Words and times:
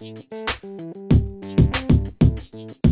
Thank 0.00 0.32
you. 2.84 2.89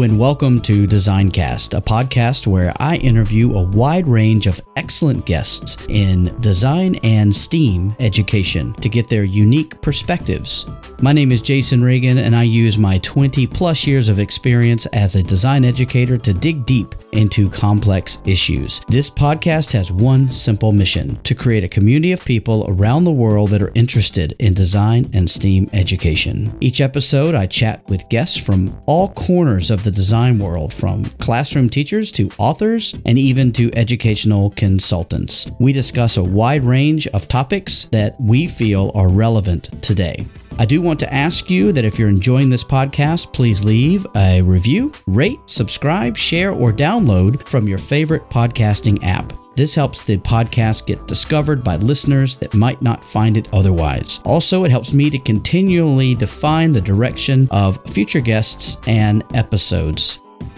And 0.00 0.18
welcome 0.18 0.62
to 0.62 0.86
Designcast, 0.86 1.76
a 1.76 1.82
podcast 1.82 2.46
where 2.46 2.72
I 2.78 2.96
interview 2.96 3.54
a 3.54 3.62
wide 3.62 4.06
range 4.06 4.46
of 4.46 4.58
excellent 4.74 5.26
guests 5.26 5.76
in 5.90 6.34
design 6.40 6.94
and 7.02 7.36
STEAM 7.36 7.94
education 8.00 8.72
to 8.74 8.88
get 8.88 9.08
their 9.08 9.24
unique 9.24 9.78
perspectives. 9.82 10.64
My 11.02 11.12
name 11.12 11.32
is 11.32 11.42
Jason 11.42 11.84
Reagan, 11.84 12.16
and 12.16 12.34
I 12.34 12.44
use 12.44 12.78
my 12.78 12.96
20 12.98 13.46
plus 13.46 13.86
years 13.86 14.08
of 14.08 14.18
experience 14.18 14.86
as 14.86 15.16
a 15.16 15.22
design 15.22 15.66
educator 15.66 16.16
to 16.16 16.32
dig 16.32 16.64
deep 16.64 16.94
into 17.12 17.50
complex 17.50 18.18
issues. 18.24 18.80
This 18.88 19.10
podcast 19.10 19.72
has 19.72 19.90
one 19.90 20.30
simple 20.30 20.72
mission 20.72 21.16
to 21.22 21.34
create 21.34 21.64
a 21.64 21.68
community 21.68 22.12
of 22.12 22.24
people 22.24 22.64
around 22.68 23.04
the 23.04 23.10
world 23.10 23.50
that 23.50 23.62
are 23.62 23.72
interested 23.74 24.34
in 24.38 24.54
design 24.54 25.10
and 25.12 25.28
STEAM 25.28 25.68
education. 25.72 26.56
Each 26.60 26.80
episode, 26.80 27.34
I 27.34 27.46
chat 27.46 27.88
with 27.88 28.08
guests 28.08 28.36
from 28.36 28.76
all 28.86 29.08
corners 29.08 29.70
of 29.70 29.82
the 29.82 29.90
design 29.90 30.38
world, 30.38 30.72
from 30.72 31.04
classroom 31.18 31.68
teachers 31.68 32.12
to 32.12 32.30
authors 32.38 32.94
and 33.04 33.18
even 33.18 33.52
to 33.52 33.70
educational 33.74 34.50
consultants. 34.50 35.50
We 35.58 35.72
discuss 35.72 36.16
a 36.16 36.24
wide 36.24 36.62
range 36.62 37.06
of 37.08 37.28
topics 37.28 37.84
that 37.92 38.20
we 38.20 38.46
feel 38.46 38.92
are 38.94 39.08
relevant 39.08 39.82
today. 39.82 40.26
I 40.58 40.66
do 40.66 40.82
want 40.82 41.00
to 41.00 41.12
ask 41.12 41.48
you 41.48 41.72
that 41.72 41.86
if 41.86 41.98
you're 41.98 42.10
enjoying 42.10 42.50
this 42.50 42.64
podcast, 42.64 43.32
please 43.32 43.64
leave 43.64 44.06
a 44.14 44.42
review, 44.42 44.92
rate, 45.06 45.38
subscribe, 45.46 46.18
share, 46.18 46.52
or 46.52 46.70
download 46.70 46.99
from 47.48 47.68
your 47.68 47.78
favorite 47.78 48.28
podcasting 48.30 49.02
app. 49.02 49.32
This 49.54 49.74
helps 49.74 50.02
the 50.02 50.18
podcast 50.18 50.86
get 50.86 51.06
discovered 51.06 51.64
by 51.64 51.76
listeners 51.76 52.36
that 52.36 52.54
might 52.54 52.80
not 52.80 53.04
find 53.04 53.36
it 53.36 53.48
otherwise. 53.52 54.20
Also, 54.24 54.64
it 54.64 54.70
helps 54.70 54.92
me 54.92 55.10
to 55.10 55.18
continually 55.18 56.14
define 56.14 56.72
the 56.72 56.80
direction 56.80 57.48
of 57.50 57.84
future 57.86 58.20
guests 58.20 58.76
and 58.86 59.24
episodes. 59.34 60.18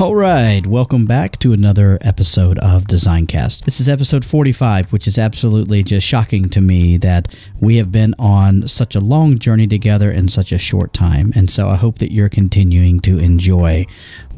All 0.00 0.14
right, 0.14 0.64
welcome 0.64 1.06
back 1.06 1.40
to 1.40 1.52
another 1.52 1.98
episode 2.02 2.56
of 2.60 2.84
Designcast. 2.84 3.64
This 3.64 3.80
is 3.80 3.88
episode 3.88 4.24
45, 4.24 4.92
which 4.92 5.08
is 5.08 5.18
absolutely 5.18 5.82
just 5.82 6.06
shocking 6.06 6.48
to 6.50 6.60
me 6.60 6.98
that 6.98 7.26
we 7.60 7.78
have 7.78 7.90
been 7.90 8.14
on 8.16 8.68
such 8.68 8.94
a 8.94 9.00
long 9.00 9.40
journey 9.40 9.66
together 9.66 10.08
in 10.08 10.28
such 10.28 10.52
a 10.52 10.58
short 10.58 10.92
time. 10.92 11.32
And 11.34 11.50
so 11.50 11.66
I 11.66 11.74
hope 11.74 11.98
that 11.98 12.12
you're 12.12 12.28
continuing 12.28 13.00
to 13.00 13.18
enjoy 13.18 13.86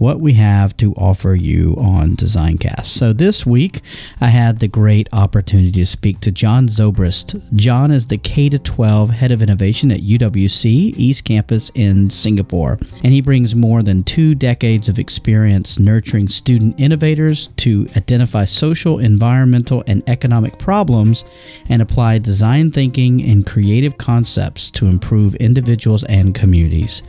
what 0.01 0.19
we 0.19 0.33
have 0.33 0.75
to 0.79 0.95
offer 0.95 1.35
you 1.35 1.77
on 1.79 2.17
Designcast. 2.17 2.87
So 2.87 3.13
this 3.13 3.45
week, 3.45 3.83
I 4.21 4.29
had 4.29 4.59
the 4.59 4.67
great 4.67 5.09
opportunity 5.13 5.73
to 5.73 5.87
speak 5.87 6.21
to 6.21 6.33
John 6.33 6.69
Zobrist. 6.69 7.41
John 7.55 7.91
is 7.91 8.07
the 8.07 8.17
K 8.17 8.49
12 8.49 9.11
head 9.11 9.31
of 9.31 9.43
innovation 9.43 9.93
at 9.93 10.01
UWC 10.01 10.95
East 10.97 11.25
Campus 11.25 11.71
in 11.75 12.09
Singapore, 12.09 12.79
and 13.05 13.13
he 13.13 13.21
brings 13.21 13.55
more 13.55 13.83
than 13.83 14.03
two 14.03 14.35
decades 14.35 14.89
of 14.89 14.99
experience 14.99 15.79
nurturing 15.79 16.29
student 16.29 16.81
innovators 16.81 17.51
to 17.59 17.87
identify 17.95 18.47
social, 18.47 18.99
environmental, 18.99 19.85
and 19.87 20.03
economic 20.09 20.59
problems 20.59 21.25
and 21.69 21.83
apply 21.83 22.19
design 22.19 22.73
thinking 22.73 23.23
and 23.23 23.47
creative 23.47 23.99
concepts 23.99 24.71
to 24.71 24.87
improve 24.87 25.35
individuals 25.35 26.05
and 26.05 26.35
communities. 26.35 27.03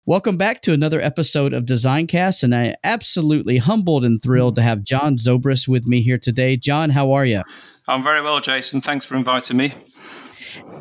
Welcome 0.07 0.37
back 0.37 0.61
to 0.61 0.71
another 0.71 1.01
episode 1.01 1.51
of 1.51 1.65
Designcast, 1.65 2.43
and 2.43 2.53
I 2.53 2.65
am 2.65 2.75
absolutely 2.83 3.57
humbled 3.57 4.05
and 4.05 4.21
thrilled 4.21 4.55
to 4.57 4.61
have 4.61 4.83
John 4.83 5.15
Zobrist 5.15 5.67
with 5.67 5.87
me 5.87 6.01
here 6.01 6.19
today. 6.19 6.57
John, 6.57 6.91
how 6.91 7.11
are 7.11 7.25
you? 7.25 7.41
I'm 7.87 8.03
very 8.03 8.21
well, 8.21 8.39
Jason. 8.39 8.81
Thanks 8.81 9.03
for 9.03 9.15
inviting 9.15 9.57
me. 9.57 9.73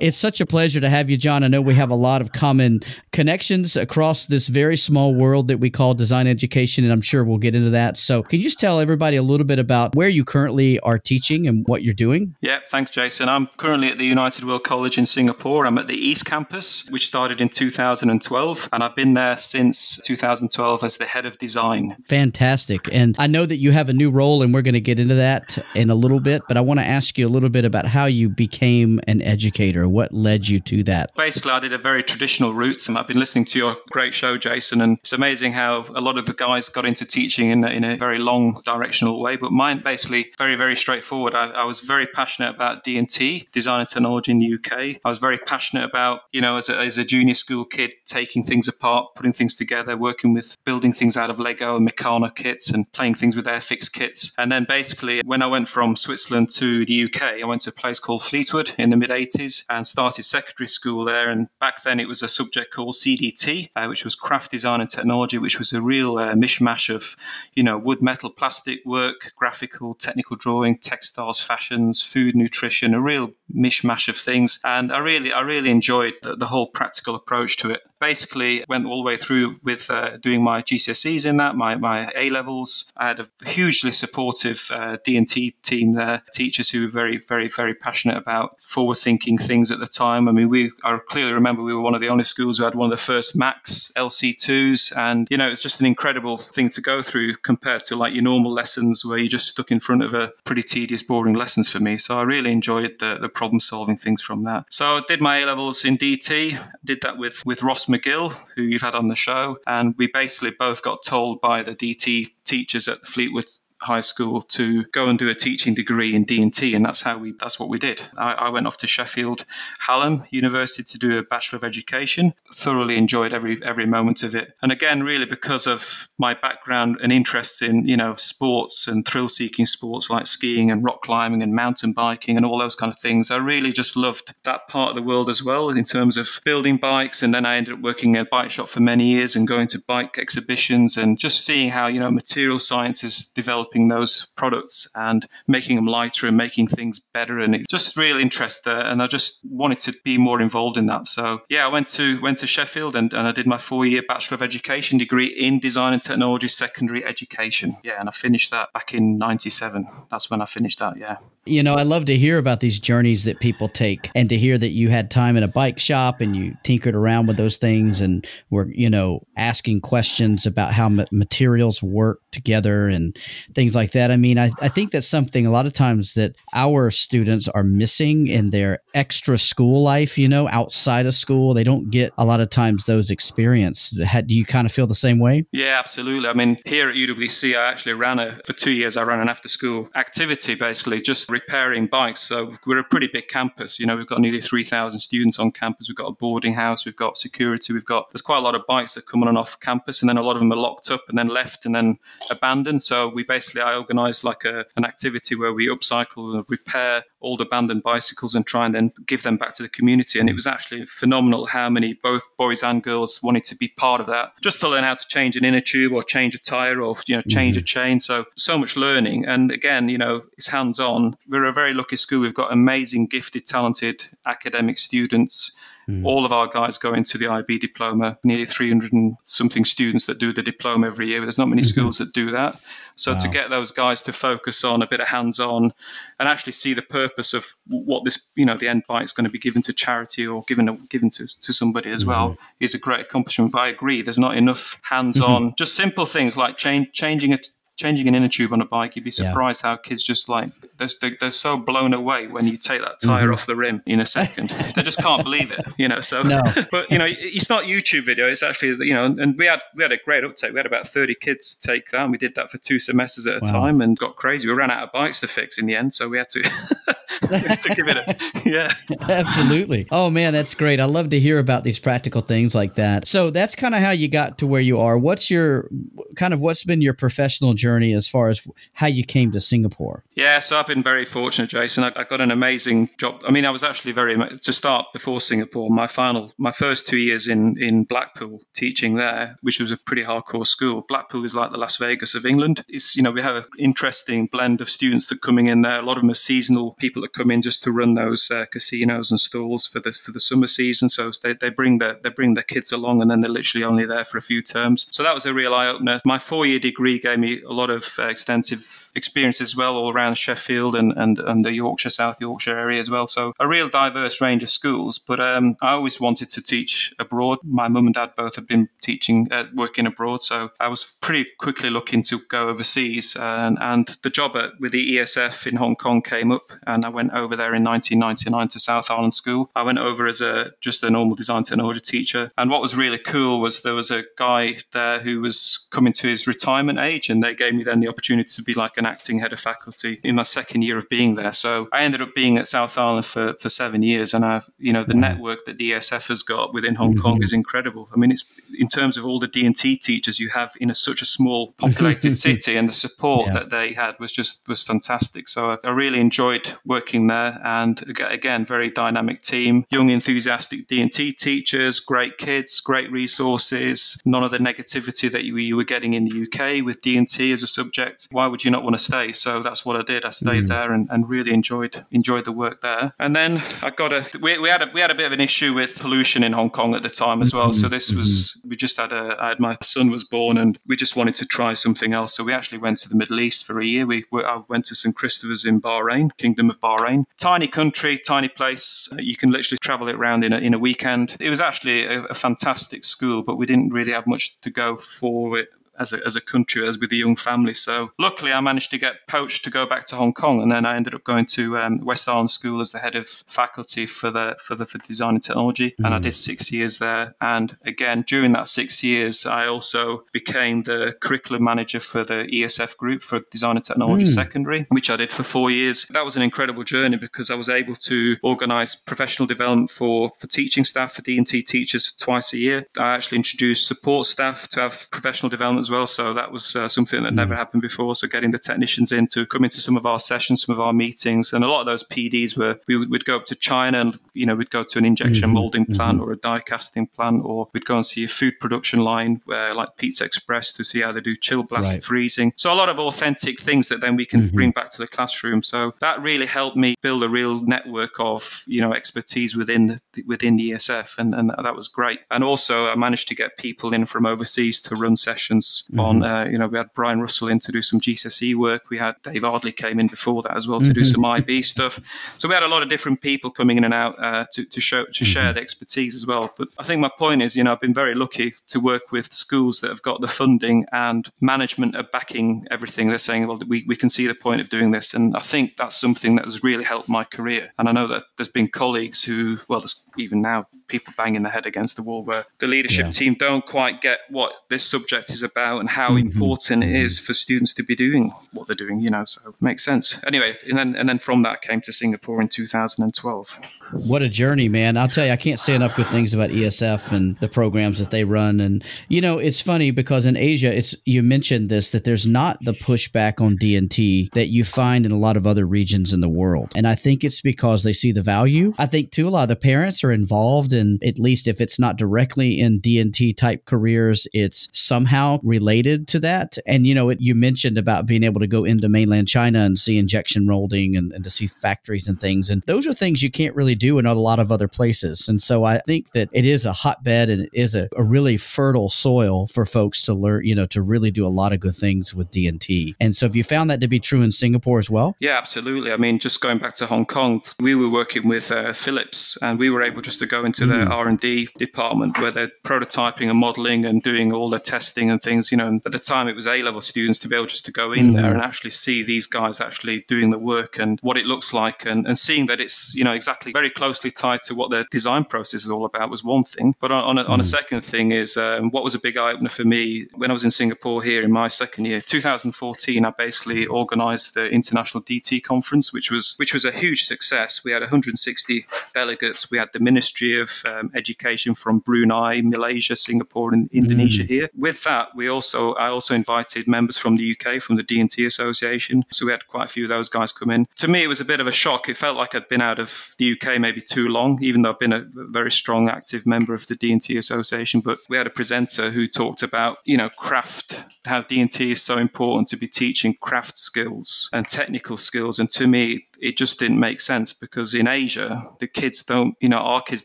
It's 0.01 0.17
such 0.17 0.41
a 0.41 0.47
pleasure 0.47 0.81
to 0.81 0.89
have 0.89 1.09
you, 1.09 1.17
John. 1.17 1.45
I 1.45 1.49
know 1.49 1.61
we 1.61 1.75
have 1.75 1.91
a 1.91 1.95
lot 1.95 2.21
of 2.21 2.33
common 2.33 2.81
connections 3.13 3.77
across 3.77 4.27
this 4.27 4.49
very 4.49 4.77
small 4.77 5.15
world 5.15 5.49
that 5.49 5.59
we 5.59 5.71
call 5.71 5.95
design 5.95 6.27
education, 6.27 6.85
and 6.85 6.93
I'm 6.93 7.01
sure 7.01 7.25
we'll 7.25 7.39
get 7.39 7.55
into 7.55 7.71
that. 7.71 7.97
So, 7.97 8.23
can 8.23 8.39
you 8.39 8.45
just 8.45 8.61
tell 8.61 8.81
everybody 8.81 9.17
a 9.17 9.23
little 9.23 9.47
bit 9.47 9.59
about 9.59 9.95
where 9.95 10.09
you 10.09 10.25
currently 10.25 10.81
are 10.81 10.99
teaching 10.99 11.47
and 11.47 11.67
what 11.69 11.83
you're 11.83 11.95
doing? 11.95 12.35
Yeah, 12.41 12.59
thanks, 12.69 12.91
Jason. 12.91 13.29
I'm 13.29 13.47
currently 13.57 13.89
at 13.89 13.99
the 13.99 14.05
United 14.05 14.45
World 14.45 14.65
College 14.65 14.99
in 14.99 15.07
Singapore. 15.07 15.67
I'm 15.67 15.79
at 15.79 15.87
the 15.87 15.95
East 15.95 16.27
Campus, 16.27 16.87
which 16.91 17.07
started 17.07 17.41
in 17.41 17.49
2012, 17.49 18.69
and 18.73 18.83
I've 18.83 18.97
been 18.97 19.15
there 19.15 19.37
since 19.37 19.99
2012 20.05 20.85
as 20.85 20.97
the 20.97 21.07
head 21.07 21.25
of 21.25 21.39
design. 21.39 21.97
Fantastic. 22.09 22.93
And 22.93 23.17
I 23.19 23.27
know 23.27 23.47
that 23.47 23.57
you 23.57 23.71
have 23.71 23.89
a 23.89 23.95
new 23.95 24.11
role, 24.11 24.43
and 24.43 24.53
we're 24.53 24.63
going 24.63 24.75
to 24.75 24.81
get 24.81 24.99
into 24.99 25.15
that 25.15 25.57
in 25.75 25.89
a 25.89 25.95
little 25.95 26.21
bit, 26.21 26.43
but 26.49 26.57
I 26.57 26.61
want 26.61 26.81
to 26.81 26.87
ask 26.87 27.17
you 27.17 27.27
a 27.27 27.31
little 27.31 27.49
bit 27.49 27.65
about 27.65 27.87
how 27.87 28.07
you 28.07 28.29
became 28.29 29.01
an 29.07 29.23
educator. 29.23 29.64
Or 29.73 29.89
what 29.89 30.13
led 30.13 30.49
you 30.49 30.61
to 30.61 30.83
that? 30.85 31.15
Basically, 31.15 31.51
I 31.51 31.61
did 31.61 31.73
a 31.73 31.79
very 31.79 32.03
traditional 32.03 32.53
route. 32.53 32.89
I've 32.91 33.07
been 33.07 33.19
listening 33.19 33.45
to 33.47 33.59
your 33.59 33.77
great 33.91 34.15
show, 34.15 34.37
Jason, 34.37 34.81
and 34.81 34.99
it's 34.99 35.13
amazing 35.13 35.53
how 35.53 35.87
a 35.95 36.01
lot 36.01 36.19
of 36.19 36.27
the 36.27 36.35
guys 36.35 36.69
got 36.69 36.85
into 36.85 37.07
teaching 37.07 37.51
in, 37.51 37.65
in 37.65 37.85
a 37.85 37.97
very 37.97 38.19
long 38.19 38.61
directional 38.65 39.21
way. 39.21 39.37
But 39.37 39.53
mine 39.53 39.83
basically 39.83 40.33
very, 40.37 40.57
very 40.57 40.77
straightforward. 40.77 41.35
I, 41.35 41.51
I 41.51 41.65
was 41.65 41.81
very 41.81 42.07
passionate 42.07 42.55
about 42.55 42.85
D&T, 42.85 43.49
design 43.53 43.81
and 43.81 43.89
technology 43.89 44.33
in 44.33 44.39
the 44.39 44.55
UK. 44.55 45.01
I 45.05 45.09
was 45.09 45.19
very 45.19 45.39
passionate 45.39 45.85
about, 45.85 46.23
you 46.33 46.41
know, 46.41 46.57
as 46.57 46.69
a, 46.69 46.77
as 46.77 46.99
a 46.99 47.05
junior 47.05 47.35
school 47.35 47.65
kid, 47.65 47.93
taking 48.07 48.43
things 48.43 48.69
apart, 48.69 49.15
putting 49.15 49.33
things 49.33 49.57
together, 49.57 49.97
working 49.97 50.35
with 50.35 50.57
building 50.65 50.93
things 50.93 51.17
out 51.17 51.31
of 51.31 51.41
Lego 51.41 51.77
and 51.77 51.89
Meccano 51.89 52.35
kits 52.35 52.71
and 52.71 52.91
playing 52.93 53.15
things 53.15 53.37
with 53.37 53.47
Airfix 53.47 53.91
kits. 53.91 54.35
And 54.37 54.51
then 54.51 54.67
basically, 54.69 55.23
when 55.25 55.43
I 55.43 55.47
went 55.47 55.69
from 55.69 55.97
Switzerland 55.97 56.51
to 56.51 56.85
the 56.85 57.05
UK, 57.05 57.43
I 57.43 57.47
went 57.47 57.63
to 57.63 57.71
a 57.71 57.73
place 57.73 57.99
called 57.99 58.23
Fleetwood 58.23 58.75
in 58.79 58.91
the 58.91 58.97
mid 58.97 59.11
80s 59.11 59.54
and 59.69 59.87
started 59.87 60.25
secondary 60.25 60.69
school 60.69 61.05
there. 61.05 61.29
And 61.31 61.49
back 61.61 61.83
then 61.83 62.01
it 62.01 62.09
was 62.09 62.23
a 62.23 62.29
subject 62.29 62.73
called 62.73 62.95
CDT, 62.95 63.71
uh, 63.77 63.87
which 63.87 64.05
was 64.05 64.15
craft 64.15 64.51
design 64.51 64.81
and 64.81 64.91
technology, 64.91 65.39
which 65.39 65.59
was 65.59 65.73
a 65.73 65.83
real 65.83 66.19
uh, 66.19 66.35
mishmash 66.35 66.93
of, 66.95 67.17
you 67.55 67.63
know, 67.63 67.79
wood, 67.79 68.03
metal, 68.03 68.31
plastic 68.31 68.81
work, 68.85 69.33
graphical, 69.37 69.95
technical 69.95 70.37
drawing, 70.37 70.79
textiles, 70.79 71.41
fashions, 71.41 72.03
food, 72.03 72.35
nutrition, 72.35 72.95
a 72.95 73.01
real 73.01 73.33
mishmash 73.55 74.09
of 74.09 74.17
things. 74.17 74.59
And 74.65 74.93
I 74.93 74.99
really, 74.99 75.33
I 75.33 75.41
really 75.41 75.71
enjoyed 75.71 76.15
the, 76.23 76.37
the 76.37 76.47
whole 76.47 76.67
practical 76.67 77.15
approach 77.15 77.57
to 77.59 77.71
it 77.71 77.83
basically 78.05 78.63
went 78.69 78.85
all 78.87 79.03
the 79.03 79.07
way 79.07 79.17
through 79.17 79.59
with 79.63 79.91
uh, 79.91 80.19
doing 80.19 80.43
my 80.43 80.61
GCSEs 80.61 81.25
in 81.25 81.39
that, 81.39 81.57
my, 81.57 81.75
my 81.75 82.11
A 82.15 82.29
levels. 82.29 82.93
I 82.97 83.09
had 83.09 83.21
a 83.21 83.29
hugely 83.47 83.93
supportive 83.93 84.71
uh, 84.71 84.99
D&T 85.03 85.53
team 85.63 85.95
there, 85.95 86.23
teachers 86.33 86.71
who 86.71 86.83
were 86.83 86.89
very, 86.89 87.17
very, 87.17 87.49
very 87.49 87.75
passionate 87.75 88.19
about 88.19 88.61
forward 88.61 88.99
thinking 88.99 89.34
things 89.39 89.71
at 89.71 89.79
the 89.79 89.87
time. 89.87 90.29
I 90.29 90.33
mean, 90.33 90.49
we, 90.49 90.73
I 90.83 90.99
clearly 91.09 91.33
remember 91.33 91.63
we 91.63 91.75
were 91.75 91.81
one 91.81 91.95
of 91.95 92.01
the 92.01 92.09
only 92.09 92.25
schools 92.25 92.59
who 92.59 92.65
had 92.65 92.75
one 92.75 92.87
of 92.87 92.91
the 92.91 93.03
first 93.03 93.37
Macs 93.37 93.93
LC2s. 93.97 94.97
And, 94.97 95.29
you 95.31 95.37
know, 95.37 95.49
it's 95.49 95.63
just 95.63 95.81
an 95.81 95.87
incredible 95.87 96.39
thing 96.39 96.69
to 96.71 96.81
go 96.81 97.03
through 97.03 97.37
compared 97.37 97.85
to 97.85 97.97
like 97.97 98.13
your 98.13 98.23
normal 98.23 98.53
lessons 98.53 99.05
where 99.05 99.19
you're 99.19 99.29
just 99.29 99.49
stuck 99.49 99.71
in 99.71 99.81
front 99.81 100.03
of 100.03 100.15
a 100.15 100.33
pretty 100.45 100.63
tedious, 100.63 101.03
boring 101.03 101.35
lessons 101.35 101.69
for 101.69 101.81
me. 101.81 101.99
So 101.99 102.19
I 102.19 102.23
really 102.23 102.53
enjoyed 102.53 102.99
the, 103.01 103.19
the 103.21 103.29
problem 103.29 103.61
solving 103.61 103.97
things 103.97 104.23
from 104.23 104.45
that. 104.45 104.67
So 104.71 104.97
I 104.97 105.03
did 105.07 105.21
my 105.21 105.39
A 105.39 105.47
levels 105.47 105.85
in 105.85 105.99
DT, 105.99 106.59
did 106.85 107.01
that 107.03 107.19
with, 107.19 107.45
with 107.45 107.63
Ross 107.63 107.87
McGill, 107.87 108.33
who 108.55 108.63
you've 108.63 108.83
had 108.83 108.95
on 108.95 109.09
the 109.09 109.17
show. 109.17 109.59
And 109.67 109.95
we 109.99 110.09
basically 110.09 110.51
both 110.51 110.83
got 110.83 111.03
told 111.05 111.41
by 111.41 111.63
the 111.63 111.75
DT 111.75 112.33
teachers 112.45 112.89
at 112.89 113.01
the 113.01 113.07
Fleetwood 113.07 113.47
high 113.83 114.01
school 114.01 114.41
to 114.43 114.85
go 114.87 115.09
and 115.09 115.19
do 115.19 115.29
a 115.29 115.35
teaching 115.35 115.75
degree 115.75 116.15
in 116.15 116.25
D&T 116.25 116.75
and 116.75 116.85
that's 116.85 117.03
how 117.03 117.19
we 117.19 117.35
that's 117.39 117.59
what 117.59 117.69
we 117.69 117.79
did. 117.79 118.03
I, 118.17 118.33
I, 118.33 118.49
went 118.51 118.67
off 118.67 118.77
to 118.79 118.87
Sheffield 118.87 119.45
Hallam 119.81 120.25
University 120.31 120.83
to 120.85 120.99
do 120.99 121.19
a 121.19 121.23
Bachelor 121.23 121.59
of 121.59 121.65
Education. 121.65 122.35
Thoroughly 122.53 122.97
enjoyed 122.97 123.33
every 123.33 123.63
every 123.63 123.87
moment 123.87 124.23
of 124.23 124.35
it. 124.35 124.55
And 124.63 124.73
again 124.73 125.03
really 125.03 125.27
because 125.27 125.67
of 125.67 126.09
my 126.19 126.35
background 126.35 126.99
and 127.03 127.13
interest 127.13 127.63
in 127.63 127.87
you 127.87 127.97
know 127.97 128.15
sports 128.15 128.87
and 128.89 129.07
thrill 129.07 129.29
seeking 129.29 129.67
sports 129.67 130.09
like 130.09 130.27
skiing 130.27 130.71
and 130.71 130.85
rock 130.85 131.03
climbing 131.03 131.43
and 131.43 131.55
mountain 131.55 131.93
biking 131.93 132.37
and 132.37 132.47
all 132.47 132.59
those 132.59 132.75
kind 132.75 132.93
of 132.93 132.99
things 132.99 133.31
I 133.31 133.37
really 133.37 133.73
just 133.73 133.97
loved 133.97 134.35
that 134.45 134.69
part 134.69 134.91
of 134.91 134.97
the 134.97 135.03
world 135.03 135.29
as 135.29 135.43
well 135.43 135.71
in 135.71 135.85
terms 135.85 136.17
of 136.17 136.41
building 136.45 136.77
bikes. 136.77 137.23
And 137.23 137.35
then 137.35 137.45
I 137.45 137.57
ended 137.57 137.75
up 137.75 137.81
working 137.81 138.15
in 138.15 138.23
a 138.23 138.25
bike 138.25 138.51
shop 138.51 138.69
for 138.69 138.81
many 138.81 139.07
years 139.07 139.35
and 139.37 139.47
going 139.47 139.69
to 139.69 139.79
bike 139.79 140.19
exhibitions 140.19 140.97
and 140.97 141.19
just 141.19 141.45
seeing 141.45 141.71
how 141.71 141.87
you 141.87 142.01
know 142.01 142.11
material 142.11 142.59
science 142.59 143.03
is 143.03 143.27
developing 143.27 143.74
developing 143.75 143.89
those 143.89 144.27
products 144.37 144.89
and 144.95 145.27
making 145.47 145.77
them 145.77 145.87
lighter 145.87 146.27
and 146.27 146.37
making 146.37 146.69
things 146.69 147.01
better. 147.13 147.39
And 147.39 147.55
it 147.55 147.67
just 147.69 147.97
really 147.97 148.23
interested. 148.23 148.73
And 148.73 149.03
I 149.03 149.07
just 149.07 149.41
wanted 149.45 149.79
to 149.81 149.95
be 150.05 150.19
more 150.19 150.41
involved 150.41 150.77
in 150.77 150.87
that. 150.87 151.09
So 151.09 151.43
yeah, 151.49 151.67
I 151.67 151.69
went 151.69 151.89
to 151.89 152.21
went 152.21 152.39
to 152.39 152.47
Sheffield 152.47 152.97
and, 152.97 153.13
and 153.13 153.27
I 153.27 153.33
did 153.33 153.47
my 153.47 153.59
four 153.59 153.87
year 153.87 154.03
Bachelor 154.07 154.37
of 154.37 154.43
Education 154.43 154.99
degree 154.99 155.27
in 155.27 155.59
Design 155.59 155.93
and 155.93 156.03
Technology 156.03 156.49
Secondary 156.49 157.05
Education. 157.05 157.75
Yeah, 157.83 157.99
and 157.99 158.09
I 158.09 158.13
finished 158.13 158.51
that 158.51 158.73
back 158.73 158.95
in 158.95 159.19
'97. 159.19 159.87
That's 160.11 160.31
when 160.31 160.41
I 160.41 160.47
finished 160.47 160.79
that. 160.79 160.97
Yeah. 160.97 161.17
You 161.47 161.63
know, 161.63 161.75
I 161.75 161.83
love 161.83 162.07
to 162.07 162.17
hear 162.17 162.39
about 162.39 162.61
these 162.61 162.79
journeys 162.79 163.25
that 163.25 163.39
people 163.39 163.69
take 163.69 164.11
and 164.15 164.31
to 164.31 164.37
hear 164.39 164.57
that 164.57 164.71
you 164.71 164.89
had 164.89 165.11
time 165.11 165.37
in 165.37 165.43
a 165.43 165.49
bike 165.49 165.79
shop 165.79 166.23
and 166.23 166.35
you 166.35 166.57
tinkered 166.63 166.95
around 166.95 167.27
with 167.27 167.37
those 167.37 167.59
things 167.59 168.01
and 168.01 168.27
were, 168.49 168.73
you 168.73 168.89
know, 168.89 169.27
asking 169.37 169.83
questions 169.83 170.47
about 170.47 170.73
how 170.73 170.89
materials 171.11 171.83
work 171.83 172.21
together 172.31 172.89
and 172.89 173.19
things 173.55 173.75
like 173.75 173.93
that. 173.93 174.11
I 174.11 174.17
mean, 174.17 174.39
I, 174.39 174.51
I 174.61 174.69
think 174.69 174.91
that's 174.91 175.07
something 175.07 175.47
a 175.47 175.51
lot 175.51 175.67
of 175.67 175.73
times 175.73 176.15
that 176.15 176.37
our 176.55 176.91
students 176.91 177.49
are 177.49 177.65
missing 177.65 178.27
in 178.27 178.51
their 178.51 178.79
extra 178.95 179.39
school 179.39 179.83
life, 179.83 180.19
you 180.19 180.29
know, 180.29 180.49
outside 180.49 181.07
of 181.07 181.15
school. 181.15 181.55
They 181.55 181.65
don't 181.65 181.91
get 181.91 182.13
a 182.19 182.25
lot 182.25 182.41
of 182.41 182.51
times 182.51 182.87
those 182.87 183.11
experience. 183.11 183.91
do 183.91 184.35
you 184.35 184.45
kind 184.45 184.67
of 184.67 184.73
feel 184.73 184.87
the 184.87 184.95
same 184.95 185.19
way? 185.19 185.47
Yeah, 185.53 185.79
absolutely. 185.79 186.29
I 186.29 186.33
mean, 186.33 186.59
here 186.65 186.89
at 186.89 186.97
UWC, 186.97 187.57
I 187.57 187.69
actually 187.69 187.95
ran 187.95 188.19
a, 188.19 188.39
for 188.45 188.53
two 188.53 188.73
years, 188.73 188.97
I 188.97 189.03
ran 189.03 189.21
an 189.21 189.29
after 189.29 189.49
school 189.49 189.89
activity 189.95 190.55
basically 190.55 191.01
just 191.01 191.29
repairing 191.29 191.87
bikes. 191.87 192.21
So 192.21 192.57
we're 192.67 192.79
a 192.79 192.85
pretty 192.85 193.09
big 193.13 193.29
campus. 193.29 193.79
You 193.79 193.87
know, 193.87 193.97
we've 193.97 194.07
got 194.07 194.21
nearly 194.21 194.41
3,000 194.41 194.99
students 194.99 195.39
on 195.39 195.53
campus. 195.53 195.89
We've 195.89 195.97
got 195.97 196.09
a 196.09 196.13
boarding 196.13 196.55
house. 196.55 196.85
We've 196.85 196.97
got 196.97 197.17
security. 197.17 197.73
We've 197.73 197.85
got, 197.85 198.11
there's 198.11 198.23
quite 198.23 198.39
a 198.39 198.41
lot 198.41 198.55
of 198.55 198.67
bikes 198.67 198.95
that 198.95 199.07
come 199.07 199.23
on 199.23 199.29
and 199.29 199.39
off 199.39 199.59
campus. 199.61 200.03
And 200.03 200.09
then 200.09 200.17
a 200.17 200.23
lot 200.23 200.37
of 200.37 200.41
them 200.41 200.53
are 200.53 200.57
locked 200.57 200.91
up 200.91 201.03
and 201.09 201.19
then 201.19 201.29
left 201.29 201.67
and 201.67 201.75
then 201.75 201.99
abandoned. 202.31 202.83
So 202.83 203.09
we 203.09 203.23
basically, 203.23 203.44
I 203.57 203.77
organized 203.77 204.25
like 204.25 204.45
a, 204.45 204.67
an 204.77 204.85
activity 204.85 205.35
where 205.35 205.53
we 205.53 205.69
upcycle 205.69 206.35
and 206.35 206.45
repair 206.49 207.05
old 207.21 207.41
abandoned 207.41 207.83
bicycles 207.83 208.35
and 208.35 208.47
try 208.47 208.67
and 208.67 208.75
then 208.75 208.93
give 209.07 209.23
them 209.23 209.37
back 209.37 209.55
to 209.55 209.63
the 209.63 209.69
community. 209.69 210.21
And 210.21 210.29
it 210.29 210.35
was 210.35 210.47
actually 210.47 210.85
phenomenal 210.87 211.47
how 211.47 211.71
many 211.71 211.95
both 211.95 212.37
boys 212.37 212.63
and 212.63 212.83
girls 212.83 213.21
wanted 213.23 213.45
to 213.45 213.57
be 213.57 213.69
part 213.69 214.01
of 214.01 214.07
that, 214.07 214.33
just 214.43 214.61
to 214.61 214.69
learn 214.69 214.85
how 214.85 214.95
to 214.95 215.09
change 215.09 215.37
an 215.37 215.45
inner 215.45 215.61
tube 215.61 215.93
or 215.93 216.03
change 216.03 216.35
a 216.35 216.39
tire 216.39 216.81
or 216.81 216.97
you 217.07 217.17
know 217.17 217.23
change 217.29 217.57
mm-hmm. 217.57 217.63
a 217.63 217.67
chain. 217.67 218.01
So 218.01 218.27
so 218.37 218.59
much 218.59 218.77
learning. 218.77 219.25
And 219.25 219.51
again, 219.51 219.89
you 219.89 219.99
know, 219.99 220.23
it's 220.37 220.49
hands 220.49 220.79
on. 220.79 221.17
We're 221.29 221.45
a 221.45 221.53
very 221.53 221.75
lucky 221.75 221.97
school. 221.97 222.21
We've 222.21 222.35
got 222.35 222.53
amazing, 222.53 223.07
gifted, 223.07 223.47
talented 223.47 224.07
academic 224.27 224.79
students 224.79 225.57
Mm. 225.89 226.05
All 226.05 226.25
of 226.25 226.33
our 226.33 226.47
guys 226.47 226.79
go 226.79 226.95
into 226.95 227.19
the 227.19 227.29
IB 227.29 227.59
diploma, 227.59 228.19
nearly 228.25 228.47
300 228.47 228.93
and 228.93 229.17
something 229.23 229.65
students 229.65 230.07
that 230.07 230.19
do 230.19 230.33
the 230.33 230.43
diploma 230.43 230.87
every 230.87 231.09
year. 231.09 231.21
There's 231.21 231.39
not 231.39 231.49
many 231.49 231.63
mm-hmm. 231.63 231.69
schools 231.69 231.99
that 231.99 232.13
do 232.13 232.31
that. 232.31 232.61
So 232.97 233.13
wow. 233.13 233.19
to 233.19 233.29
get 233.29 233.51
those 233.51 233.71
guys 233.71 234.03
to 234.05 234.13
focus 234.13 234.65
on 234.65 234.83
a 234.83 234.87
bit 234.87 235.01
of 235.01 235.09
hands 235.09 235.41
on 235.41 235.73
and 236.19 236.29
actually 236.29 236.53
see 236.53 236.75
the 236.75 236.83
purpose 236.83 237.35
of 237.35 237.57
what 237.67 238.05
this, 238.05 238.31
you 238.37 238.45
know, 238.45 238.57
the 238.57 238.69
end 238.69 238.85
bike 238.89 239.05
is 239.05 239.13
going 239.13 239.25
to 239.25 239.31
be 239.31 239.39
given 239.39 239.63
to 239.63 239.73
charity 239.73 240.27
or 240.27 240.43
given 240.47 240.79
given 240.89 241.11
to, 241.11 241.27
to 241.41 241.53
somebody 241.53 241.91
as 241.91 242.03
mm-hmm. 242.03 242.11
well 242.11 242.39
is 242.61 242.75
a 242.75 242.79
great 242.79 243.01
accomplishment. 243.01 243.53
But 243.53 243.69
I 243.69 243.71
agree, 243.71 244.03
there's 244.03 244.19
not 244.19 244.37
enough 244.37 244.81
hands 244.85 245.21
on, 245.21 245.43
mm-hmm. 245.43 245.55
just 245.59 245.75
simple 245.75 246.07
things 246.07 246.37
like 246.37 246.57
change, 246.57 246.93
changing 246.93 247.33
a 247.33 247.39
changing 247.77 248.07
an 248.09 248.15
inner 248.15 248.29
tube 248.29 248.53
on 248.53 248.61
a 248.61 248.65
bike, 248.65 248.95
you'd 248.97 249.05
be 249.05 249.11
surprised 249.11 249.63
yeah. 249.63 249.71
how 249.71 249.77
kids 249.77 250.03
just 250.03 250.29
like 250.29 250.51
they're, 250.79 251.17
they're 251.21 251.31
so 251.31 251.57
blown 251.57 251.93
away 251.93 252.27
when 252.27 252.47
you 252.47 252.57
take 252.57 252.81
that 252.81 253.01
tire 253.01 253.25
mm-hmm. 253.25 253.33
off 253.33 253.47
the 253.47 253.57
rim 253.57 253.83
in 253.87 254.01
a 254.01 254.07
second. 254.07 254.51
they 254.75 254.83
just 254.83 254.99
can't 254.99 255.23
believe 255.23 255.51
it, 255.51 255.61
you 255.77 255.89
know. 255.89 256.01
So, 256.01 256.23
no. 256.23 256.43
but 256.71 256.91
you 256.91 256.99
know, 256.99 257.07
it's 257.09 257.49
not 257.49 257.65
YouTube 257.65 258.05
video. 258.05 258.29
It's 258.29 258.43
actually 258.43 258.87
you 258.87 258.95
know, 258.95 259.05
and 259.05 259.37
we 259.39 259.47
had 259.47 259.61
we 259.75 259.83
had 259.83 259.93
a 259.93 259.99
great 259.99 260.25
uptake. 260.25 260.53
We 260.53 260.59
had 260.59 260.67
about 260.67 260.87
thirty 260.87 261.15
kids 261.15 261.55
take 261.55 261.91
that, 261.91 262.03
and 262.03 262.13
we 262.13 262.19
did 262.19 262.35
that 262.35 262.51
for 262.51 262.59
two 262.59 262.79
semesters 262.79 263.27
at 263.27 263.37
a 263.37 263.41
wow. 263.45 263.61
time, 263.61 263.81
and 263.81 263.99
got 263.99 264.17
crazy. 264.17 264.49
We 264.49 264.55
ran 264.55 264.71
out 264.71 264.83
of 264.83 264.93
bikes 264.93 265.21
to 265.21 265.29
fix 265.29 265.59
in 265.59 265.67
the 265.67 265.77
end, 265.77 265.95
so 265.95 266.09
we 266.09 266.19
had 266.19 266.29
to. 266.31 266.43
to 267.09 267.75
give 267.75 267.89
it 267.89 267.97
a 267.97 268.05
yeah 268.49 268.73
absolutely 269.09 269.87
oh 269.91 270.11
man 270.11 270.33
that's 270.33 270.55
great 270.55 270.81
i 270.81 270.85
love 270.85 271.11
to 271.11 271.19
hear 271.19 271.39
about 271.39 271.65
these 271.65 271.79
practical 271.79 272.21
things 272.21 272.55
like 272.55 272.75
that 272.75 273.07
so 273.07 273.31
that's 273.31 273.55
kind 273.55 273.75
of 273.75 273.81
how 273.81 273.91
you 273.91 274.09
got 274.09 274.39
to 274.39 274.47
where 274.47 274.61
you 274.61 274.79
are 274.79 274.99
what's 274.99 275.31
your 275.31 275.69
kind 276.17 276.33
of 276.33 276.41
what's 276.41 276.65
been 276.65 276.81
your 276.81 276.95
professional 276.95 277.55
journey 277.55 277.93
as 277.93 278.09
far 278.09 278.29
as 278.29 278.47
how 278.75 278.87
you 278.87 279.05
came 279.05 279.33
to 279.33 279.41
Singapore? 279.41 280.05
Yeah, 280.15 280.41
so 280.41 280.59
I've 280.59 280.67
been 280.67 280.83
very 280.83 281.05
fortunate, 281.05 281.51
Jason. 281.51 281.85
I, 281.85 281.93
I 281.97 282.05
got 282.05 282.21
an 282.21 282.31
amazing 282.31 282.91
job. 282.99 283.23
I 283.27 283.31
mean, 283.31 283.45
I 283.45 283.51
was 283.51 283.63
actually 283.63 283.93
very 283.93 284.17
to 284.17 284.53
start 284.53 284.87
before 284.93 285.21
Singapore. 285.21 285.71
My 285.71 285.87
final, 285.87 286.33
my 286.39 286.53
first 286.53 286.87
two 286.87 286.97
years 286.97 287.27
in 287.27 287.57
in 287.59 287.85
Blackpool 287.85 288.43
teaching 288.53 288.95
there, 288.95 289.39
which 289.43 289.61
was 289.61 289.71
a 289.71 289.77
pretty 289.77 290.05
hardcore 290.05 290.47
school. 290.47 290.83
Blackpool 290.83 291.25
is 291.25 291.35
like 291.35 291.53
the 291.53 291.59
Las 291.59 291.77
Vegas 291.77 292.15
of 292.15 292.27
England. 292.27 292.65
It's 292.69 292.97
you 292.97 293.03
know 293.03 293.11
we 293.11 293.23
have 293.23 293.37
an 293.37 293.45
interesting 293.59 294.27
blend 294.27 294.61
of 294.61 294.71
students 294.71 295.07
that 295.09 295.23
coming 295.23 295.47
in 295.47 295.63
there. 295.63 295.79
A 295.79 295.83
lot 295.83 295.97
of 295.97 296.03
them 296.03 296.11
are 296.11 296.15
seasonal 296.15 296.73
people 296.75 296.94
that 297.03 297.13
come 297.13 297.31
in 297.31 297.43
just 297.43 297.63
to 297.65 297.73
run 297.73 297.95
those 297.95 298.31
uh, 298.31 298.47
casinos 298.47 299.11
and 299.11 299.21
stalls 299.21 299.67
for 299.67 299.81
the 299.81 299.93
for 299.93 300.13
the 300.13 300.21
summer 300.21 300.47
season. 300.47 300.89
So 300.89 301.13
they, 301.23 301.33
they 301.33 301.51
bring 301.51 301.79
their 301.79 301.95
they 302.03 302.11
bring 302.11 302.35
their 302.35 302.45
kids 302.45 302.73
along, 302.73 303.03
and 303.03 303.11
then 303.11 303.21
they're 303.21 303.31
literally 303.31 303.65
only 303.65 303.85
there 303.85 304.05
for 304.05 304.19
a 304.19 304.23
few 304.23 304.43
terms. 304.43 304.87
So 304.91 305.03
that 305.03 305.15
was 305.15 305.27
a 305.27 305.35
real 305.35 305.55
eye 305.55 305.69
opener. 305.69 306.01
My 306.05 306.19
four 306.19 306.47
year 306.47 306.59
degree 306.59 306.99
gave 306.99 307.19
me 307.19 307.43
a 307.43 307.53
lot 307.53 307.71
of 307.71 307.99
uh, 307.99 308.09
extensive 308.09 308.84
experience 308.95 309.41
as 309.41 309.57
well, 309.57 309.77
all 309.77 309.93
around 309.93 310.17
Sheffield 310.17 310.75
and, 310.75 310.93
and, 310.97 311.19
and 311.19 311.45
the 311.45 311.53
Yorkshire, 311.53 311.91
South 311.91 312.21
Yorkshire 312.21 312.57
area 312.57 312.81
as 312.81 312.91
well. 312.91 313.07
So 313.07 313.33
a 313.39 313.49
real 313.49 313.69
diverse 313.69 314.21
range 314.21 314.43
of 314.43 314.51
schools. 314.51 314.99
But 314.99 315.21
um, 315.21 315.57
I 315.61 315.73
always 315.73 316.01
wanted 316.01 316.31
to 316.31 316.43
teach 316.43 316.95
abroad. 316.99 317.39
My 317.43 317.69
mum 317.69 317.87
and 317.87 317.95
dad 317.95 318.13
both 318.17 318.37
have 318.37 318.47
been 318.47 318.69
teaching, 318.83 319.29
uh, 319.31 319.45
working 319.55 319.87
abroad. 319.87 320.23
So 320.23 320.51
I 320.61 320.69
was 320.69 320.97
pretty 321.01 321.27
quickly 321.39 321.71
looking 321.71 322.03
to 322.05 322.21
go 322.29 322.49
overseas. 322.49 323.17
And, 323.17 323.59
and 323.61 323.89
the 324.03 324.11
job 324.11 324.37
at, 324.37 324.53
with 324.61 324.73
the 324.73 324.97
ESF 324.97 325.47
in 325.47 325.57
Hong 325.57 325.77
Kong 325.77 326.03
came 326.03 326.31
up, 326.31 326.43
and 326.67 326.85
I 326.85 326.89
went 326.89 327.13
over 327.13 327.37
there 327.37 327.55
in 327.55 327.65
1999 327.65 328.49
to 328.49 328.61
South 328.61 328.91
Island 328.91 329.15
School. 329.15 329.51
I 329.55 329.63
went 329.63 329.79
over 329.79 330.07
as 330.07 330.21
a 330.21 330.53
just 330.61 330.83
a 330.83 330.91
normal 330.91 331.15
design 331.15 331.43
technology 331.43 331.81
teacher. 331.81 332.31
And 332.37 332.51
what 332.51 332.61
was 332.61 332.77
really 332.77 332.99
cool 332.99 333.41
was 333.41 333.63
there 333.63 333.75
was 333.75 333.91
a 333.91 334.05
guy 334.17 334.57
there 334.73 335.01
who 335.01 335.21
was 335.21 335.67
coming 335.71 335.93
to 335.95 336.09
his 336.09 336.27
retirement 336.27 336.79
age, 336.79 337.11
and 337.11 337.23
they 337.23 337.35
gave 337.35 337.55
me 337.55 337.65
then 337.65 337.81
the 337.81 337.89
opportunity 337.89 338.31
to 338.31 338.43
be 338.43 338.55
like 338.55 338.77
an 338.77 338.84
acting 338.87 339.21
head 339.21 339.33
of 339.33 339.41
faculty 339.41 340.01
in 340.03 340.15
my 340.15 340.23
second 340.23 340.63
year 340.63 340.79
of 340.79 340.89
being 340.89 341.15
there. 341.15 341.33
So 341.33 341.69
I 341.73 341.83
ended 341.83 342.01
up 342.01 342.15
being 342.15 342.39
at 342.39 342.49
South 342.49 342.77
Island 342.79 343.07
for, 343.07 343.35
for 343.35 343.49
seven 343.49 343.83
years. 343.83 344.15
And 344.15 344.25
I, 344.25 344.43
you 344.59 344.73
know, 344.73 344.85
the 344.85 344.95
network 344.95 345.45
that 345.47 345.59
the 345.59 345.73
ESF 345.73 346.09
has 346.09 346.23
got 346.23 346.53
within 346.53 346.77
Hong 346.77 346.93
mm-hmm. 346.93 347.01
Kong 347.01 347.23
is 347.23 347.33
incredible. 347.33 347.89
I 347.95 347.99
mean, 347.99 348.13
it's 348.13 348.25
in 348.59 348.69
terms 348.69 348.97
of 348.97 349.05
all 349.05 349.19
the 349.19 349.29
D&T 349.29 349.79
teachers 349.79 350.19
you 350.19 350.31
have 350.31 350.53
in 350.61 350.71
a, 350.71 350.75
such 350.75 351.03
a 351.03 351.05
small 351.05 351.53
populated 351.59 352.17
city 352.17 352.57
and 352.57 352.69
the 352.69 352.73
support 352.73 353.27
yeah. 353.27 353.35
that 353.35 353.51
they 353.51 353.73
had 353.73 353.97
was 353.99 354.13
just, 354.13 354.49
was 354.49 354.63
fantastic. 354.63 355.29
So 355.29 355.53
I, 355.53 355.59
I 355.65 355.71
really 355.71 356.01
enjoyed 356.01 356.55
working 356.65 357.07
there. 357.07 357.41
And 357.45 357.83
again, 357.89 358.45
very 358.45 358.71
dynamic 358.71 359.23
team, 359.23 359.65
young, 359.71 359.91
enthusiastic 359.91 360.67
D&T 360.67 361.13
teachers, 361.13 361.81
great 361.81 362.19
kids, 362.19 362.61
great 362.61 362.91
resources, 362.91 364.01
none 364.05 364.23
of 364.23 364.31
the 364.31 364.39
negativity 364.39 365.11
that 365.11 365.25
you, 365.25 365.37
you 365.37 365.57
were 365.57 365.65
getting 365.65 365.95
in 365.95 366.05
the 366.05 366.23
UK 366.23 366.65
with 366.65 366.81
D&T 366.81 367.33
as 367.33 367.43
a 367.43 367.47
subject. 367.47 368.09
Why 368.11 368.27
would 368.27 368.45
you 368.45 368.51
not 368.51 368.63
want 368.63 368.74
to 368.77 368.83
stay? 368.83 369.13
So 369.13 369.43
that's 369.43 369.65
what 369.65 369.77
I 369.77 369.83
did. 369.83 370.05
I 370.05 370.11
stayed 370.11 370.45
mm. 370.45 370.49
there 370.49 370.73
and, 370.73 370.89
and 370.91 371.09
really 371.09 371.33
enjoyed 371.33 371.85
enjoyed 371.91 372.25
the 372.25 372.33
work 372.33 372.61
there. 372.61 372.93
And 372.99 373.15
then 373.15 373.43
I 373.63 373.71
got 373.71 373.93
a 373.93 374.07
we, 374.21 374.39
we 374.39 374.49
had 374.49 374.63
a 374.63 374.71
we 374.73 374.81
had 374.81 374.91
a 374.91 374.95
bit 374.95 375.07
of 375.07 375.13
an 375.13 375.21
issue 375.21 375.55
with 375.55 375.81
pollution 375.81 376.23
in 376.23 376.33
Hong 376.33 376.51
Kong 376.51 376.75
at 376.75 376.83
the 376.83 376.91
time 376.91 377.23
as 377.23 377.35
well. 377.35 377.53
So 377.53 377.69
this 377.69 377.91
was 377.93 378.37
mm-hmm. 378.39 378.49
we 378.51 378.57
just 378.57 378.77
had 378.77 378.93
a 378.93 379.17
I 379.21 379.29
had 379.31 379.41
my 379.41 379.57
son 379.63 379.91
was 379.91 380.05
born 380.05 380.37
and 380.39 380.59
we 380.67 380.77
just 380.77 380.97
wanted 380.97 381.17
to 381.17 381.27
try 381.27 381.55
something 381.55 381.93
else. 381.93 382.15
So 382.15 382.25
we 382.25 382.33
actually 382.33 382.59
went 382.59 382.79
to 382.79 382.89
the 382.89 382.97
Middle 382.97 383.21
East 383.21 383.45
for 383.45 383.61
a 383.61 383.65
year. 383.65 383.87
We 383.87 384.05
I 384.13 384.43
went 384.49 384.67
to 384.67 384.75
St 384.75 384.95
Christopher's 384.95 385.45
in 385.45 385.61
Bahrain, 385.61 386.17
Kingdom 386.17 386.51
of 386.51 386.61
Bahrain. 386.61 387.05
Tiny 387.19 387.47
country, 387.47 387.99
tiny 387.99 388.29
place. 388.29 388.89
You 388.99 389.17
can 389.17 389.31
literally 389.31 389.59
travel 389.59 389.89
it 389.89 389.97
around 389.97 390.25
in 390.25 390.33
a, 390.33 390.39
in 390.39 390.55
a 390.55 390.59
weekend. 390.59 391.17
It 391.21 391.31
was 391.31 391.41
actually 391.41 391.87
a, 391.87 392.03
a 392.05 392.15
fantastic 392.15 392.85
school, 392.85 393.23
but 393.23 393.37
we 393.37 393.47
didn't 393.47 393.73
really 393.73 393.93
have 393.93 394.07
much 394.07 394.41
to 394.41 394.51
go 394.51 394.77
for 394.77 395.39
it 395.39 395.49
as 395.79 395.93
a, 395.93 396.05
as 396.05 396.17
a 396.17 396.21
country, 396.21 396.67
as 396.67 396.79
with 396.79 396.93
a 396.93 396.97
young 396.97 397.17
family. 397.17 397.55
So 397.55 397.93
luckily, 397.99 398.33
I 398.33 398.41
managed 398.41 398.71
to 398.71 398.79
get 398.79 399.07
poached 399.07 399.45
to 399.45 399.51
go 399.51 399.67
back 399.67 399.87
to 399.87 399.97
Hong 399.97 400.13
Kong, 400.13 400.43
and 400.43 400.51
then 400.51 400.67
I 400.67 400.77
ended 400.77 400.95
up 400.95 401.05
going 401.05 401.27
to 401.27 401.59
um, 401.59 401.79
West 401.79 402.09
Island 402.09 402.31
School 402.31 402.61
as 402.61 402.73
the 402.73 402.79
head 402.79 402.97
of 402.97 403.07
faculty 403.09 403.87
for 403.87 404.11
the 404.11 404.37
for 404.39 404.55
the 404.55 404.67
for 404.67 404.79
design 404.79 405.15
and 405.15 405.23
technology, 405.23 405.71
mm-hmm. 405.71 405.85
and 405.85 405.95
I 405.95 405.99
mm. 405.99 406.03
did 406.03 406.15
six 406.15 406.53
years 406.53 406.79
there. 406.79 407.15
And 407.21 407.57
again, 407.65 408.05
during 408.07 408.33
that 408.33 408.49
six 408.49 408.83
years, 408.83 409.27
I 409.27 409.47
also 409.47 410.05
became 410.13 410.63
the 410.63 410.95
curriculum 411.01 411.45
manager 411.45 411.81
for 411.81 412.05
the 412.05 412.29
ESF 412.33 412.77
group 412.77 413.03
for 413.03 413.21
design 413.31 413.57
and 413.57 413.65
technology 413.65 414.05
mm. 414.05 414.15
secondary, 414.15 414.67
which 414.69 414.91
I 414.91 414.97
did 414.97 415.13
for 415.13 415.23
four 415.23 415.51
years. 415.51 415.87
That 415.93 416.05
was 416.05 416.17
an 416.17 416.23
incredible 416.23 416.65
journey 416.65 416.97
because 416.97 417.31
I 417.31 417.35
was 417.35 417.49
able 417.49 417.75
to 417.75 418.17
organise 418.23 418.75
professional 418.75 419.27
development 419.27 419.71
for 419.71 420.13
for 420.19 420.27
teaching 420.27 420.65
staff 420.65 420.95
for 420.95 421.03
D 421.03 421.19
and 421.19 421.27
T 421.27 421.43
teachers 421.43 421.93
twice 421.93 422.33
a 422.33 422.39
year. 422.39 422.67
I 422.79 422.95
actually 422.95 423.17
introduced 423.17 423.67
support 423.67 424.07
staff 424.07 424.49
to 424.49 424.61
have 424.61 424.87
professional 424.91 425.31
development 425.31 425.64
as 425.65 425.71
well. 425.71 425.87
So 425.87 426.13
that 426.13 426.31
was 426.31 426.55
uh, 426.55 426.69
something 426.69 427.03
that 427.05 427.15
never 427.15 427.35
mm. 427.35 427.39
happened 427.39 427.63
before. 427.63 427.97
So 427.97 428.07
getting 428.07 428.33
the 428.33 428.39
technicians 428.39 428.93
in 428.93 429.07
to 429.09 429.25
come 429.25 429.45
into 429.45 429.61
some 429.61 429.77
of 429.77 429.87
our 429.87 429.99
sessions, 429.99 430.45
some 430.45 430.53
of 430.53 430.61
our 430.61 430.73
meetings, 430.73 431.33
and 431.33 431.43
a 431.43 431.49
lot 431.49 431.61
of 431.61 431.67
those 431.67 431.83
PDs 431.85 432.37
were 432.37 432.59
we 432.69 432.87
would 432.87 433.05
go 433.05 433.17
up 433.17 433.27
to 433.27 433.35
China 433.35 433.81
and 433.81 433.99
you 434.13 434.27
know 434.27 434.35
we'd 434.35 434.51
go 434.51 434.63
to 434.65 434.79
an 434.79 434.85
injection 434.85 435.25
mm-hmm. 435.25 435.35
molding 435.35 435.67
plant 435.67 435.99
mm-hmm. 435.99 436.09
or 436.09 436.13
a 436.13 436.17
die 436.17 436.41
casting 436.41 436.87
plant, 436.87 437.25
or 437.25 437.49
we'd 437.53 437.65
go 437.65 437.77
and 437.77 437.87
see 437.87 438.05
a 438.05 438.09
food 438.09 438.35
production 438.41 438.81
line 438.81 439.21
where 439.25 439.55
like 439.55 439.77
Pizza 439.77 440.05
Express 440.05 440.53
to 440.53 440.65
see 440.65 440.83
how 440.83 440.93
they 440.93 441.01
do 441.01 441.17
chill 441.17 441.43
blast 441.43 441.75
right. 441.75 441.83
freezing. 441.83 442.33
So 442.37 442.53
a 442.53 442.57
lot 442.57 442.69
of 442.69 442.79
authentic 442.79 443.41
things 443.41 443.69
that 443.69 443.81
then 443.81 443.97
we 443.97 444.05
can 444.05 444.23
mm-hmm. 444.23 444.37
bring 444.37 444.51
back 444.51 444.71
to 444.71 444.79
the 444.79 444.87
classroom. 444.87 445.43
So 445.43 445.73
that 445.81 446.03
really 446.03 446.27
helped 446.27 446.57
me 446.57 446.75
build 446.83 447.03
a 447.03 447.09
real 447.09 447.41
network 447.41 447.99
of 447.99 448.43
you 448.47 448.61
know 448.61 448.73
expertise 448.73 449.35
within 449.35 449.81
the, 449.93 450.03
within 450.07 450.37
the 450.37 450.53
ESF, 450.53 450.99
and, 450.99 451.15
and 451.15 451.31
that 451.31 451.57
was 451.57 451.69
great. 451.69 452.01
And 452.11 452.23
also 452.23 452.69
I 452.69 452.75
managed 452.75 453.09
to 453.09 453.15
get 453.15 453.39
people 453.39 453.73
in 453.73 453.87
from 453.87 454.07
overseas 454.07 454.61
to 454.63 454.75
run 454.75 454.97
sessions 454.97 455.54
mm-hmm. 455.63 455.81
on. 455.81 456.03
Uh, 456.03 456.25
you 456.25 456.39
know, 456.39 456.47
we 456.47 456.59
had 456.59 456.73
Brian 456.75 457.01
Russell 457.01 457.29
in 457.29 457.39
to 457.41 457.53
do 457.53 457.63
some 457.63 457.81
GCSE 457.81 458.35
work. 458.35 458.71
We 458.71 458.79
had 458.79 458.97
Dave 459.03 459.25
Ardley 459.25 459.53
came 459.53 459.81
in 459.81 459.87
before 459.87 460.23
that 460.23 460.37
as 460.37 460.47
well 460.47 460.61
to 460.61 460.67
mm-hmm. 460.67 460.73
do 460.73 460.85
some 460.85 461.05
IB 461.05 461.43
stuff. 461.43 461.81
So 462.19 462.29
we 462.29 462.35
had 462.35 462.43
a 462.43 462.49
lot 462.49 462.63
of 462.63 462.69
different 462.69 463.01
people 463.01 463.31
coming 463.31 463.57
in 463.59 463.65
and 463.65 463.75
out 463.75 463.99
uh, 463.99 464.27
to, 464.33 464.45
to 464.45 464.61
show 464.61 464.85
to 464.85 464.91
mm-hmm. 464.91 465.05
share 465.05 465.33
the 465.33 465.41
expertise 465.41 465.95
as 465.95 466.07
well. 466.07 466.33
But 466.37 466.49
I 466.59 466.63
think 466.63 466.81
my 466.81 466.91
point 466.97 467.23
is, 467.23 467.37
you 467.37 467.45
know, 467.45 467.53
I've 467.53 467.61
been 467.61 467.75
very 467.75 467.95
lucky 467.95 468.35
to 468.49 468.61
work 468.61 468.93
with 468.93 469.13
schools 469.13 469.61
that 469.61 469.71
have 469.71 469.83
got 469.83 470.01
the 470.01 470.09
funding 470.09 470.67
and 470.73 471.11
management 471.21 471.77
are 471.77 471.83
backing 471.83 472.47
everything. 472.51 472.89
They're 472.89 472.99
saying, 472.99 473.27
well, 473.27 473.39
we, 473.47 473.65
we 473.67 473.77
can 473.77 473.91
see 473.91 474.07
the 474.07 474.15
point 474.15 474.41
of 474.41 474.49
doing 474.49 474.71
this. 474.71 474.95
And 474.95 475.17
I 475.17 475.21
think 475.21 475.57
that's 475.57 475.77
something 475.77 476.17
that 476.17 476.25
has 476.25 476.43
really 476.43 476.65
helped 476.65 476.89
my 476.89 477.05
career. 477.05 477.53
And 477.59 477.69
I 477.69 477.73
know 477.73 477.87
that 477.87 478.05
there's 478.17 478.29
been 478.29 478.49
colleagues 478.49 479.05
who, 479.05 479.39
well, 479.49 479.61
there's 479.61 479.85
even 479.99 480.21
now 480.23 480.47
people 480.67 480.93
banging 480.97 481.23
their 481.23 481.33
head 481.33 481.47
against 481.47 481.77
the 481.77 481.83
wall 481.83 482.03
where 482.05 482.25
the 482.39 482.47
leadership 482.47 482.87
yeah. 482.87 482.91
team 482.91 483.15
don't 483.15 483.47
quite 483.47 483.81
get 483.81 484.01
what 484.09 484.33
this 484.49 484.65
subject 484.65 485.11
is 485.11 485.23
about 485.23 485.44
and 485.45 485.71
how 485.71 485.91
mm-hmm. 485.91 486.09
important 486.09 486.65
it 486.65 486.75
is 486.75 486.99
for 486.99 487.15
students 487.15 487.55
to 487.55 487.63
be 487.63 487.75
doing 487.75 488.13
what 488.33 488.47
they're 488.47 488.57
doing, 488.57 488.81
you 488.81 488.91
know, 488.91 489.05
so 489.05 489.31
it 489.31 489.35
makes 489.41 489.65
sense. 489.65 490.03
Anyway, 490.05 490.35
and 490.49 490.59
then 490.59 490.77
and 490.77 490.89
then 490.89 490.99
from 490.99 491.23
that 491.23 491.43
came 491.43 491.61
to 491.63 491.73
Singapore 491.73 492.21
in 492.21 492.29
2012. 492.29 493.39
What 493.73 494.03
a 494.03 494.09
journey, 494.09 494.49
man. 494.49 494.77
I'll 494.77 494.89
tell 494.89 495.07
you, 495.07 495.13
I 495.13 495.17
can't 495.17 495.41
say 495.41 495.55
enough 495.55 495.77
good 495.77 495.89
things 495.89 496.15
about 496.15 496.31
ESF 496.31 496.93
and 496.93 497.17
the 497.19 497.29
programs 497.29 497.79
that 497.79 497.91
they 497.91 498.05
run. 498.05 498.39
And, 498.41 498.63
you 498.89 499.01
know, 499.01 499.19
it's 499.19 499.41
funny 499.41 499.71
because 499.71 500.07
in 500.07 500.17
Asia, 500.17 500.57
it's, 500.57 500.75
you 500.85 501.03
mentioned 501.03 501.49
this, 501.49 501.71
that 501.71 501.85
there's 501.85 502.07
not 502.07 502.39
the 502.43 502.53
pushback 502.53 503.21
on 503.21 503.37
D&T 503.37 504.11
that 504.13 504.29
you 504.29 504.45
find 504.45 504.87
in 504.87 504.93
a 504.93 504.99
lot 504.99 505.17
of 505.17 505.27
other 505.27 505.47
regions 505.47 505.93
in 505.93 506.01
the 506.01 506.09
world. 506.09 506.53
And 506.55 506.67
I 506.67 506.75
think 506.75 507.03
it's 507.03 507.21
because 507.21 507.65
they 507.65 507.73
see 507.73 507.91
the 507.91 508.03
value. 508.03 508.53
I 508.59 508.67
think 508.67 508.93
too, 508.93 509.09
a 509.09 509.11
lot 509.11 509.25
of 509.25 509.29
the 509.29 509.37
parents 509.37 509.83
are 509.83 509.93
involved 509.93 510.53
in, 510.53 510.79
at 510.85 510.99
least 510.99 511.27
if 511.27 511.41
it's 511.41 511.59
not 511.59 511.77
directly 511.77 512.41
in 512.41 512.61
D&T 512.61 513.15
type 513.15 513.45
careers, 513.45 514.07
it's 514.13 514.49
somehow 514.53 515.19
related 515.35 515.89
to 515.89 515.99
that. 515.99 516.39
And, 516.47 516.65
you 516.65 516.75
know, 516.77 516.91
it, 516.91 517.01
you 517.01 517.15
mentioned 517.15 517.59
about 517.59 517.87
being 517.87 518.05
able 518.05 518.21
to 518.21 518.27
go 518.29 518.43
into 518.45 518.69
mainland 518.69 519.09
China 519.09 519.41
and 519.41 519.59
see 519.59 519.79
injection 519.79 520.27
molding 520.27 520.77
and, 520.77 520.93
and 520.93 521.03
to 521.03 521.11
see 521.11 521.27
factories 521.27 521.89
and 521.89 521.99
things. 521.99 522.31
And 522.31 522.43
those 522.43 522.69
are 522.69 522.73
things 522.73 523.03
you 523.03 523.11
can't 523.11 523.35
really 523.35 523.57
do 523.57 523.79
in 523.81 523.87
a 523.87 523.95
lot 523.95 524.21
of 524.21 524.31
other 524.31 524.47
places. 524.47 525.09
And 525.09 525.21
so 525.21 525.43
I 525.43 525.59
think 525.67 525.91
that 525.91 526.09
it 526.13 526.25
is 526.25 526.47
a 526.47 526.53
hotbed 526.53 527.11
and 527.11 527.23
it 527.23 527.31
is 527.33 527.57
a, 527.57 527.69
a 527.77 527.83
really 527.83 528.17
fertile 528.17 528.71
soil 528.71 529.27
for 529.27 529.45
folks 529.45 529.83
to 529.83 529.95
learn, 529.95 530.25
you 530.25 530.37
know, 530.37 530.47
to 530.47 530.63
really 530.63 530.93
do 530.93 531.05
a 531.05 531.09
lot 531.21 531.33
of 531.33 531.41
good 531.41 531.57
things 531.57 531.93
with 531.95 532.13
D&T. 532.13 532.77
And 532.79 532.95
so 532.95 533.07
have 533.07 533.17
you 533.17 533.25
found 533.25 533.51
that 533.51 533.61
to 533.61 533.69
be 533.69 533.81
true 533.81 534.03
in 534.03 534.13
Singapore 534.13 534.61
as 534.61 534.71
well? 534.71 534.95
Yeah, 535.01 535.19
absolutely. 535.19 535.73
I 535.73 535.77
mean, 535.77 535.99
just 535.99 536.21
going 536.21 536.39
back 536.39 536.55
to 536.57 536.67
Hong 536.67 536.87
Kong, 536.87 537.21
we 537.41 537.57
were 537.57 537.69
working 537.69 538.07
with 538.07 538.31
uh, 538.31 538.53
Philips 538.53 539.19
and 539.21 539.39
we 539.39 539.51
were 539.51 539.63
able 539.63 539.83
just 539.83 539.99
to 539.99 540.07
go 540.07 540.25
into 540.25 540.45
mm. 540.45 540.51
their 540.51 540.73
R&D 540.73 541.31
department 541.39 541.99
where 541.99 542.13
they're 542.13 542.33
prototyping 542.45 543.11
and 543.11 543.19
modeling 543.19 543.67
and 543.67 543.83
doing 543.83 544.13
all 544.13 544.31
the 544.31 544.39
testing 544.39 544.91
and 544.91 545.03
things, 545.03 545.24
you 545.31 545.39
know, 545.39 545.47
and 545.47 545.63
at 545.65 545.73
the 545.73 545.79
time 545.79 546.09
it 546.09 546.17
was 546.17 546.27
A-level 546.27 546.61
students 546.61 546.99
to 547.01 547.09
be 547.09 547.17
able 547.17 547.27
just 547.27 547.45
to 547.47 547.53
go 547.53 547.73
in 547.73 547.91
mm. 547.91 547.95
there 547.97 548.13
and 548.13 548.23
actually 548.23 548.51
see 548.51 548.83
these 548.83 549.07
guys 549.07 549.41
actually 549.41 549.85
doing 549.89 550.11
the 550.11 550.19
work 550.19 550.59
and 550.59 550.79
what 550.83 550.97
it 550.97 551.07
looks 551.07 551.33
like 551.33 551.65
and, 551.65 551.87
and 551.87 551.99
seeing 551.99 552.27
that 552.27 552.41
it's, 552.41 552.75
you 552.75 552.85
know, 552.85 552.93
exactly 552.93 553.33
very 553.33 553.51
closely 553.51 553.91
tied 553.91 554.23
to 554.25 554.35
what 554.35 554.51
the 554.51 554.67
design 554.71 555.05
process 555.05 555.45
is 555.45 555.51
all 555.51 555.65
about 555.65 555.91
was 555.91 556.05
one 556.05 556.25
thing. 556.25 556.55
But 556.61 556.73
on, 556.73 556.85
on, 556.85 556.99
a, 556.99 557.05
mm. 557.05 557.09
on 557.09 557.21
a 557.21 557.23
hmm. 557.23 557.29
second 557.29 557.61
thing 557.63 557.93
is 557.93 558.17
um, 558.17 558.51
what 558.51 558.65
was 558.65 558.75
a 558.75 558.81
big 558.81 558.97
eye 558.97 559.13
opener 559.13 559.29
for 559.29 559.45
me 559.45 559.87
when 559.95 560.11
I 560.11 560.13
was 560.13 560.25
in 560.25 560.31
Singapore 560.31 560.83
here 560.83 561.03
in 561.03 561.13
my 561.13 561.29
second 561.29 561.67
year, 561.67 561.81
2014. 561.81 562.85
I 562.85 562.91
basically 562.91 563.47
organised 563.47 564.15
the 564.15 564.27
International 564.29 564.83
DT 564.83 565.23
conference, 565.23 565.73
which 565.73 565.91
was 565.91 566.15
which 566.17 566.33
was 566.33 566.45
a 566.45 566.53
huge 566.53 566.85
success. 566.85 567.45
We 567.45 567.53
had 567.53 567.63
160 567.63 568.47
delegates. 568.73 569.31
We 569.31 569.39
had 569.39 569.51
the 569.53 569.61
Ministry 569.61 570.21
of 570.21 570.43
um, 570.47 570.71
Education 570.75 571.35
from 571.35 571.59
Brunei, 571.61 572.23
Malaysia, 572.23 572.77
Singapore, 572.77 573.33
and 573.33 573.49
Indonesia 573.53 574.05
mm. 574.05 574.09
here. 574.09 574.31
With 574.35 574.63
that, 574.65 574.95
we 574.95 575.09
also 575.15 575.55
I 575.55 575.69
also 575.69 575.95
invited 575.95 576.47
members 576.47 576.77
from 576.77 576.97
the 576.97 577.17
UK 577.17 577.41
from 577.41 577.57
the 577.57 577.63
D&T 577.63 578.05
Association. 578.05 578.85
So 578.93 579.07
we 579.07 579.13
had 579.13 579.27
quite 579.27 579.45
a 579.45 579.49
few 579.49 579.65
of 579.65 579.71
those 579.71 579.89
guys 579.89 580.13
come 580.13 580.31
in. 580.31 580.47
To 580.57 580.69
me, 580.69 580.83
it 580.83 580.89
was 580.89 581.01
a 581.01 581.05
bit 581.05 581.21
of 581.21 581.27
a 581.27 581.33
shock. 581.33 581.69
It 581.69 581.77
felt 581.77 581.97
like 581.97 582.15
I'd 582.15 582.29
been 582.29 582.43
out 582.43 582.59
of 582.59 582.95
the 582.99 583.13
UK 583.13 583.41
maybe 583.41 583.61
too 583.61 583.89
long, 583.89 584.23
even 584.23 584.43
though 584.43 584.51
I've 584.51 584.59
been 584.59 584.73
a 584.73 584.87
very 584.95 585.31
strong, 585.31 585.69
active 585.69 586.05
member 586.07 586.35
of 586.35 586.47
the 586.47 586.57
D&T 586.57 586.97
Association. 586.99 587.61
But 587.61 587.79
we 587.89 587.97
had 587.97 588.07
a 588.07 588.11
presenter 588.11 588.71
who 588.71 588.87
talked 588.89 589.23
about, 589.23 589.59
you 589.65 589.77
know, 589.77 589.89
craft, 589.89 590.65
how 590.85 591.03
D&T 591.03 591.53
is 591.53 591.63
so 591.63 591.79
important 591.79 592.29
to 592.29 592.37
be 592.37 592.49
teaching 592.49 592.95
craft 593.01 593.39
skills 593.39 594.11
and 594.13 594.29
technical 594.29 594.77
skills. 594.77 595.19
And 595.19 595.31
to 595.31 595.47
me, 595.47 595.87
it 596.05 596.19
just 596.19 596.39
didn't 596.39 596.61
make 596.61 596.83
sense 596.83 597.15
because 597.15 597.55
in 597.55 597.67
Asia, 597.67 598.29
the 598.39 598.47
kids 598.47 598.85
don't, 598.85 599.17
you 599.21 599.29
know, 599.29 599.39
our 599.39 599.63
kids 599.63 599.85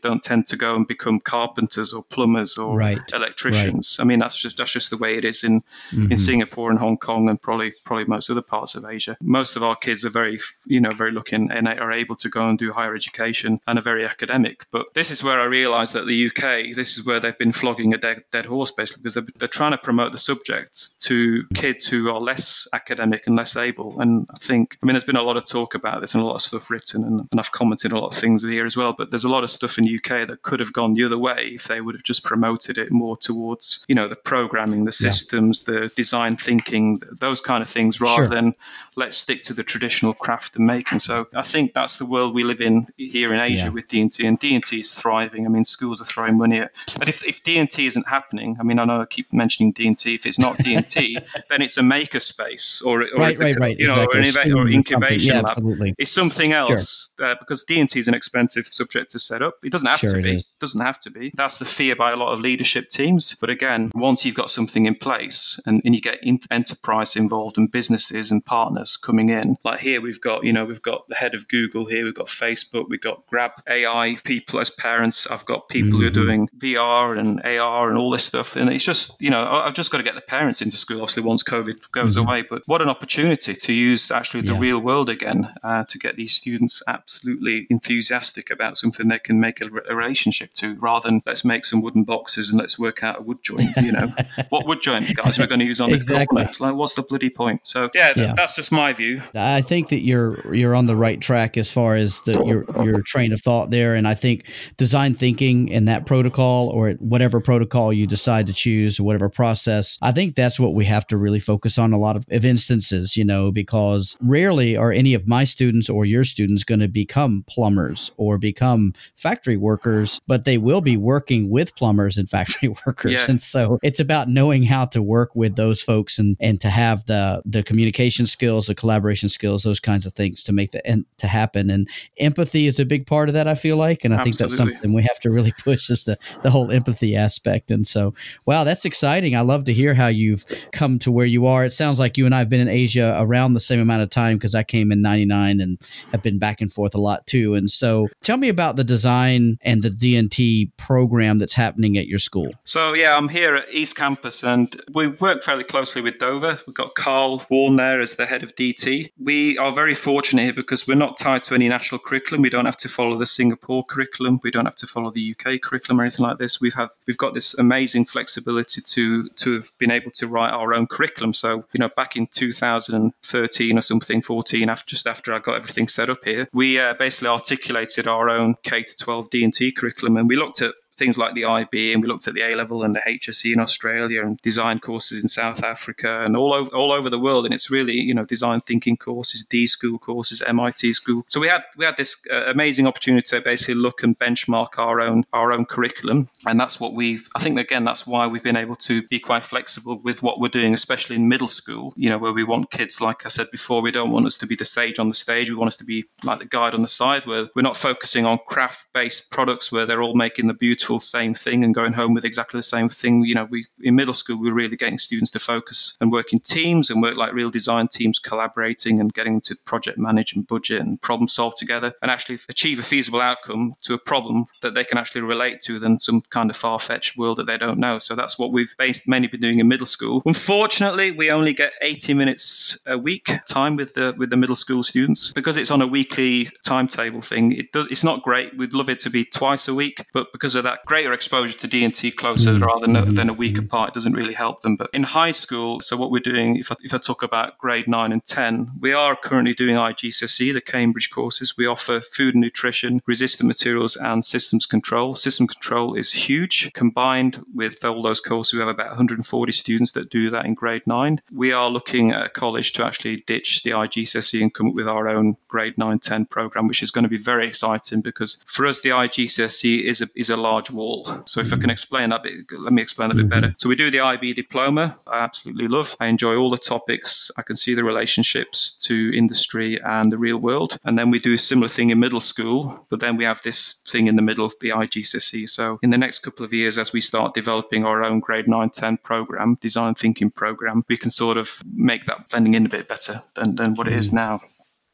don't 0.00 0.22
tend 0.22 0.46
to 0.48 0.56
go 0.56 0.76
and 0.76 0.86
become 0.86 1.18
carpenters 1.18 1.94
or 1.94 2.02
plumbers 2.02 2.58
or 2.58 2.76
right. 2.76 3.00
electricians. 3.14 3.96
Right. 3.98 4.04
I 4.04 4.06
mean, 4.06 4.18
that's 4.18 4.38
just 4.38 4.58
that's 4.58 4.70
just 4.70 4.90
the 4.90 4.98
way 4.98 5.16
it 5.16 5.24
is 5.24 5.42
in 5.42 5.62
mm-hmm. 5.90 6.12
in 6.12 6.18
Singapore 6.18 6.68
and 6.70 6.78
Hong 6.78 6.98
Kong 6.98 7.30
and 7.30 7.40
probably 7.40 7.72
probably 7.86 8.04
most 8.04 8.28
other 8.28 8.42
parts 8.42 8.74
of 8.74 8.84
Asia. 8.84 9.16
Most 9.22 9.56
of 9.56 9.62
our 9.62 9.74
kids 9.76 10.04
are 10.04 10.10
very, 10.10 10.38
you 10.66 10.78
know, 10.78 10.90
very 10.90 11.10
lucky 11.10 11.36
and 11.36 11.68
are 11.68 11.92
able 11.92 12.16
to 12.16 12.28
go 12.28 12.46
and 12.46 12.58
do 12.58 12.74
higher 12.74 12.94
education 12.94 13.60
and 13.66 13.78
are 13.78 13.82
very 13.82 14.04
academic. 14.04 14.66
But 14.70 14.92
this 14.92 15.10
is 15.10 15.24
where 15.24 15.40
I 15.40 15.44
realised 15.44 15.94
that 15.94 16.06
the 16.06 16.26
UK, 16.26 16.76
this 16.76 16.98
is 16.98 17.06
where 17.06 17.18
they've 17.18 17.38
been 17.38 17.52
flogging 17.52 17.94
a 17.94 17.98
dead, 17.98 18.24
dead 18.30 18.44
horse 18.46 18.70
basically 18.70 19.04
because 19.04 19.14
they're, 19.14 19.26
they're 19.38 19.48
trying 19.48 19.72
to 19.72 19.78
promote 19.78 20.12
the 20.12 20.18
subject 20.18 21.00
to 21.00 21.44
kids 21.54 21.86
who 21.86 22.10
are 22.10 22.20
less 22.20 22.68
academic 22.74 23.26
and 23.26 23.36
less 23.36 23.56
able. 23.56 23.98
And 24.00 24.26
I 24.30 24.36
think, 24.36 24.76
I 24.82 24.86
mean, 24.86 24.92
there's 24.92 25.04
been 25.04 25.16
a 25.16 25.22
lot 25.22 25.38
of 25.38 25.46
talk 25.46 25.74
about 25.74 26.02
this 26.02 26.09
and 26.14 26.22
a 26.22 26.26
lot 26.26 26.34
of 26.36 26.42
stuff 26.42 26.70
written, 26.70 27.04
and, 27.04 27.28
and 27.30 27.40
I've 27.40 27.52
commented 27.52 27.92
a 27.92 27.98
lot 27.98 28.08
of 28.08 28.14
things 28.14 28.42
here 28.42 28.66
as 28.66 28.76
well. 28.76 28.92
But 28.92 29.10
there's 29.10 29.24
a 29.24 29.28
lot 29.28 29.44
of 29.44 29.50
stuff 29.50 29.78
in 29.78 29.84
the 29.84 29.96
UK 29.96 30.26
that 30.26 30.42
could 30.42 30.60
have 30.60 30.72
gone 30.72 30.94
the 30.94 31.04
other 31.04 31.18
way 31.18 31.50
if 31.54 31.68
they 31.68 31.80
would 31.80 31.94
have 31.94 32.04
just 32.04 32.24
promoted 32.24 32.78
it 32.78 32.90
more 32.90 33.16
towards, 33.16 33.84
you 33.88 33.94
know, 33.94 34.08
the 34.08 34.16
programming, 34.16 34.84
the 34.84 34.92
systems, 34.92 35.64
yeah. 35.66 35.80
the 35.80 35.88
design 35.88 36.36
thinking, 36.36 37.00
those 37.10 37.40
kind 37.40 37.62
of 37.62 37.68
things, 37.68 38.00
rather 38.00 38.24
sure. 38.24 38.34
than 38.34 38.54
let's 38.96 39.16
stick 39.16 39.42
to 39.42 39.54
the 39.54 39.62
traditional 39.62 40.14
craft 40.14 40.56
and 40.56 40.66
making. 40.66 41.00
So 41.00 41.28
I 41.34 41.42
think 41.42 41.74
that's 41.74 41.96
the 41.96 42.06
world 42.06 42.34
we 42.34 42.44
live 42.44 42.60
in 42.60 42.88
here 42.96 43.32
in 43.32 43.40
Asia 43.40 43.64
yeah. 43.64 43.68
with 43.68 43.88
D&T, 43.88 44.26
and 44.26 44.38
D&T 44.38 44.80
is 44.80 44.94
thriving. 44.94 45.46
I 45.46 45.48
mean, 45.48 45.64
schools 45.64 46.00
are 46.00 46.04
throwing 46.04 46.38
money 46.38 46.58
at. 46.58 46.72
But 46.98 47.08
if, 47.08 47.24
if 47.24 47.42
D&T 47.42 47.86
isn't 47.86 48.08
happening, 48.08 48.56
I 48.60 48.62
mean, 48.62 48.78
I 48.78 48.84
know 48.84 49.00
I 49.00 49.06
keep 49.06 49.32
mentioning 49.32 49.72
D&T. 49.72 50.14
If 50.14 50.26
it's 50.26 50.38
not 50.38 50.58
D&T, 50.58 51.18
then 51.48 51.62
it's 51.62 51.78
a 51.78 51.82
maker 51.82 52.20
space 52.20 52.82
or, 52.82 53.02
or 53.02 53.06
right, 53.16 53.38
right, 53.38 53.58
right. 53.58 53.78
you 53.78 53.86
know, 53.86 54.06
exactly. 54.12 54.52
or, 54.52 54.62
or 54.62 54.68
incubation 54.68 55.28
yeah, 55.28 55.40
lab. 55.40 55.50
Absolutely. 55.50 55.89
It's 55.98 56.12
something 56.12 56.52
else 56.52 57.10
sure. 57.18 57.28
uh, 57.28 57.34
because 57.38 57.64
D&T 57.64 57.98
is 57.98 58.08
an 58.08 58.14
expensive 58.14 58.66
subject 58.66 59.10
to 59.12 59.18
set 59.18 59.42
up. 59.42 59.54
It 59.62 59.72
doesn't 59.72 59.88
have 59.88 60.00
sure 60.00 60.14
to 60.14 60.22
be. 60.22 60.38
It 60.38 60.46
doesn't 60.60 60.80
have 60.80 60.98
to 61.00 61.10
be. 61.10 61.32
That's 61.34 61.58
the 61.58 61.64
fear 61.64 61.96
by 61.96 62.12
a 62.12 62.16
lot 62.16 62.32
of 62.32 62.40
leadership 62.40 62.90
teams. 62.90 63.34
But 63.34 63.50
again, 63.50 63.90
once 63.94 64.24
you've 64.24 64.34
got 64.34 64.50
something 64.50 64.86
in 64.86 64.94
place 64.94 65.60
and, 65.66 65.82
and 65.84 65.94
you 65.94 66.00
get 66.00 66.20
enterprise 66.50 67.16
involved 67.16 67.58
and 67.58 67.70
businesses 67.70 68.30
and 68.30 68.44
partners 68.44 68.96
coming 68.96 69.28
in, 69.28 69.56
like 69.64 69.80
here 69.80 70.00
we've 70.00 70.20
got, 70.20 70.44
you 70.44 70.52
know, 70.52 70.64
we've 70.64 70.82
got 70.82 71.08
the 71.08 71.16
head 71.16 71.34
of 71.34 71.48
Google 71.48 71.86
here, 71.86 72.04
we've 72.04 72.14
got 72.14 72.26
Facebook, 72.26 72.88
we've 72.88 73.00
got 73.00 73.26
Grab 73.26 73.52
AI 73.68 74.16
people 74.24 74.60
as 74.60 74.70
parents. 74.70 75.26
I've 75.30 75.44
got 75.44 75.68
people 75.68 75.90
mm-hmm. 75.90 76.00
who 76.00 76.06
are 76.06 76.10
mm-hmm. 76.10 76.20
doing 76.20 76.48
VR 76.58 77.18
and 77.18 77.40
AR 77.44 77.88
and 77.88 77.98
all 77.98 78.10
this 78.10 78.24
stuff. 78.24 78.56
And 78.56 78.70
it's 78.70 78.84
just, 78.84 79.20
you 79.20 79.30
know, 79.30 79.48
I've 79.48 79.74
just 79.74 79.90
got 79.90 79.98
to 79.98 80.04
get 80.04 80.14
the 80.14 80.20
parents 80.20 80.62
into 80.62 80.76
school, 80.76 81.02
obviously, 81.02 81.22
once 81.22 81.42
COVID 81.42 81.90
goes 81.92 82.16
mm-hmm. 82.16 82.28
away. 82.28 82.42
But 82.42 82.62
what 82.66 82.82
an 82.82 82.88
opportunity 82.88 83.54
to 83.54 83.72
use 83.72 84.10
actually 84.10 84.42
the 84.42 84.52
yeah. 84.52 84.60
real 84.60 84.80
world 84.80 85.08
again 85.08 85.48
uh, 85.80 85.84
to 85.88 85.98
get 85.98 86.16
these 86.16 86.32
students 86.32 86.82
absolutely 86.86 87.66
enthusiastic 87.70 88.50
about 88.50 88.76
something 88.76 89.08
they 89.08 89.18
can 89.18 89.40
make 89.40 89.60
a, 89.60 89.68
a 89.88 89.94
relationship 89.94 90.52
to 90.54 90.74
rather 90.76 91.08
than 91.08 91.22
let's 91.26 91.44
make 91.44 91.64
some 91.64 91.82
wooden 91.82 92.04
boxes 92.04 92.50
and 92.50 92.58
let's 92.58 92.78
work 92.78 93.02
out 93.02 93.20
a 93.20 93.22
wood 93.22 93.38
joint, 93.42 93.70
you 93.82 93.92
know. 93.92 94.12
what 94.50 94.66
wood 94.66 94.80
joint, 94.82 95.14
guys, 95.16 95.38
we're 95.38 95.46
going 95.46 95.60
to 95.60 95.66
use 95.66 95.80
on 95.80 95.92
exactly. 95.92 96.44
the 96.44 96.62
Like, 96.62 96.74
what's 96.74 96.94
the 96.94 97.02
bloody 97.02 97.30
point? 97.30 97.62
So, 97.64 97.90
yeah, 97.94 98.12
yeah, 98.16 98.34
that's 98.36 98.54
just 98.54 98.72
my 98.72 98.92
view. 98.92 99.22
I 99.34 99.62
think 99.62 99.88
that 99.88 100.00
you're 100.00 100.54
you're 100.54 100.74
on 100.74 100.86
the 100.86 100.96
right 100.96 101.20
track 101.20 101.56
as 101.56 101.70
far 101.70 101.94
as 101.94 102.22
the, 102.22 102.32
your, 102.44 102.84
your 102.84 103.02
train 103.02 103.32
of 103.32 103.40
thought 103.40 103.70
there. 103.70 103.94
And 103.94 104.06
I 104.06 104.14
think 104.14 104.46
design 104.76 105.14
thinking 105.14 105.72
and 105.72 105.88
that 105.88 106.06
protocol 106.06 106.68
or 106.68 106.92
whatever 107.00 107.40
protocol 107.40 107.92
you 107.92 108.06
decide 108.06 108.46
to 108.46 108.52
choose 108.52 109.00
or 109.00 109.04
whatever 109.04 109.28
process, 109.28 109.98
I 110.02 110.12
think 110.12 110.34
that's 110.34 110.60
what 110.60 110.74
we 110.74 110.84
have 110.86 111.06
to 111.08 111.16
really 111.16 111.40
focus 111.40 111.78
on 111.78 111.92
a 111.92 111.98
lot 111.98 112.16
of, 112.16 112.26
of 112.30 112.44
instances, 112.44 113.16
you 113.16 113.24
know, 113.24 113.50
because 113.50 114.16
rarely 114.20 114.76
are 114.76 114.92
any 114.92 115.14
of 115.14 115.26
my 115.26 115.44
students 115.44 115.69
or 115.90 116.04
your 116.04 116.24
students 116.24 116.64
going 116.64 116.80
to 116.80 116.88
become 116.88 117.44
plumbers 117.48 118.10
or 118.16 118.38
become 118.38 118.92
factory 119.16 119.56
workers, 119.56 120.20
but 120.26 120.44
they 120.44 120.58
will 120.58 120.80
be 120.80 120.96
working 120.96 121.50
with 121.50 121.74
plumbers 121.76 122.18
and 122.18 122.28
factory 122.28 122.68
workers. 122.86 123.12
Yeah. 123.12 123.26
And 123.28 123.40
so 123.40 123.78
it's 123.82 124.00
about 124.00 124.28
knowing 124.28 124.62
how 124.62 124.86
to 124.86 125.02
work 125.02 125.34
with 125.34 125.56
those 125.56 125.82
folks 125.82 126.18
and, 126.18 126.36
and 126.40 126.60
to 126.60 126.68
have 126.68 127.04
the, 127.06 127.42
the 127.44 127.62
communication 127.62 128.26
skills, 128.26 128.66
the 128.66 128.74
collaboration 128.74 129.28
skills, 129.28 129.62
those 129.62 129.80
kinds 129.80 130.06
of 130.06 130.12
things 130.14 130.42
to 130.44 130.52
make 130.52 130.72
the, 130.72 130.84
and 130.86 131.04
to 131.18 131.26
happen. 131.26 131.70
And 131.70 131.88
empathy 132.18 132.66
is 132.66 132.78
a 132.78 132.84
big 132.84 133.06
part 133.06 133.28
of 133.28 133.34
that, 133.34 133.46
I 133.46 133.54
feel 133.54 133.76
like. 133.76 134.04
And 134.04 134.14
I 134.14 134.18
Absolutely. 134.18 134.32
think 134.32 134.38
that's 134.38 134.56
something 134.56 134.92
we 134.92 135.02
have 135.02 135.20
to 135.20 135.30
really 135.30 135.52
push 135.64 135.90
is 135.90 136.04
the, 136.04 136.18
the 136.42 136.50
whole 136.50 136.70
empathy 136.70 137.16
aspect. 137.16 137.70
And 137.70 137.86
so, 137.86 138.14
wow, 138.46 138.64
that's 138.64 138.84
exciting. 138.84 139.36
I 139.36 139.40
love 139.42 139.64
to 139.64 139.72
hear 139.72 139.94
how 139.94 140.08
you've 140.08 140.44
come 140.72 140.98
to 141.00 141.12
where 141.12 141.26
you 141.26 141.46
are. 141.46 141.64
It 141.64 141.72
sounds 141.72 141.98
like 141.98 142.16
you 142.16 142.26
and 142.26 142.34
I 142.34 142.38
have 142.38 142.48
been 142.48 142.60
in 142.60 142.68
Asia 142.68 143.16
around 143.18 143.54
the 143.54 143.60
same 143.60 143.80
amount 143.80 144.02
of 144.02 144.10
time 144.10 144.36
because 144.36 144.54
I 144.54 144.62
came 144.62 144.92
in 144.92 145.02
99 145.02 145.59
and 145.60 145.78
have 146.12 146.22
been 146.22 146.38
back 146.38 146.60
and 146.60 146.72
forth 146.72 146.94
a 146.94 147.00
lot 147.00 147.26
too. 147.26 147.54
And 147.54 147.70
so 147.70 148.08
tell 148.22 148.36
me 148.36 148.48
about 148.48 148.76
the 148.76 148.84
design 148.84 149.58
and 149.62 149.82
the 149.82 149.90
D&T 149.90 150.72
program 150.76 151.38
that's 151.38 151.54
happening 151.54 151.96
at 151.98 152.06
your 152.06 152.18
school. 152.18 152.50
So, 152.64 152.92
yeah, 152.92 153.16
I'm 153.16 153.28
here 153.28 153.54
at 153.56 153.72
East 153.72 153.96
Campus 153.96 154.42
and 154.42 154.80
we 154.92 155.08
work 155.08 155.42
fairly 155.42 155.64
closely 155.64 156.02
with 156.02 156.18
Dover. 156.18 156.58
We've 156.66 156.76
got 156.76 156.94
Carl 156.94 157.44
Warren 157.50 157.76
there 157.76 158.00
as 158.00 158.16
the 158.16 158.26
head 158.26 158.42
of 158.42 158.54
DT. 158.54 159.10
We 159.18 159.58
are 159.58 159.72
very 159.72 159.94
fortunate 159.94 160.42
here 160.42 160.52
because 160.52 160.86
we're 160.86 160.94
not 160.94 161.18
tied 161.18 161.42
to 161.44 161.54
any 161.54 161.68
national 161.68 162.00
curriculum. 162.00 162.42
We 162.42 162.50
don't 162.50 162.66
have 162.66 162.76
to 162.78 162.88
follow 162.88 163.16
the 163.16 163.26
Singapore 163.26 163.84
curriculum. 163.84 164.40
We 164.42 164.50
don't 164.50 164.64
have 164.64 164.76
to 164.76 164.86
follow 164.86 165.10
the 165.10 165.34
UK 165.34 165.60
curriculum 165.60 166.00
or 166.00 166.04
anything 166.04 166.24
like 166.24 166.38
this. 166.38 166.60
We've 166.60 166.74
have 166.74 166.90
we've 167.06 167.18
got 167.18 167.34
this 167.34 167.54
amazing 167.54 168.06
flexibility 168.06 168.80
to 168.80 169.28
to 169.28 169.52
have 169.54 169.68
been 169.78 169.90
able 169.90 170.10
to 170.12 170.26
write 170.26 170.52
our 170.52 170.74
own 170.74 170.86
curriculum. 170.86 171.34
So 171.34 171.64
you 171.72 171.78
know, 171.78 171.88
back 171.88 172.16
in 172.16 172.26
2013 172.28 173.78
or 173.78 173.80
something, 173.80 174.22
14, 174.22 174.68
after 174.68 174.88
just 174.88 175.06
after 175.06 175.32
I 175.32 175.38
got 175.38 175.49
everything 175.56 175.88
set 175.88 176.10
up 176.10 176.24
here, 176.24 176.48
we 176.52 176.78
uh, 176.78 176.94
basically 176.94 177.28
articulated 177.28 178.06
our 178.06 178.28
own 178.28 178.56
K 178.62 178.82
to 178.82 178.96
12 178.96 179.30
D 179.30 179.44
and 179.44 179.54
T 179.54 179.72
curriculum, 179.72 180.16
and 180.16 180.28
we 180.28 180.36
looked 180.36 180.62
at 180.62 180.74
things 181.00 181.18
like 181.18 181.34
the 181.34 181.46
IB, 181.46 181.92
and 181.92 182.02
we 182.02 182.08
looked 182.08 182.28
at 182.28 182.34
the 182.34 182.42
A 182.42 182.54
level 182.54 182.84
and 182.84 182.94
the 182.94 183.00
HSC 183.00 183.52
in 183.52 183.58
Australia, 183.58 184.22
and 184.22 184.36
design 184.42 184.78
courses 184.78 185.22
in 185.22 185.28
South 185.28 185.64
Africa, 185.64 186.22
and 186.24 186.36
all 186.36 186.52
over 186.54 186.70
all 186.70 186.92
over 186.92 187.08
the 187.10 187.18
world. 187.18 187.44
And 187.46 187.54
it's 187.54 187.70
really 187.70 187.94
you 187.94 188.14
know 188.14 188.24
design 188.24 188.60
thinking 188.60 188.96
courses, 188.96 189.44
D 189.44 189.66
school 189.66 189.98
courses, 189.98 190.42
MIT 190.42 190.92
school. 190.92 191.24
So 191.26 191.40
we 191.40 191.48
had 191.48 191.64
we 191.76 191.84
had 191.84 191.96
this 191.96 192.24
uh, 192.30 192.44
amazing 192.46 192.86
opportunity 192.86 193.26
to 193.30 193.40
basically 193.40 193.74
look 193.74 194.02
and 194.04 194.16
benchmark 194.16 194.78
our 194.78 195.00
own 195.00 195.24
our 195.32 195.52
own 195.52 195.64
curriculum, 195.64 196.28
and 196.46 196.60
that's 196.60 196.78
what 196.78 196.92
we've. 196.92 197.28
I 197.34 197.40
think 197.40 197.58
again 197.58 197.84
that's 197.84 198.06
why 198.06 198.26
we've 198.26 198.44
been 198.50 198.62
able 198.64 198.76
to 198.76 199.02
be 199.08 199.18
quite 199.18 199.44
flexible 199.44 199.98
with 199.98 200.22
what 200.22 200.38
we're 200.38 200.48
doing, 200.48 200.74
especially 200.74 201.16
in 201.16 201.26
middle 201.28 201.48
school. 201.48 201.94
You 201.96 202.10
know 202.10 202.18
where 202.18 202.32
we 202.32 202.44
want 202.44 202.70
kids, 202.70 203.00
like 203.00 203.24
I 203.24 203.30
said 203.30 203.50
before, 203.50 203.80
we 203.80 203.90
don't 203.90 204.12
want 204.12 204.26
us 204.26 204.36
to 204.38 204.46
be 204.46 204.54
the 204.54 204.66
sage 204.66 204.98
on 204.98 205.08
the 205.08 205.14
stage. 205.14 205.48
We 205.48 205.56
want 205.56 205.68
us 205.68 205.78
to 205.78 205.84
be 205.84 206.04
like 206.22 206.40
the 206.40 206.44
guide 206.44 206.74
on 206.74 206.82
the 206.82 206.94
side, 207.00 207.26
where 207.26 207.48
we're 207.56 207.62
not 207.62 207.76
focusing 207.76 208.26
on 208.26 208.38
craft 208.46 208.86
based 208.92 209.30
products 209.30 209.72
where 209.72 209.86
they're 209.86 210.02
all 210.02 210.14
making 210.14 210.46
the 210.46 210.54
beautiful 210.54 210.89
same 210.98 211.34
thing 211.34 211.62
and 211.62 211.74
going 211.74 211.92
home 211.92 212.14
with 212.14 212.24
exactly 212.24 212.58
the 212.58 212.64
same 212.64 212.88
thing. 212.88 213.24
You 213.24 213.34
know, 213.34 213.44
we 213.44 213.66
in 213.80 213.94
middle 213.94 214.14
school 214.14 214.40
we 214.40 214.50
are 214.50 214.54
really 214.54 214.76
getting 214.76 214.98
students 214.98 215.30
to 215.32 215.38
focus 215.38 215.96
and 216.00 216.10
work 216.10 216.32
in 216.32 216.40
teams 216.40 216.90
and 216.90 217.02
work 217.02 217.16
like 217.16 217.32
real 217.32 217.50
design 217.50 217.88
teams, 217.88 218.18
collaborating 218.18 218.98
and 218.98 219.12
getting 219.12 219.40
to 219.42 219.54
project 219.64 219.98
manage 219.98 220.34
and 220.34 220.46
budget 220.46 220.80
and 220.80 221.00
problem 221.00 221.28
solve 221.28 221.54
together 221.56 221.92
and 222.02 222.10
actually 222.10 222.38
achieve 222.48 222.78
a 222.78 222.82
feasible 222.82 223.20
outcome 223.20 223.74
to 223.82 223.94
a 223.94 223.98
problem 223.98 224.46
that 224.62 224.74
they 224.74 224.84
can 224.84 224.98
actually 224.98 225.20
relate 225.20 225.60
to 225.60 225.78
than 225.78 226.00
some 226.00 226.22
kind 226.30 226.50
of 226.50 226.56
far 226.56 226.78
fetched 226.78 227.16
world 227.16 227.38
that 227.38 227.46
they 227.46 227.58
don't 227.58 227.78
know. 227.78 227.98
So 227.98 228.14
that's 228.14 228.38
what 228.38 228.52
we've 228.52 228.74
based, 228.78 229.06
mainly 229.06 229.28
been 229.28 229.40
doing 229.40 229.58
in 229.58 229.68
middle 229.68 229.86
school. 229.86 230.22
Unfortunately, 230.24 231.10
we 231.10 231.30
only 231.30 231.52
get 231.52 231.72
80 231.82 232.14
minutes 232.14 232.78
a 232.86 232.96
week 232.96 233.30
time 233.48 233.76
with 233.76 233.94
the 233.94 234.14
with 234.16 234.30
the 234.30 234.36
middle 234.36 234.56
school 234.56 234.82
students 234.82 235.32
because 235.32 235.56
it's 235.56 235.70
on 235.70 235.82
a 235.82 235.86
weekly 235.86 236.48
timetable 236.64 237.20
thing. 237.20 237.52
It 237.52 237.72
does, 237.72 237.86
it's 237.90 238.04
not 238.04 238.22
great. 238.22 238.56
We'd 238.56 238.72
love 238.72 238.88
it 238.88 239.00
to 239.00 239.10
be 239.10 239.24
twice 239.24 239.66
a 239.68 239.74
week, 239.74 240.04
but 240.12 240.32
because 240.32 240.54
of 240.54 240.64
that 240.64 240.69
greater 240.86 241.12
exposure 241.12 241.56
to 241.58 241.66
D&T 241.66 242.10
closer 242.12 242.52
mm-hmm. 242.52 242.64
rather 242.64 242.86
than, 242.86 243.14
than 243.14 243.28
a 243.28 243.34
week 243.34 243.54
mm-hmm. 243.54 243.66
apart 243.66 243.94
doesn't 243.94 244.12
really 244.12 244.34
help 244.34 244.62
them. 244.62 244.76
But 244.76 244.90
in 244.92 245.04
high 245.04 245.30
school, 245.30 245.80
so 245.80 245.96
what 245.96 246.10
we're 246.10 246.20
doing, 246.20 246.56
if 246.56 246.70
I, 246.72 246.76
if 246.80 246.92
I 246.94 246.98
talk 246.98 247.22
about 247.22 247.58
grade 247.58 247.88
9 247.88 248.12
and 248.12 248.24
10, 248.24 248.72
we 248.80 248.92
are 248.92 249.16
currently 249.16 249.54
doing 249.54 249.76
IGCSE, 249.76 250.52
the 250.52 250.60
Cambridge 250.60 251.10
courses. 251.10 251.56
We 251.56 251.66
offer 251.66 252.00
food 252.00 252.34
and 252.34 252.42
nutrition, 252.42 253.00
resistant 253.06 253.48
materials, 253.48 253.96
and 253.96 254.24
systems 254.24 254.66
control. 254.66 255.14
System 255.14 255.46
control 255.46 255.94
is 255.94 256.12
huge. 256.12 256.72
Combined 256.72 257.44
with 257.54 257.84
all 257.84 258.02
those 258.02 258.20
courses, 258.20 258.54
we 258.54 258.60
have 258.60 258.68
about 258.68 258.88
140 258.88 259.52
students 259.52 259.92
that 259.92 260.10
do 260.10 260.30
that 260.30 260.44
in 260.44 260.54
grade 260.54 260.86
9. 260.86 261.20
We 261.32 261.52
are 261.52 261.70
looking 261.70 262.10
at 262.10 262.26
a 262.26 262.28
college 262.28 262.72
to 262.74 262.84
actually 262.84 263.18
ditch 263.26 263.62
the 263.62 263.70
IGCSE 263.70 264.42
and 264.42 264.52
come 264.52 264.68
up 264.68 264.74
with 264.74 264.88
our 264.88 265.08
own 265.08 265.36
grade 265.48 265.78
9 265.78 265.98
10 265.98 266.26
program, 266.26 266.66
which 266.66 266.82
is 266.82 266.90
going 266.90 267.04
to 267.04 267.08
be 267.08 267.18
very 267.18 267.46
exciting 267.46 268.00
because 268.00 268.42
for 268.46 268.66
us, 268.66 268.80
the 268.80 268.90
IGCSE 268.90 269.82
is 269.82 270.00
a, 270.00 270.08
is 270.14 270.30
a 270.30 270.36
large 270.36 270.59
wall. 270.68 271.22
So 271.24 271.40
if 271.40 271.52
I 271.52 271.56
can 271.56 271.70
explain 271.70 272.10
that 272.10 272.22
bit, 272.24 272.50
let 272.52 272.72
me 272.72 272.82
explain 272.82 273.10
a 273.10 273.14
bit 273.14 273.28
better. 273.28 273.54
So 273.56 273.68
we 273.68 273.76
do 273.76 273.90
the 273.90 274.00
IB 274.00 274.34
diploma. 274.34 274.98
I 275.06 275.20
absolutely 275.20 275.68
love. 275.68 275.96
I 276.00 276.06
enjoy 276.06 276.36
all 276.36 276.50
the 276.50 276.58
topics. 276.58 277.30
I 277.36 277.42
can 277.42 277.56
see 277.56 277.74
the 277.74 277.84
relationships 277.84 278.72
to 278.86 279.12
industry 279.14 279.80
and 279.82 280.12
the 280.12 280.18
real 280.18 280.38
world. 280.38 280.78
And 280.84 280.98
then 280.98 281.10
we 281.10 281.20
do 281.20 281.34
a 281.34 281.38
similar 281.38 281.68
thing 281.68 281.90
in 281.90 282.00
middle 282.00 282.20
school, 282.20 282.86
but 282.90 283.00
then 283.00 283.16
we 283.16 283.24
have 283.24 283.42
this 283.42 283.82
thing 283.88 284.08
in 284.08 284.16
the 284.16 284.22
middle, 284.22 284.50
the 284.60 284.70
IGCSE. 284.70 285.48
So 285.48 285.78
in 285.82 285.90
the 285.90 285.98
next 285.98 286.18
couple 286.18 286.44
of 286.44 286.52
years, 286.52 286.78
as 286.78 286.92
we 286.92 287.00
start 287.00 287.34
developing 287.34 287.84
our 287.84 288.02
own 288.02 288.20
grade 288.20 288.48
9, 288.48 288.70
10 288.70 288.96
program, 288.98 289.56
design 289.60 289.94
thinking 289.94 290.30
program, 290.30 290.84
we 290.88 290.96
can 290.96 291.10
sort 291.10 291.36
of 291.36 291.62
make 291.72 292.06
that 292.06 292.28
blending 292.28 292.54
in 292.54 292.66
a 292.66 292.68
bit 292.68 292.88
better 292.88 293.22
than, 293.34 293.54
than 293.54 293.74
what 293.74 293.86
it 293.86 293.94
is 293.94 294.10
mm. 294.10 294.14
now. 294.14 294.40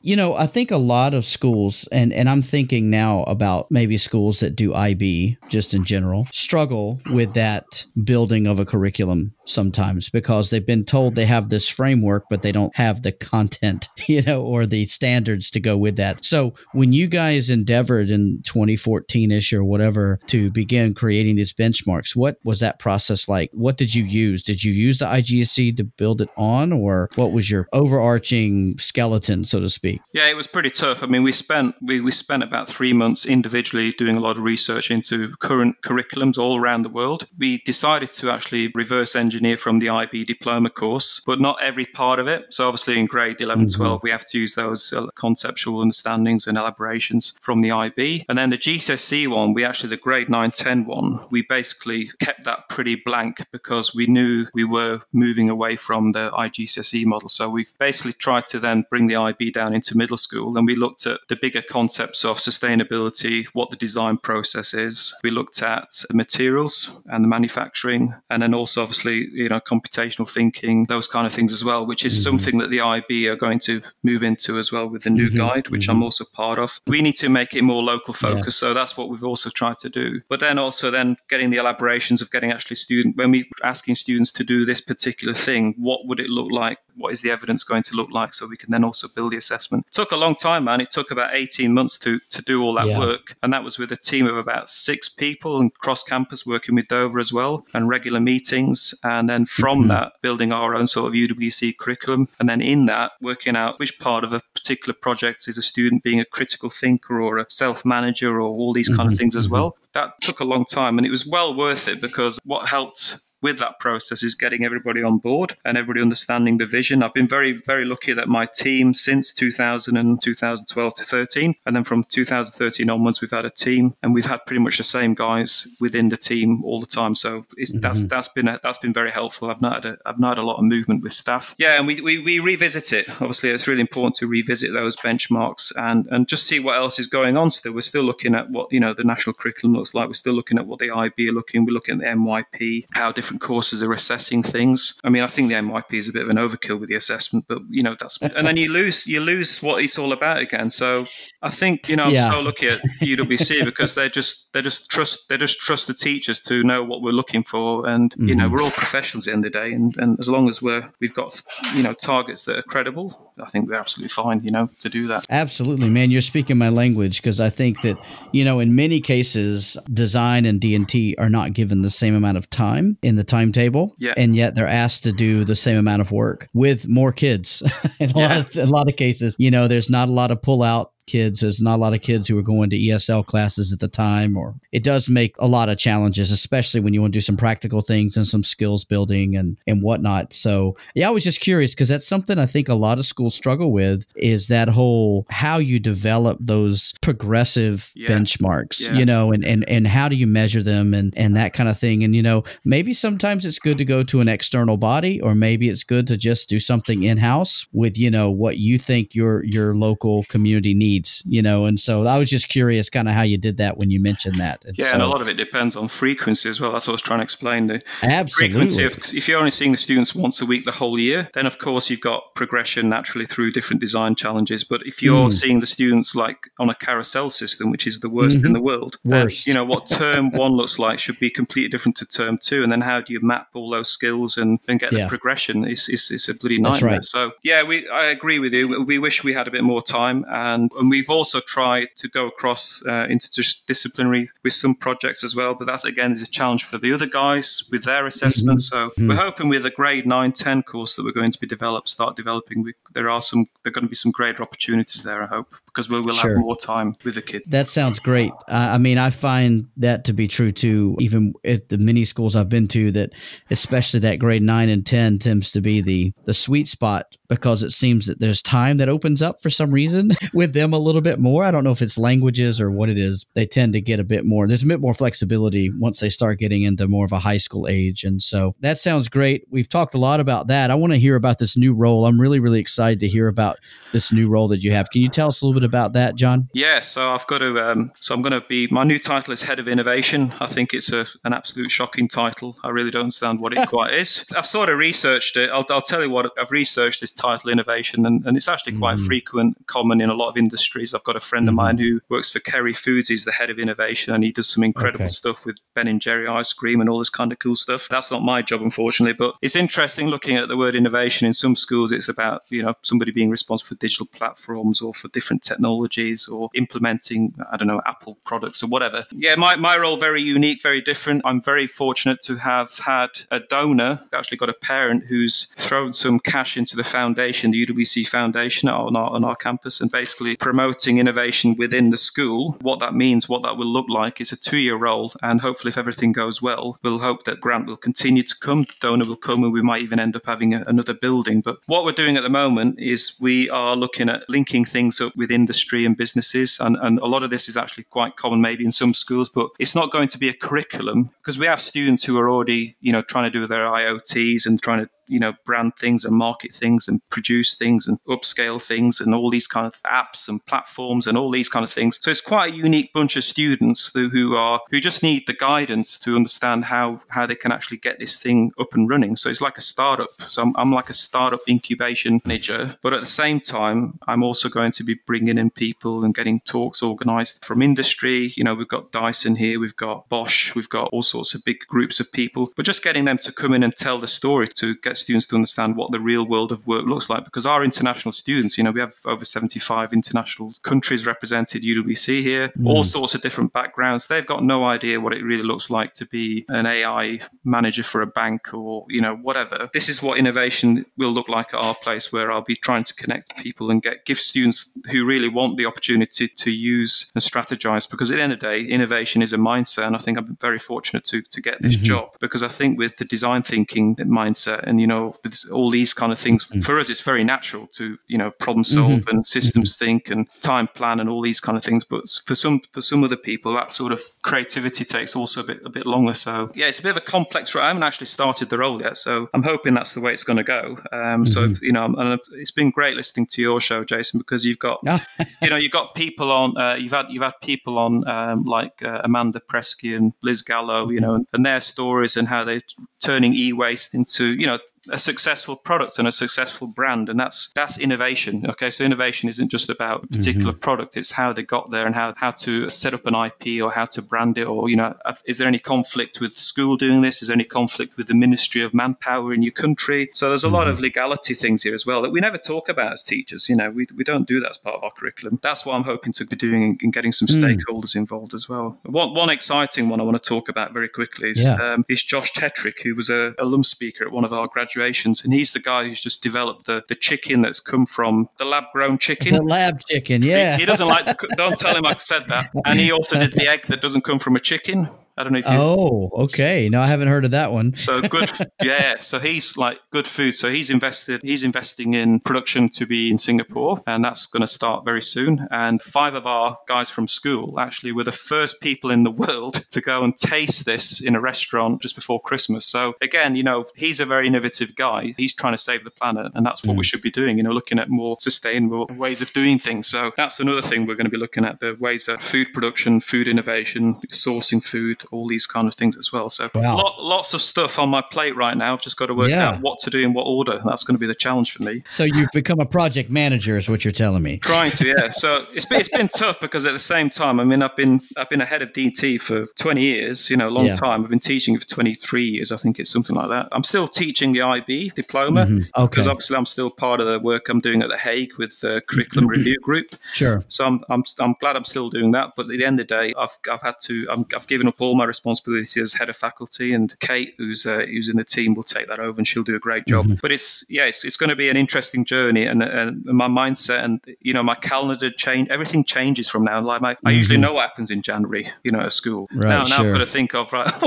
You 0.01 0.15
know, 0.15 0.35
I 0.35 0.47
think 0.47 0.71
a 0.71 0.77
lot 0.77 1.15
of 1.15 1.25
schools, 1.25 1.89
and, 1.91 2.13
and 2.13 2.29
I'm 2.29 2.43
thinking 2.43 2.91
now 2.91 3.23
about 3.25 3.71
maybe 3.71 3.97
schools 3.97 4.41
that 4.41 4.55
do 4.55 4.75
IB 4.75 5.39
just 5.49 5.75
in 5.75 5.85
general, 5.85 6.29
struggle 6.33 7.01
with 7.11 7.35
that 7.35 7.87
building 8.05 8.47
of 8.47 8.61
a 8.61 8.65
curriculum 8.65 9.35
sometimes 9.47 10.11
because 10.11 10.51
they've 10.51 10.67
been 10.67 10.85
told 10.85 11.15
they 11.15 11.25
have 11.25 11.49
this 11.49 11.69
framework, 11.69 12.25
but 12.29 12.43
they 12.43 12.53
don't 12.53 12.77
have 12.77 13.03
the 13.03 13.13
content, 13.13 13.89
you 14.07 14.23
know, 14.23 14.43
or 14.43 14.67
the 14.67 14.85
standards 14.87 15.51
to 15.53 15.61
go 15.61 15.77
with 15.77 15.97
that. 15.97 16.25
So 16.25 16.55
when 16.73 16.93
you 16.93 17.09
guys 17.09 17.49
endeavored 17.49 18.11
in 18.11 18.43
2014 18.45 19.31
ish 19.33 19.53
or 19.53 19.65
whatever 19.65 20.21
to 20.27 20.51
begin 20.51 20.95
creating 20.95 21.37
these 21.37 21.53
benchmarks, 21.55 22.15
what 22.15 22.37
was 22.45 22.61
that 22.61 22.79
process 22.79 23.29
like? 23.29 23.51
What 23.53 23.79
did 23.79 23.95
you 23.95 24.05
use? 24.05 24.43
Did 24.43 24.63
you 24.63 24.73
use 24.73 24.99
the 24.99 25.07
IGCSE 25.07 25.77
to 25.79 25.85
build 25.85 26.21
it 26.21 26.29
on, 26.37 26.73
or 26.73 27.09
what 27.15 27.33
was 27.33 27.51
your 27.51 27.67
overarching 27.73 28.77
skeleton, 28.79 29.45
so 29.45 29.61
to 29.61 29.71
speak? 29.71 29.86
Speak. 29.87 30.03
Yeah, 30.12 30.29
it 30.29 30.37
was 30.37 30.46
pretty 30.46 30.70
tough. 30.70 31.03
I 31.03 31.07
mean, 31.07 31.22
we 31.22 31.33
spent 31.33 31.75
we, 31.81 32.01
we 32.01 32.11
spent 32.11 32.42
about 32.42 32.68
three 32.68 32.92
months 32.92 33.27
individually 33.27 33.92
doing 33.92 34.16
a 34.16 34.20
lot 34.20 34.37
of 34.37 34.42
research 34.42 34.90
into 34.90 35.35
current 35.37 35.77
curriculums 35.83 36.38
all 36.38 36.59
around 36.59 36.83
the 36.83 36.88
world. 36.88 37.27
We 37.38 37.59
decided 37.59 38.11
to 38.12 38.31
actually 38.31 38.68
reverse 38.75 39.14
engineer 39.14 39.57
from 39.57 39.79
the 39.79 39.88
IB 39.88 40.25
diploma 40.25 40.70
course, 40.70 41.22
but 41.27 41.40
not 41.40 41.62
every 41.62 41.87
part 41.87 42.18
of 42.18 42.27
it. 42.27 42.53
So 42.53 42.68
obviously 42.68 42.99
in 42.99 43.07
grade 43.07 43.40
11, 43.40 43.66
mm-hmm. 43.66 43.83
12, 43.83 44.01
we 44.03 44.11
have 44.11 44.27
to 44.27 44.38
use 44.38 44.55
those 44.55 44.92
uh, 44.92 45.07
conceptual 45.14 45.81
understandings 45.81 46.46
and 46.46 46.57
elaborations 46.59 47.37
from 47.40 47.62
the 47.62 47.70
IB. 47.70 48.25
And 48.29 48.38
then 48.38 48.51
the 48.51 48.59
GCSE 48.59 49.29
one, 49.29 49.55
we 49.55 49.64
actually, 49.64 49.90
the 49.90 49.96
grade 49.96 50.29
9, 50.29 50.51
10 50.51 50.85
one, 50.85 51.27
we 51.31 51.42
basically 51.42 52.11
kept 52.20 52.44
that 52.44 52.68
pretty 52.68 52.96
blank 52.96 53.44
because 53.53 53.94
we 53.94 54.07
knew 54.07 54.46
we 54.55 54.64
were 54.64 55.01
moving 55.12 55.51
away 55.51 55.77
from 55.77 56.12
the 56.12 56.31
IGCSE 56.31 57.05
model. 57.05 57.29
So 57.29 57.49
we've 57.49 57.72
basically 57.79 58.12
tried 58.12 58.46
to 58.46 58.59
then 58.59 58.85
bring 58.88 59.07
the 59.07 59.16
IB 59.16 59.51
down 59.51 59.75
into 59.77 59.97
middle 59.97 60.17
school 60.17 60.57
and 60.57 60.67
we 60.67 60.75
looked 60.75 61.07
at 61.07 61.21
the 61.29 61.37
bigger 61.37 61.62
concepts 61.62 62.25
of 62.25 62.39
sustainability, 62.39 63.47
what 63.53 63.71
the 63.71 63.77
design 63.77 64.17
process 64.17 64.75
is. 64.75 65.15
We 65.23 65.31
looked 65.31 65.62
at 65.62 66.03
the 66.09 66.15
materials 66.15 67.03
and 67.07 67.23
the 67.23 67.29
manufacturing, 67.29 68.15
and 68.29 68.43
then 68.43 68.55
also 68.55 68.83
obviously, 68.83 69.29
you 69.33 69.49
know, 69.49 69.61
computational 69.61 70.29
thinking, 70.29 70.87
those 70.87 71.07
kind 71.07 71.27
of 71.27 71.33
things 71.33 71.53
as 71.53 71.62
well, 71.62 71.87
which 71.87 72.05
is 72.05 72.15
mm-hmm. 72.15 72.25
something 72.25 72.59
that 72.59 72.71
the 72.71 72.81
IB 72.81 73.29
are 73.29 73.37
going 73.37 73.61
to 73.61 73.83
move 74.03 74.23
into 74.23 74.59
as 74.59 74.73
well 74.73 74.89
with 74.89 75.05
the 75.05 75.11
new 75.11 75.29
mm-hmm. 75.29 75.39
guide, 75.39 75.69
which 75.69 75.83
mm-hmm. 75.83 75.99
I'm 75.99 76.03
also 76.03 76.25
part 76.33 76.59
of. 76.59 76.81
We 76.87 77.03
need 77.03 77.17
to 77.17 77.29
make 77.29 77.55
it 77.55 77.62
more 77.62 77.83
local 77.83 78.15
focus. 78.15 78.57
Yeah. 78.57 78.69
So 78.69 78.75
that's 78.75 78.97
what 78.97 79.09
we've 79.09 79.25
also 79.25 79.51
tried 79.51 79.79
to 79.79 79.89
do. 79.89 80.23
But 80.29 80.41
then 80.41 80.59
also 80.59 80.91
then 80.91 81.17
getting 81.29 81.51
the 81.51 81.59
elaborations 81.59 82.23
of 82.23 82.31
getting 82.31 82.51
actually 82.51 82.77
student 82.77 83.17
when 83.17 83.31
we 83.31 83.49
asking 83.62 83.97
students 83.97 84.33
to 84.33 84.45
do 84.45 84.65
this 84.65 84.81
particular 84.81 85.35
thing, 85.35 85.75
what 85.77 86.07
would 86.07 86.21
it 86.21 86.29
look 86.29 86.51
like? 86.51 86.79
What 86.97 87.13
is 87.13 87.23
the 87.23 87.31
evidence 87.31 87.65
going 87.65 87.83
to 87.85 87.97
look 87.97 88.11
like? 88.11 88.35
So 88.35 88.47
we 88.47 88.57
can 88.57 88.71
then 88.71 88.85
also 88.85 89.09
build 89.09 89.33
the 89.33 89.37
assessment. 89.37 89.87
It 89.87 89.93
took 89.93 90.13
a 90.13 90.17
long 90.17 90.35
time, 90.35 90.65
man. 90.65 90.81
It 90.81 90.91
took 90.91 91.11
about 91.11 91.35
18 91.35 91.73
months 91.73 91.99
to 92.01 92.21
to 92.31 92.43
do 92.43 92.63
all 92.63 92.75
that 92.75 92.87
yeah. 92.87 92.99
work. 92.99 93.37
And 93.43 93.53
that 93.53 93.65
was 93.65 93.79
with 93.79 93.93
a 93.93 93.97
team 93.97 94.27
of 94.27 94.37
about 94.37 94.69
six 94.69 95.09
people 95.09 95.59
and 95.59 95.73
cross 95.75 96.03
campus 96.03 96.47
working 96.47 96.75
with 96.75 96.89
Dover 96.89 97.19
as 97.19 97.33
well 97.33 97.67
and 97.75 97.89
regular 97.89 98.21
meetings. 98.21 98.95
And 99.03 99.29
then 99.29 99.47
from 99.47 99.81
mm-hmm. 99.81 99.89
that, 99.89 100.13
building 100.23 100.53
our 100.53 100.75
own 100.75 100.89
sort 100.89 101.09
of 101.09 101.15
UWC 101.15 101.77
curriculum. 101.79 102.29
And 102.39 102.49
then 102.49 102.61
in 102.61 102.87
that, 102.87 103.13
working 103.21 103.57
out 103.57 103.79
which 103.79 103.99
part 103.99 104.25
of 104.25 104.33
a 104.33 104.43
particular 104.55 104.95
project 104.95 105.49
is 105.49 105.59
a 105.59 105.63
student 105.63 106.03
being 106.03 106.21
a 106.21 106.25
critical 106.25 106.71
thinker 106.71 107.21
or 107.21 107.39
a 107.39 107.47
self 107.49 107.85
manager 107.85 108.41
or 108.41 108.49
all 108.49 108.73
these 108.73 108.89
kind 108.89 109.01
mm-hmm. 109.01 109.11
of 109.11 109.19
things 109.19 109.37
as 109.37 109.45
mm-hmm. 109.45 109.55
well. 109.55 109.77
That 109.93 110.21
took 110.21 110.41
a 110.41 110.45
long 110.45 110.65
time 110.65 110.99
and 110.99 111.07
it 111.07 111.11
was 111.11 111.27
well 111.27 111.55
worth 111.55 111.89
it 111.89 112.01
because 112.01 112.39
what 112.45 112.69
helped 112.69 113.21
with 113.42 113.59
that 113.59 113.79
process 113.79 114.22
is 114.22 114.35
getting 114.35 114.64
everybody 114.64 115.03
on 115.03 115.18
board 115.18 115.57
and 115.64 115.77
everybody 115.77 116.01
understanding 116.01 116.59
the 116.59 116.66
vision. 116.66 117.03
I've 117.03 117.14
been 117.14 117.29
very, 117.29 117.53
very 117.53 117.85
lucky 117.85 118.12
that 118.12 118.29
my 118.29 118.46
team 118.46 118.94
since 118.94 119.33
2000 119.33 119.96
and 119.96 120.20
2012 120.20 120.94
to 120.94 121.05
13, 121.05 121.55
and 121.64 121.77
then 121.77 121.85
from 121.85 122.05
2013 122.05 122.90
onwards, 122.90 123.20
we've 123.20 123.31
had 123.31 123.44
a 123.44 123.51
team 123.51 123.94
and 124.03 124.14
we've 124.14 124.27
had 124.27 124.44
pretty 124.46 124.61
much 124.61 124.79
the 124.79 124.85
same 124.85 125.14
guys 125.14 125.68
within 125.81 126.09
the 126.09 126.16
team 126.16 126.64
all 126.64 126.81
the 126.81 126.87
time. 126.87 127.14
So 127.14 127.42
mm-hmm. 127.59 127.81
that's 127.81 128.03
that's 128.05 128.29
been 128.29 128.49
a, 128.49 128.61
that's 128.62 128.79
been 128.79 128.92
very 128.92 129.11
helpful. 129.11 129.51
I've 129.51 129.61
not 129.61 129.85
had 129.85 129.94
a, 129.94 129.99
I've 130.07 130.18
not 130.18 130.37
had 130.37 130.38
a 130.38 130.46
lot 130.46 130.57
of 130.57 130.64
movement 130.64 131.03
with 131.03 131.12
staff. 131.12 131.55
Yeah, 131.59 131.79
and 131.79 131.87
we, 131.87 132.01
we, 132.01 132.18
we 132.18 132.40
revisit 132.40 132.92
it. 132.92 133.09
Obviously, 133.20 133.51
it's 133.51 133.68
really 133.68 133.81
important 133.81 134.16
to 134.16 134.27
revisit 134.27 134.72
those 134.72 134.96
benchmarks 134.96 135.72
and 135.77 136.07
and 136.11 136.29
just 136.29 136.46
see 136.46 136.61
what 136.61 136.77
else 136.77 136.99
is 136.99 137.07
going 137.07 137.37
on. 137.37 137.51
Still, 137.51 137.75
we're 137.75 137.83
still 137.83 138.03
looking 138.03 138.35
at 138.35 138.51
what 138.51 138.72
you 138.72 138.81
know 138.81 138.94
the 138.94 139.05
national 139.05 139.35
curriculum 139.35 139.77
looks 139.77 139.94
like. 139.94 140.09
We're 140.09 140.14
still 140.14 140.35
looking 140.35 140.59
at 140.59 140.66
what 140.66 140.79
the 140.79 140.90
IB 140.90 141.29
are 141.29 141.33
looking. 141.33 141.64
We're 141.64 141.72
looking 141.72 141.96
at 141.96 142.01
the 142.01 142.07
MYP, 142.07 142.87
how 142.94 143.12
different 143.12 143.36
different 143.37 143.49
courses 143.49 143.83
are 143.83 143.92
assessing 143.92 144.42
things. 144.42 144.99
I 145.05 145.11
mean, 145.11 145.22
I 145.22 145.27
think 145.27 145.49
the 145.49 145.55
MYP 145.55 145.94
is 145.94 146.09
a 146.09 146.12
bit 146.12 146.22
of 146.22 146.29
an 146.29 146.37
overkill 146.37 146.81
with 146.81 146.88
the 146.88 146.96
assessment, 146.96 147.46
but 147.49 147.59
you 147.68 147.83
know 147.83 147.96
that's 147.99 148.18
and 148.20 148.46
then 148.46 148.57
you 148.57 148.72
lose 148.72 149.07
you 149.07 149.20
lose 149.20 149.62
what 149.62 149.83
it's 149.83 149.99
all 149.99 150.12
about 150.12 150.38
again. 150.38 150.70
So 150.70 151.05
I 151.42 151.49
think 151.49 151.88
you 151.88 151.96
know 151.96 152.05
I'm 152.05 152.14
yeah. 152.14 152.31
so 152.31 152.40
lucky 152.40 152.68
at 152.68 152.81
UWC 153.03 153.64
because 153.70 153.94
they're 153.94 154.09
just 154.09 154.53
they 154.53 154.62
just 154.62 154.90
trust 154.90 155.29
they 155.29 155.37
just 155.37 155.61
trust 155.61 155.87
the 155.87 155.94
teachers 155.94 156.40
to 156.42 156.62
know 156.62 156.83
what 156.83 157.03
we're 157.03 157.12
looking 157.12 157.44
for, 157.44 157.87
and 157.88 158.12
mm-hmm. 158.12 158.29
you 158.29 158.35
know 158.35 158.44
mm-hmm. 158.44 158.55
we're 158.55 158.62
all 158.62 158.70
professionals 158.70 159.27
at 159.27 159.31
the 159.31 159.37
end 159.37 159.44
of 159.44 159.53
the 159.53 159.59
day, 159.59 159.72
and, 159.72 159.96
and 159.99 160.18
as 160.18 160.29
long 160.29 160.49
as 160.49 160.62
we're 160.62 160.90
we've 161.01 161.14
got 161.14 161.40
you 161.75 161.83
know 161.83 161.92
targets 161.92 162.44
that 162.44 162.59
are 162.59 162.62
credible, 162.62 163.26
I 163.40 163.46
think 163.46 163.68
we're 163.68 163.77
absolutely 163.77 164.09
fine, 164.09 164.42
you 164.42 164.51
know, 164.51 164.70
to 164.81 164.88
do 164.88 165.07
that. 165.09 165.27
Absolutely, 165.29 165.88
man. 165.88 166.11
You're 166.11 166.22
speaking 166.22 166.57
my 166.57 166.70
language 166.70 167.20
because 167.20 167.40
I 167.40 167.51
think 167.51 167.83
that 167.83 167.99
you 168.33 168.44
know 168.44 168.61
in 168.61 168.75
many 168.75 169.01
cases 169.01 169.77
design 169.92 170.44
and 170.44 170.61
D 170.61 170.75
and 170.75 170.88
T 170.88 171.14
are 171.18 171.29
not 171.29 171.53
given 171.53 171.83
the 171.83 171.90
same 171.90 172.14
amount 172.14 172.38
of 172.38 172.49
time 172.49 172.96
in 173.03 173.16
the 173.16 173.25
timetable, 173.25 173.94
yeah. 173.99 174.14
and 174.16 174.35
yet 174.35 174.55
they're 174.55 174.66
asked 174.66 175.03
to 175.05 175.12
do 175.12 175.44
the 175.44 175.57
same 175.57 175.77
amount 175.77 176.01
of 176.01 176.11
work 176.11 176.49
with 176.55 176.88
more 176.88 177.12
kids. 177.12 177.62
in 178.01 178.11
a, 178.11 178.18
yeah. 178.18 178.29
lot 178.29 178.57
of, 178.57 178.57
a 178.57 178.66
lot 178.66 178.88
of 178.88 178.96
cases, 178.96 179.37
you 179.38 179.51
know, 179.51 179.68
there's 179.68 179.90
not 179.90 180.09
a 180.09 180.12
lot 180.12 180.31
of 180.31 180.40
pull 180.40 180.62
out 180.62 180.92
kids. 181.07 181.40
There's 181.40 181.62
not 181.62 181.77
a 181.77 181.83
lot 181.83 181.95
of 181.95 182.03
kids 182.03 182.29
who 182.29 182.38
are 182.38 182.42
going 182.42 182.71
to 182.71 182.79
ESL 182.79 183.27
classes 183.27 183.73
at 183.73 183.81
the 183.81 183.88
time, 183.88 184.37
or 184.37 184.55
it 184.73 184.83
does 184.83 185.09
make 185.09 185.35
a 185.38 185.47
lot 185.47 185.69
of 185.69 185.79
challenges, 185.79 186.31
especially 186.31 186.81
when 186.81 186.95
you 186.95 187.01
want 187.01 187.12
to 187.12 187.16
do 187.16 187.23
some 187.23 187.37
practical 187.37 187.83
things 187.83 188.16
and 188.16 188.27
some 188.27 188.42
skills 188.42 188.85
building 188.85 189.37
and 189.37 189.57
and 189.66 189.83
whatnot. 189.83 190.33
So 190.33 190.77
yeah, 190.95 191.09
I 191.09 191.12
was 191.12 191.25
just 191.25 191.40
curious 191.40 191.75
because 191.75 191.88
that's 191.88 192.07
something 192.07 192.38
I 192.38 192.47
think 192.47 192.69
a 192.69 192.75
lot 192.75 192.99
of 192.99 193.07
schools 193.07 193.35
struggle 193.35 193.73
with 193.73 194.07
is 194.16 194.49
that 194.49 194.69
whole 194.69 195.27
how 195.31 195.59
you 195.59 195.79
develop 195.79 196.38
those 196.40 196.95
progressive 197.01 197.92
yeah. 197.95 198.09
benchmarks, 198.09 198.88
yeah. 198.88 198.95
you 198.95 199.07
know, 199.07 199.33
and 199.33 199.45
and 199.45 199.69
and 199.69 199.87
how 199.87 200.09
do 200.09 200.16
you 200.16 200.27
measure 200.27 200.62
them 200.62 200.95
and 200.95 201.16
and 201.16 201.37
that 201.37 201.53
kind 201.53 201.69
of 201.69 201.79
thing. 201.79 202.03
And 202.05 202.14
you 202.14 202.23
know, 202.23 202.45
maybe 202.64 202.92
sometimes 202.92 203.47
it's 203.47 203.59
good 203.59 203.79
to 203.79 203.85
go 203.85 204.03
to 204.05 204.21
an 204.21 204.29
external 204.29 204.77
body, 204.77 205.21
or 205.21 205.35
maybe 205.35 205.69
it's 205.69 205.85
good 205.85 206.07
to 206.09 206.16
just 206.16 206.49
do 206.49 206.61
something 206.61 207.05
in 207.05 207.16
house 207.16 207.66
with 207.73 207.97
you 207.99 208.11
know 208.11 208.31
what 208.31 208.59
you 208.59 208.79
think 208.79 209.14
your 209.14 209.45
your 209.45 209.75
local 209.75 210.25
community 210.25 210.75
needs 210.75 210.96
needs, 210.97 211.23
you 211.27 211.43
know. 211.43 211.67
And 211.67 211.79
so 211.79 212.05
I 212.05 212.19
was 212.19 212.31
just 212.31 212.49
curious 212.49 212.89
kind 212.91 213.09
of 213.09 213.15
how 213.15 213.23
you 213.23 213.39
did 213.39 213.57
that 213.59 213.77
when 213.79 213.91
you 213.91 214.01
mentioned 214.01 214.37
that. 214.37 214.65
And 214.65 214.77
yeah, 214.79 214.87
so, 214.87 214.95
and 214.95 215.03
a 215.03 215.07
lot 215.07 215.21
of 215.21 215.29
it 215.29 215.35
depends 215.35 215.77
on 215.77 215.89
frequency 215.89 216.49
as 216.49 216.61
well. 216.61 216.73
That's 216.73 216.87
what 216.87 216.93
I 216.93 216.95
was 216.95 217.03
trying 217.03 217.21
to 217.21 217.25
explain. 217.25 217.67
The 217.67 217.83
absolutely. 218.03 218.69
frequency 218.69 218.85
of, 218.85 219.15
if 219.15 219.29
you're 219.29 219.39
only 219.39 219.51
seeing 219.51 219.73
the 219.73 219.79
students 219.79 220.15
once 220.15 220.41
a 220.41 220.47
week 220.47 220.65
the 220.65 220.73
whole 220.73 220.99
year, 220.99 221.29
then 221.35 221.47
of 221.47 221.59
course 221.59 221.91
you've 221.91 222.01
got 222.01 222.35
progression 222.35 222.89
naturally 222.89 223.27
through 223.27 223.53
different 223.53 223.81
design 223.81 224.15
challenges. 224.15 224.65
But 224.65 224.83
if 224.87 225.03
you're 225.03 225.29
mm. 225.29 225.33
seeing 225.33 225.61
the 225.61 225.67
students 225.67 226.15
like 226.15 226.51
on 226.59 226.71
a 226.71 226.75
carousel 226.75 227.31
system, 227.31 227.71
which 227.71 227.87
is 227.87 228.01
the 228.01 228.11
worst 228.11 228.39
mm-hmm. 228.39 228.47
in 228.47 228.53
the 228.53 228.61
world, 228.61 228.99
worst. 229.05 229.47
then 229.47 229.53
you 229.53 229.55
know 229.55 229.65
what 229.65 229.87
term 229.87 230.31
one 230.33 230.53
looks 230.53 230.79
like 230.79 230.99
should 230.99 231.19
be 231.19 231.31
completely 231.31 231.69
different 231.69 231.97
to 231.99 232.07
term 232.07 232.39
two. 232.39 232.63
And 232.63 232.73
then 232.73 232.83
how 232.83 233.01
do 233.01 233.13
you 233.13 233.21
map 233.21 233.49
all 233.55 233.71
those 233.71 233.91
skills 233.91 234.37
and, 234.37 234.61
and 234.69 234.81
get 234.81 234.93
yeah. 234.93 235.05
the 235.05 235.09
progression? 235.09 235.65
It's, 235.65 235.89
it's, 235.89 236.11
it's 236.11 236.29
a 236.29 236.35
bloody 236.35 236.59
nightmare. 236.59 236.93
Right. 236.93 237.05
So 237.05 237.33
yeah, 237.43 237.63
we 237.63 237.89
I 237.89 238.07
agree 238.07 238.39
with 238.39 238.53
you. 238.53 238.85
We 238.85 238.99
wish 238.99 239.25
we 239.25 239.33
had 239.33 239.49
a 239.49 239.51
bit 239.51 239.65
more 239.65 239.83
time 239.83 240.25
and, 240.29 240.71
and 240.87 240.90
we've 240.92 241.11
also 241.11 241.40
tried 241.40 241.88
to 241.96 242.07
go 242.07 242.29
across 242.29 242.81
uh, 242.87 243.09
interdisciplinary 243.09 244.29
with 244.44 244.53
some 244.53 244.77
projects 244.77 245.25
as 245.25 245.35
well. 245.35 245.53
But 245.53 245.66
that 245.66 245.85
again 245.85 246.12
is 246.12 246.22
a 246.22 246.31
challenge 246.31 246.62
for 246.62 246.79
the 246.79 246.92
other 246.92 247.07
guys 247.07 247.68
with 247.72 247.83
their 247.83 248.07
assessment. 248.07 248.61
Mm-hmm. 248.61 248.77
So 248.77 248.90
mm-hmm. 248.90 249.09
we're 249.09 249.16
hoping 249.16 249.49
with 249.49 249.66
a 249.66 249.70
grade 249.70 250.07
9, 250.07 250.31
10 250.31 250.62
course 250.62 250.94
that 250.94 251.05
we're 251.05 251.11
going 251.11 251.33
to 251.33 251.40
be 251.40 251.46
developed, 251.49 251.88
start 251.88 252.14
developing. 252.14 252.62
We, 252.62 252.75
there 252.94 253.11
are 253.11 253.20
some, 253.20 253.46
there 253.64 253.72
are 253.72 253.75
going 253.75 253.87
to 253.87 253.90
be 253.90 253.96
some 253.96 254.12
greater 254.12 254.44
opportunities 254.44 255.03
there. 255.03 255.25
I 255.25 255.27
hope 255.27 255.57
because 255.77 255.91
we 255.91 256.01
will 256.01 256.15
sure. 256.15 256.31
have 256.31 256.41
more 256.41 256.57
time 256.57 256.97
with 257.05 257.17
the 257.17 257.23
kids. 257.23 257.47
That 257.49 257.69
sounds 257.69 257.99
great. 257.99 258.33
I 258.49 258.79
mean, 258.79 258.97
I 258.97 259.11
find 259.11 259.69
that 259.77 260.07
to 260.07 260.15
be 260.15 260.27
true 260.27 260.51
too. 260.51 260.97
Even 260.99 261.35
at 261.45 261.69
the 261.69 261.77
many 261.77 262.07
schools 262.07 262.35
I've 262.35 262.49
been 262.49 262.67
to, 262.69 262.91
that 262.93 263.12
especially 263.51 264.01
that 264.01 264.19
grade 264.19 264.43
nine 264.43 264.71
and 264.71 264.87
ten 264.87 265.19
tends 265.19 265.53
to 265.53 265.61
be 265.61 265.83
the 265.83 266.12
the 266.25 266.33
sweet 266.33 266.67
spot 266.67 267.15
because 267.29 267.62
it 267.62 267.73
seems 267.73 268.07
that 268.07 268.21
there's 268.21 268.41
time 268.41 268.79
that 268.79 268.89
opens 268.89 269.21
up 269.21 269.43
for 269.43 269.51
some 269.51 269.71
reason 269.71 270.12
with 270.33 270.55
them 270.55 270.73
a 270.73 270.79
little 270.79 271.03
bit 271.03 271.19
more. 271.19 271.45
I 271.45 271.51
don't 271.51 271.65
know 271.65 271.73
if 271.73 271.83
it's 271.83 271.99
languages 271.99 272.61
or 272.61 272.71
what 272.71 272.89
it 272.89 272.97
is. 272.97 273.27
They 273.35 273.45
tend 273.45 273.75
to 273.75 273.81
get 273.81 274.01
a 274.01 274.05
bit 274.05 274.25
more. 274.25 274.47
There's 274.47 274.62
a 274.62 274.67
bit 274.67 274.81
more 274.81 274.95
flexibility 274.95 275.71
once 275.79 276.01
they 276.01 276.09
start 276.09 276.39
getting 276.39 276.62
into 276.62 276.89
more 276.89 277.05
of 277.05 277.12
a 277.12 277.19
high 277.19 277.39
school 277.39 277.69
age, 277.69 278.03
and 278.03 278.23
so 278.23 278.55
that 278.61 278.79
sounds 278.79 279.09
great. 279.09 279.45
We've 279.51 279.69
talked 279.69 279.95
a 279.95 279.99
lot 279.99 280.21
about 280.21 280.47
that. 280.47 280.71
I 280.71 280.75
want 280.75 280.95
to 280.95 280.99
hear 280.99 281.17
about 281.17 281.39
this 281.39 281.57
new 281.57 281.75
role. 281.75 282.07
I'm 282.07 282.19
really 282.19 282.41
really 282.41 282.61
excited 282.61 283.01
to 283.01 283.09
hear 283.09 283.29
about 283.29 283.59
this 283.93 284.11
new 284.11 284.31
role 284.31 284.49
that 284.49 284.62
you 284.62 284.73
have. 284.73 284.89
Can 284.89 285.03
you 285.03 285.11
tell 285.11 285.29
us 285.29 285.43
a 285.43 285.47
little 285.47 285.61
bit 285.61 285.65
about 285.66 285.92
that, 285.92 286.14
John? 286.16 286.48
Yeah, 286.52 286.81
so 286.81 287.12
I've 287.12 287.26
got 287.26 287.38
to. 287.38 287.59
Um, 287.59 287.92
so 288.00 288.14
I'm 288.14 288.22
going 288.22 288.33
to 288.33 288.46
be. 288.46 288.68
My 288.70 288.85
new 288.85 288.98
title 288.98 289.33
is 289.33 289.42
head 289.42 289.61
of 289.61 289.68
innovation. 289.68 290.33
I 290.40 290.46
think 290.46 290.72
it's 290.72 290.92
a, 290.92 291.07
an 291.24 291.33
absolute 291.33 291.70
shocking 291.70 292.09
title. 292.09 292.57
I 292.64 292.70
really 292.70 292.90
don't 292.90 293.02
understand 293.02 293.40
what 293.40 293.52
it 293.52 293.68
quite 293.74 293.92
is. 293.92 294.26
I've 294.35 294.46
sort 294.46 294.68
of 294.68 294.79
researched 294.79 295.37
it. 295.37 295.50
I'll, 295.50 295.66
I'll, 295.70 295.83
tell 295.83 296.02
you 296.02 296.11
what. 296.11 296.33
I've 296.38 296.50
researched 296.50 297.00
this 297.00 297.12
title, 297.12 297.50
innovation, 297.50 298.07
and, 298.07 298.24
and 298.24 298.37
it's 298.37 298.48
actually 298.48 298.79
quite 298.79 298.98
mm. 298.98 299.07
frequent, 299.07 299.66
common 299.66 300.00
in 300.00 300.09
a 300.09 300.14
lot 300.14 300.31
of 300.31 300.37
industries 300.37 300.76
industries. 300.76 300.94
I've 300.94 301.05
got 301.05 301.16
a 301.16 301.20
friend 301.20 301.44
mm-hmm. 301.44 301.48
of 301.50 301.55
mine 301.55 301.79
who 301.79 302.00
works 302.09 302.31
for 302.31 302.40
Kerry 302.40 302.72
Foods. 302.72 303.09
He's 303.09 303.24
the 303.24 303.33
head 303.33 303.50
of 303.50 303.59
innovation, 303.59 304.14
and 304.14 304.24
he 304.24 304.33
does 304.33 304.48
some 304.48 304.64
incredible 304.64 305.05
okay. 305.05 305.12
stuff 305.12 305.44
with 305.44 305.59
Ben 305.74 305.88
and 305.88 306.00
Jerry 306.00 306.26
ice 306.26 306.52
cream 306.52 306.81
and 306.81 306.88
all 306.88 306.98
this 306.98 307.11
kind 307.11 307.33
of 307.33 307.38
cool 307.38 307.57
stuff. 307.57 307.88
That's 307.90 308.11
not 308.11 308.22
my 308.22 308.42
job, 308.42 308.62
unfortunately, 308.62 309.14
but 309.14 309.35
it's 309.42 309.57
interesting 309.57 310.09
looking 310.09 310.37
at 310.37 310.48
the 310.48 310.57
word 310.57 310.74
innovation. 310.74 311.26
In 311.26 311.35
some 311.35 311.57
schools, 311.57 311.92
it's 311.92 312.09
about 312.09 312.42
you 312.48 312.62
know 312.62 312.74
somebody 312.83 313.11
being 313.11 313.31
responsible 313.31 313.68
for 313.68 313.81
digital 313.81 314.07
platforms 314.07 314.81
or 314.81 314.94
for 314.94 315.09
different 315.09 315.42
technologies 315.57 316.29
or 316.29 316.51
implementing 316.55 317.35
I 317.51 317.57
don't 317.57 317.69
know 317.69 317.83
Apple 317.87 318.19
products 318.25 318.62
or 318.62 318.69
whatever. 318.69 319.05
Yeah, 319.12 319.37
my 319.37 319.57
my 319.57 319.77
role 319.77 319.97
very 319.97 320.21
unique, 320.21 320.62
very 320.62 320.81
different. 320.81 321.23
I'm 321.25 321.40
very 321.40 321.66
fortunate 321.66 322.21
to 322.23 322.37
have 322.37 322.79
had 322.79 323.11
a 323.31 323.40
donor. 323.40 324.01
I've 324.12 324.19
actually 324.21 324.37
got 324.37 324.51
a 324.51 324.55
parent 324.55 325.05
who's 325.09 325.47
thrown 325.57 325.92
some 325.92 326.19
cash 326.21 326.57
into 326.57 326.77
the 326.77 326.85
foundation, 326.85 327.51
the 327.51 327.66
UWC 327.66 328.07
Foundation 328.09 328.69
on 328.69 328.97
our, 328.97 329.11
on 329.11 329.25
our 329.25 329.37
campus, 329.37 329.81
and 329.81 329.90
basically 329.90 330.37
promoting 330.37 330.99
innovation 330.99 331.57
within 331.57 331.90
the 331.90 331.97
school. 331.97 332.57
What 332.61 332.81
that 332.81 332.95
means, 332.95 333.29
what 333.29 333.42
that 333.42 333.57
will 333.57 333.66
look 333.66 333.88
like, 333.88 334.21
it's 334.21 334.33
a 334.33 334.40
two 334.40 334.59
year 334.59 334.77
role. 334.77 335.12
And 335.23 335.40
hopefully, 335.40 335.71
if 335.71 335.79
everything 335.79 336.12
goes 336.12 336.42
well, 336.42 336.79
we'll 336.83 336.99
hope 336.99 337.25
that 337.25 337.40
grant 337.40 337.66
will 337.66 337.77
continue 337.77 338.23
to 338.23 338.35
come, 338.38 338.66
donor 338.81 339.05
will 339.05 339.16
come, 339.16 339.45
and 339.45 339.53
we 339.53 339.62
might 339.62 339.83
even 339.83 339.99
end 339.99 340.16
up 340.16 340.27
having 340.27 340.55
a, 340.55 340.64
another 340.66 340.95
building. 340.95 341.40
But 341.40 341.59
what 341.66 341.85
we're 341.85 341.92
doing 341.92 342.16
at 342.16 342.23
the 342.23 342.29
moment 342.29 342.79
is 342.79 343.16
we 343.21 343.49
are 343.51 343.77
looking 343.77 344.09
at 344.09 344.29
linking 344.29 344.64
things 344.64 345.01
up 345.01 345.14
with 345.16 345.31
industry 345.47 345.87
and 345.87 345.97
businesses. 345.97 346.59
And, 346.61 346.77
and 346.81 346.99
a 346.99 347.07
lot 347.07 347.23
of 347.23 347.31
this 347.31 347.49
is 347.49 347.57
actually 347.57 347.85
quite 347.85 348.17
common, 348.17 348.41
maybe 348.41 348.65
in 348.65 348.73
some 348.73 348.95
schools, 348.95 349.29
but 349.29 349.51
it's 349.59 349.75
not 349.75 349.93
going 349.93 350.09
to 350.09 350.19
be 350.19 350.29
a 350.29 350.35
curriculum 350.35 351.11
because 351.19 351.39
we 351.39 351.47
have 351.47 351.61
students 351.61 352.05
who 352.05 352.19
are 352.19 352.29
already, 352.29 352.77
you 352.81 352.93
know, 352.93 353.03
trying 353.03 353.31
to 353.31 353.39
do 353.39 353.47
their 353.47 353.67
IoTs 353.67 354.47
and 354.47 354.61
trying 354.61 354.81
to 354.81 354.91
you 355.09 355.19
know 355.19 355.35
brand 355.45 355.77
things 355.77 356.05
and 356.05 356.14
market 356.16 356.53
things 356.53 356.88
and 356.88 357.01
produce 357.11 357.57
things 357.57 357.87
and 357.87 357.99
upscale 358.05 358.61
things 358.61 359.01
and 359.01 359.14
all 359.14 359.31
these 359.31 359.47
kind 359.47 359.66
of 359.66 359.75
apps 359.85 360.29
and 360.29 360.45
platforms 360.47 361.07
and 361.07 361.16
all 361.16 361.31
these 361.31 361.49
kind 361.49 361.64
of 361.64 361.71
things. 361.71 361.99
So 362.03 362.11
it's 362.11 362.21
quite 362.21 362.53
a 362.53 362.57
unique 362.57 362.92
bunch 362.92 363.16
of 363.16 363.25
students 363.25 363.92
who, 363.95 364.37
are 364.37 364.61
who 364.71 364.81
just 364.81 365.03
need 365.03 365.27
the 365.27 365.33
guidance 365.33 365.99
to 366.01 366.16
understand 366.16 366.66
how 366.66 367.01
how 367.09 367.27
they 367.27 367.35
can 367.35 367.53
actually 367.53 367.79
get 367.79 367.99
this 367.99 368.21
thing 368.21 368.53
up 368.59 368.75
and 368.75 368.88
running. 368.88 369.16
So 369.16 369.31
it's 369.31 369.40
like 369.40 369.59
a 369.59 369.62
startup. 369.62 370.11
So 370.29 370.42
I'm, 370.42 370.57
I'm 370.57 370.73
like 370.73 370.90
a 370.90 370.95
startup 370.95 371.40
incubation 371.49 372.21
manager 372.25 372.77
but 372.83 372.92
at 372.92 373.01
the 373.01 373.07
same 373.07 373.40
time 373.40 373.99
I'm 374.07 374.23
also 374.23 374.49
going 374.49 374.73
to 374.73 374.85
be 374.85 374.95
bringing 375.07 375.38
in 375.38 375.51
people 375.51 376.05
and 376.05 376.14
getting 376.14 376.40
talks 376.40 376.83
organized 376.83 377.45
from 377.45 377.62
industry. 377.62 378.33
You 378.37 378.45
know 378.45 378.55
we've 378.55 378.69
got 378.69 378.92
Dyson 378.92 379.37
here 379.37 379.61
we've 379.61 379.77
got 379.77 380.09
Bosch 380.09 380.55
we've 380.55 380.69
got 380.69 380.90
all 380.92 381.03
sorts 381.03 381.35
of 381.35 381.45
big 381.45 381.61
groups 381.69 382.01
of 382.01 382.12
people 382.12 382.53
but 382.57 382.64
just 382.64 382.83
getting 382.83 383.05
them 383.05 383.19
to 383.19 383.33
come 383.33 383.53
in 383.53 383.62
and 383.62 383.75
tell 383.77 383.99
the 383.99 384.09
story 384.09 384.49
to 384.49 384.75
get 384.77 384.96
students 384.97 385.27
to 385.29 385.37
understand 385.37 385.77
what 385.77 385.93
the 385.93 386.01
real 386.01 386.27
world 386.27 386.53
of 386.53 386.67
work 386.67 386.87
looks 386.87 387.09
like 387.09 387.25
because 387.25 387.47
our 387.47 387.65
international 387.65 388.13
students, 388.13 388.57
you 388.59 388.65
know, 388.65 388.71
we 388.71 388.81
have 388.81 388.95
over 389.05 389.25
75 389.25 389.93
international 389.93 390.55
countries 390.63 391.07
represented 391.07 391.63
UWC 391.63 392.23
here, 392.23 392.49
mm. 392.49 392.67
all 392.67 392.85
sorts 392.85 393.15
of 393.15 393.23
different 393.23 393.53
backgrounds. 393.53 394.07
They've 394.07 394.27
got 394.27 394.45
no 394.45 394.65
idea 394.65 395.01
what 395.01 395.13
it 395.13 395.23
really 395.23 395.43
looks 395.43 395.71
like 395.71 395.93
to 395.95 396.07
be 396.07 396.45
an 396.49 396.67
AI 396.67 397.21
manager 397.45 397.83
for 397.83 398.01
a 398.01 398.07
bank 398.07 398.53
or, 398.53 398.87
you 398.89 399.01
know, 399.01 399.17
whatever. 399.17 399.71
This 399.73 399.89
is 399.89 400.03
what 400.03 400.19
innovation 400.19 400.87
will 400.97 401.11
look 401.11 401.29
like 401.29 401.55
at 401.55 401.61
our 401.61 401.75
place 401.75 402.13
where 402.13 402.31
I'll 402.33 402.43
be 402.43 402.57
trying 402.57 402.85
to 402.85 402.95
connect 402.95 403.37
people 403.37 403.71
and 403.71 403.83
get 403.83 404.05
give 404.05 404.21
students 404.21 404.79
who 404.91 405.05
really 405.05 405.29
want 405.29 405.57
the 405.57 405.67
opportunity 405.67 406.29
to 406.29 406.51
use 406.51 407.11
and 407.15 407.23
strategize 407.23 407.89
because 407.91 408.11
at 408.11 408.17
the 408.17 408.23
end 408.23 408.33
of 408.33 408.41
the 408.41 408.47
day, 408.47 408.63
innovation 408.63 409.23
is 409.23 409.33
a 409.33 409.37
mindset. 409.37 409.87
And 409.87 409.97
I 409.97 409.99
think 409.99 410.19
I'm 410.19 410.37
very 410.41 410.59
fortunate 410.59 411.05
to, 411.07 411.23
to 411.23 411.41
get 411.41 411.63
this 411.63 411.77
mm-hmm. 411.77 411.85
job 411.85 412.17
because 412.21 412.43
I 412.43 412.49
think 412.49 412.79
with 412.79 412.97
the 412.97 413.05
design 413.05 413.43
thinking 413.43 413.97
mindset 413.97 414.63
and, 414.63 414.81
you 414.81 414.86
you 414.87 414.88
know, 414.88 415.16
all 415.53 415.68
these 415.68 415.92
kind 415.92 416.12
of 416.12 416.18
things. 416.18 416.44
Mm-hmm. 416.44 416.61
For 416.61 416.79
us, 416.79 416.88
it's 416.88 417.01
very 417.01 417.25
natural 417.25 417.66
to, 417.72 417.99
you 418.07 418.16
know, 418.16 418.31
problem 418.31 418.62
solve 418.62 419.01
mm-hmm. 419.01 419.11
and 419.11 419.27
systems 419.27 419.75
mm-hmm. 419.75 419.85
think 419.85 420.11
and 420.11 420.29
time 420.42 420.68
plan 420.68 421.01
and 421.01 421.11
all 421.11 421.22
these 421.22 421.40
kind 421.40 421.59
of 421.59 421.64
things. 421.64 421.85
But 421.85 422.09
for 422.25 422.37
some 422.37 422.61
for 422.72 422.81
some 422.81 423.03
other 423.03 423.16
people, 423.16 423.53
that 423.55 423.72
sort 423.72 423.90
of 423.90 424.01
creativity 424.22 424.85
takes 424.85 425.16
also 425.16 425.40
a 425.40 425.44
bit 425.44 425.61
a 425.64 425.70
bit 425.70 425.87
longer. 425.87 426.14
So 426.14 426.53
yeah, 426.55 426.66
it's 426.66 426.79
a 426.79 426.83
bit 426.83 426.90
of 426.90 426.99
a 426.99 427.01
complex. 427.01 427.53
Role. 427.53 427.64
I 427.64 427.66
haven't 427.66 427.83
actually 427.83 428.07
started 428.07 428.49
the 428.49 428.59
role 428.59 428.81
yet, 428.81 428.96
so 428.96 429.29
I'm 429.35 429.42
hoping 429.42 429.75
that's 429.75 429.92
the 429.92 430.01
way 430.01 430.12
it's 430.12 430.22
going 430.22 430.37
to 430.37 430.44
go. 430.44 430.79
Um, 430.92 431.27
so 431.27 431.42
if, 431.42 431.51
mm-hmm. 431.51 431.64
you 431.64 431.72
know, 431.72 431.87
and 431.87 432.20
it's 432.35 432.53
been 432.53 432.70
great 432.70 432.94
listening 432.94 433.27
to 433.33 433.42
your 433.42 433.61
show, 433.61 433.83
Jason, 433.83 434.18
because 434.18 434.44
you've 434.44 434.61
got 434.61 434.79
you 435.42 435.51
know 435.51 435.57
you've 435.57 435.72
got 435.72 435.96
people 435.96 436.31
on. 436.31 436.57
Uh, 436.57 436.75
you've 436.75 436.92
had 436.92 437.07
you've 437.09 437.25
had 437.25 437.35
people 437.42 437.77
on 437.77 438.07
um, 438.09 438.44
like 438.44 438.85
uh, 438.85 439.01
Amanda 439.03 439.40
Presky 439.40 439.96
and 439.96 440.12
Liz 440.22 440.42
Gallo, 440.42 440.90
you 440.90 441.01
know, 441.01 441.14
and, 441.14 441.27
and 441.33 441.44
their 441.44 441.61
stories 441.61 442.16
and 442.16 442.29
how 442.29 442.44
they're 442.44 442.61
turning 443.01 443.35
e-waste 443.35 443.92
into 443.92 444.35
you 444.35 444.46
know 444.46 444.59
a 444.90 444.99
successful 444.99 445.57
product 445.57 445.99
and 445.99 446.07
a 446.07 446.12
successful 446.12 446.66
brand 446.66 447.09
and 447.09 447.18
that's 447.18 447.53
that's 447.55 447.79
innovation 447.79 448.46
okay 448.49 448.70
so 448.70 448.85
innovation 448.85 449.29
isn't 449.29 449.51
just 449.51 449.68
about 449.68 450.05
a 450.05 450.07
particular 450.07 450.53
mm-hmm. 450.53 450.61
product 450.61 450.96
it's 450.96 451.12
how 451.12 451.33
they 451.33 451.42
got 451.42 451.70
there 451.70 451.87
and 451.87 451.94
how, 451.94 452.14
how 452.16 452.31
to 452.31 452.70
set 452.70 452.94
up 452.94 453.07
an 453.07 453.14
ip 453.14 453.62
or 453.62 453.72
how 453.72 453.85
to 453.85 454.01
brand 454.01 454.38
it 454.38 454.44
or 454.44 454.68
you 454.68 454.77
know 454.77 454.94
is 455.27 455.38
there 455.38 455.49
any 455.49 455.59
conflict 455.59 456.20
with 456.20 456.35
the 456.35 456.40
school 456.40 456.77
doing 456.77 457.01
this 457.01 457.20
is 457.20 457.29
there 457.29 457.35
any 457.35 457.44
conflict 457.44 457.96
with 457.96 458.07
the 458.07 458.14
ministry 458.14 458.62
of 458.62 458.72
manpower 458.72 459.35
in 459.35 459.42
your 459.42 459.53
country 459.53 460.09
so 460.14 460.29
there's 460.29 460.44
a 460.44 460.46
mm-hmm. 460.46 460.57
lot 460.57 460.68
of 460.68 460.77
mm-hmm. 460.77 460.85
legality 460.85 461.35
things 461.35 461.62
here 461.64 461.75
as 461.75 461.85
well 461.85 462.01
that 462.03 462.11
we 462.11 462.20
never 462.20 462.38
talk 462.38 462.68
about 462.68 462.92
as 462.92 463.05
teachers 463.05 463.49
you 463.49 463.57
know 463.57 463.70
we, 463.70 463.87
we 463.94 464.05
don't 464.05 464.29
do 464.29 464.40
that 464.40 464.51
as 464.51 464.59
part 464.59 464.77
of 464.77 464.85
our 464.85 464.90
curriculum 464.90 465.38
that's 465.42 465.66
what 465.66 465.75
i'm 465.75 465.85
hoping 465.85 466.12
to 466.12 466.25
be 466.25 466.37
doing 466.37 466.79
and 466.81 466.92
getting 466.92 467.12
some 467.12 467.27
mm. 467.27 467.42
stakeholders 467.42 467.96
involved 467.96 468.35
as 468.35 468.49
well 468.49 468.79
one, 468.85 469.14
one 469.14 469.31
exciting 469.31 469.88
one 469.88 470.01
i 470.01 470.05
want 470.05 470.20
to 470.20 470.29
talk 470.29 470.49
about 470.49 470.72
very 470.72 470.88
quickly 470.88 471.31
is, 471.31 471.42
yeah. 471.42 471.55
um, 471.55 471.85
is 471.88 472.03
josh 472.03 472.33
tetrick 472.33 472.83
who 472.85 472.94
was 472.94 473.11
a 473.11 473.35
alum 473.38 473.64
speaker 473.64 474.05
at 474.05 474.12
one 474.12 474.25
of 474.25 474.33
our 474.33 474.46
graduate 474.46 474.76
graduations, 474.77 475.25
and 475.25 475.33
he's 475.33 475.53
the 475.53 475.59
guy 475.59 475.85
who's 475.85 476.01
just 476.01 476.23
developed 476.23 476.67
the, 476.67 476.85
the 476.89 476.95
chicken 476.95 477.43
that's 477.43 477.61
come 477.61 477.87
from 477.87 478.29
the 478.37 478.45
lab 478.45 478.65
grown 478.73 478.99
chicken. 478.99 479.35
The 479.35 479.43
lab 479.43 479.81
chicken, 479.89 480.23
yeah. 480.23 480.55
He, 480.57 480.61
he 480.61 480.67
doesn't 480.67 480.87
like 480.87 481.07
to. 481.07 481.29
Don't 481.37 481.59
tell 481.59 481.75
him 481.75 481.87
I 481.87 481.95
said 481.99 482.29
that. 482.29 482.51
And 482.65 482.79
he 482.79 482.93
also 482.93 483.19
did 483.19 483.33
the 483.33 483.49
egg 483.49 483.67
that 483.67 483.81
doesn't 483.81 484.03
come 484.03 484.19
from 484.19 484.37
a 484.37 484.41
chicken. 484.41 484.91
I 485.18 485.24
don't 485.24 485.33
know 485.33 485.38
if 485.38 485.46
you. 485.46 485.55
Oh, 485.55 486.11
okay. 486.24 486.68
No, 486.68 486.81
I 486.81 486.87
haven't 486.87 487.09
heard 487.09 487.24
of 487.24 487.31
that 487.31 487.50
one. 487.50 487.74
So 487.74 488.02
good, 488.02 488.31
yeah. 488.62 488.98
So 489.00 489.18
he's 489.18 489.57
like 489.57 489.81
good 489.90 490.07
food. 490.07 490.35
So 490.35 490.50
he's 490.50 490.68
invested. 490.68 491.22
He's 491.22 491.42
investing 491.42 491.94
in 491.94 492.20
production 492.20 492.68
to 492.70 492.87
be 492.87 493.11
in 493.11 493.16
Singapore, 493.16 493.83
and 493.87 494.05
that's 494.05 494.26
going 494.26 494.42
to 494.42 494.48
start 494.48 494.85
very 494.85 495.00
soon. 495.00 495.48
And 495.50 495.81
five 495.81 496.14
of 496.14 496.26
our 496.26 496.59
guys 496.68 496.90
from 496.90 497.09
school 497.09 497.59
actually 497.59 497.92
were 497.92 498.05
the 498.05 498.12
first 498.12 498.61
people 498.61 498.90
in 498.90 499.05
the 499.05 499.11
world 499.11 499.64
to 499.70 499.81
go 499.81 500.05
and 500.05 500.16
taste 500.16 500.66
this 500.66 501.00
in 501.00 501.16
a 501.16 501.20
restaurant 501.20 501.81
just 501.81 501.94
before 501.94 502.20
Christmas. 502.20 502.66
So 502.66 502.94
again, 503.00 503.37
you 503.37 503.42
know, 503.42 503.64
he's 503.74 504.00
a 504.00 504.07
very 504.07 504.26
innovative 504.26 504.74
guy. 504.74 505.14
He's 505.16 505.35
trying 505.35 505.55
to 505.55 505.59
save 505.59 505.85
the 505.85 505.90
planet, 505.90 506.33
and 506.35 506.44
that's 506.44 506.62
what 506.62 506.74
mm. 506.74 506.79
we 506.79 506.85
should 506.85 507.02
be 507.02 507.11
doing. 507.11 507.38
You 507.38 507.44
know, 507.44 507.52
looking 507.52 507.79
at 507.79 507.88
more 507.88 508.18
sustainable 508.20 508.87
ways 508.90 509.22
of 509.22 509.33
doing 509.33 509.59
things. 509.59 509.87
So 509.87 510.12
that's 510.14 510.40
another 510.40 510.62
thing 510.62 510.85
we're 510.87 510.94
going 510.94 511.07
to 511.07 511.11
be 511.11 511.16
looking 511.16 511.46
at: 511.46 511.61
the 511.61 511.74
ways 511.81 512.07
of 512.07 512.22
food 512.22 512.52
production, 512.52 513.00
food 513.00 513.29
innovation, 513.29 513.94
sourcing 514.12 514.62
food 514.62 515.05
all 515.12 515.29
these 515.29 515.47
kind 515.47 515.69
of 515.69 515.75
things 515.75 515.97
as 515.97 516.12
well. 516.12 516.31
So 516.31 516.51
wow. 516.55 516.77
lot, 516.77 517.03
lots 517.03 517.35
of 517.35 517.42
stuff 517.42 517.79
on 517.79 517.88
my 517.88 518.03
plate 518.03 518.37
right 518.37 518.57
now. 518.57 518.73
I've 518.73 518.83
just 518.83 518.97
got 518.97 519.07
to 519.07 519.14
work 519.14 519.31
yeah. 519.31 519.51
out 519.51 519.61
what 519.61 519.79
to 519.81 519.90
do 519.90 520.01
in 520.01 520.12
what 520.12 520.25
order. 520.25 520.61
That's 520.64 520.85
going 520.85 520.95
to 520.95 521.01
be 521.01 521.07
the 521.07 521.14
challenge 521.14 521.53
for 521.53 521.62
me. 521.62 521.83
So 521.90 522.05
you've 522.05 522.31
become 522.33 522.61
a 522.61 522.66
project 522.66 523.11
manager, 523.11 523.57
is 523.57 523.69
what 523.69 523.85
you're 523.85 523.92
telling 523.92 524.23
me? 524.23 524.38
Trying 524.38 524.73
to, 524.73 524.87
yeah. 524.87 525.11
so 525.12 525.45
it's 525.53 525.66
been, 525.66 525.81
it's 525.81 525.88
been 525.88 526.09
tough 526.09 526.40
because 526.40 526.66
at 526.66 526.73
the 526.73 526.79
same 526.79 527.11
time, 527.11 527.40
I 527.40 527.45
mean, 527.45 527.62
I've 527.62 527.77
been 527.77 528.03
I've 528.16 528.29
been 528.29 528.40
a 528.40 528.45
head 528.47 528.62
of 528.62 528.73
DT 528.73 529.21
for 529.21 529.47
20 529.59 529.81
years. 529.81 530.31
You 530.31 530.37
know, 530.37 530.49
a 530.49 530.51
long 530.51 530.66
yeah. 530.66 530.77
time. 530.77 531.05
I've 531.05 531.11
been 531.11 531.19
teaching 531.19 531.59
for 531.59 531.66
23 531.66 532.25
years. 532.25 532.53
I 532.53 532.57
think 532.57 532.79
it's 532.79 532.90
something 532.90 533.16
like 533.16 533.29
that. 533.29 533.49
I'm 533.53 533.64
still 533.64 533.88
teaching 533.88 534.33
the 534.33 534.42
IB 534.42 534.90
diploma 534.90 535.47
mm-hmm. 535.47 535.59
okay. 535.77 535.90
because 535.90 536.07
obviously 536.07 536.37
I'm 536.37 536.47
still 536.47 536.71
part 536.71 537.01
of 537.01 537.07
the 537.07 537.19
work 537.19 537.49
I'm 537.49 537.61
doing 537.61 537.83
at 537.83 537.88
the 537.88 537.99
Hague 537.99 538.37
with 538.38 538.61
the 538.61 538.83
curriculum 538.87 539.29
review 539.37 539.57
group. 539.61 539.87
Sure. 540.12 540.45
So 540.49 540.66
I'm, 540.66 540.85
I'm 540.88 541.03
I'm 541.19 541.35
glad 541.40 541.57
I'm 541.57 541.64
still 541.64 541.90
doing 541.90 542.12
that. 542.12 542.33
But 542.37 542.51
at 542.51 542.59
the 542.59 542.64
end 542.64 542.81
of 542.81 542.88
the 542.88 542.95
day, 542.95 543.12
I've 543.16 543.38
I've 543.51 543.62
had 543.62 543.75
to 543.83 544.07
i 544.11 544.25
have 544.33 544.47
given 544.47 544.69
up 544.69 544.81
all 544.81 544.96
my 544.97 545.05
responsibility 545.05 545.81
as 545.81 545.95
head 545.95 546.09
of 546.09 546.17
faculty, 546.17 546.73
and 546.73 546.99
Kate, 547.01 547.35
who's 547.39 547.67
uh, 547.67 547.85
who's 547.87 548.09
in 548.09 548.17
the 548.17 548.25
team, 548.25 548.55
will 548.55 548.63
take 548.63 548.89
that 548.89 548.99
over, 548.99 549.19
and 549.19 549.27
she'll 549.27 549.45
do 549.45 549.57
a 549.57 549.61
great 549.61 549.87
job. 549.87 550.07
Mm-hmm. 550.07 550.15
But 550.23 550.33
it's 550.33 550.65
yeah, 550.71 550.85
it's, 550.87 551.05
it's 551.05 551.17
going 551.17 551.31
to 551.31 551.37
be 551.37 551.49
an 551.49 551.57
interesting 551.57 552.05
journey, 552.05 552.45
and, 552.45 552.63
and 552.63 553.05
my 553.05 553.29
mindset 553.29 553.85
and 553.85 554.01
you 554.21 554.33
know 554.33 554.43
my 554.43 554.55
calendar 554.55 555.11
change, 555.11 555.49
everything 555.49 555.85
changes 555.85 556.29
from 556.29 556.45
now. 556.45 556.61
Like 556.61 556.81
my, 556.81 556.95
mm-hmm. 556.95 557.09
I 557.09 557.11
usually 557.13 557.39
know 557.39 557.55
what 557.55 557.63
happens 557.69 557.91
in 557.91 558.03
January, 558.03 558.49
you 558.63 558.71
know, 558.71 558.81
at 558.81 558.93
school. 558.93 559.29
Right, 559.33 559.49
now, 559.49 559.59
now 559.61 559.65
sure. 559.65 559.87
I've 559.87 559.93
got 559.93 559.99
to 559.99 560.07
think 560.07 560.35
of 560.35 560.53
right, 560.53 560.67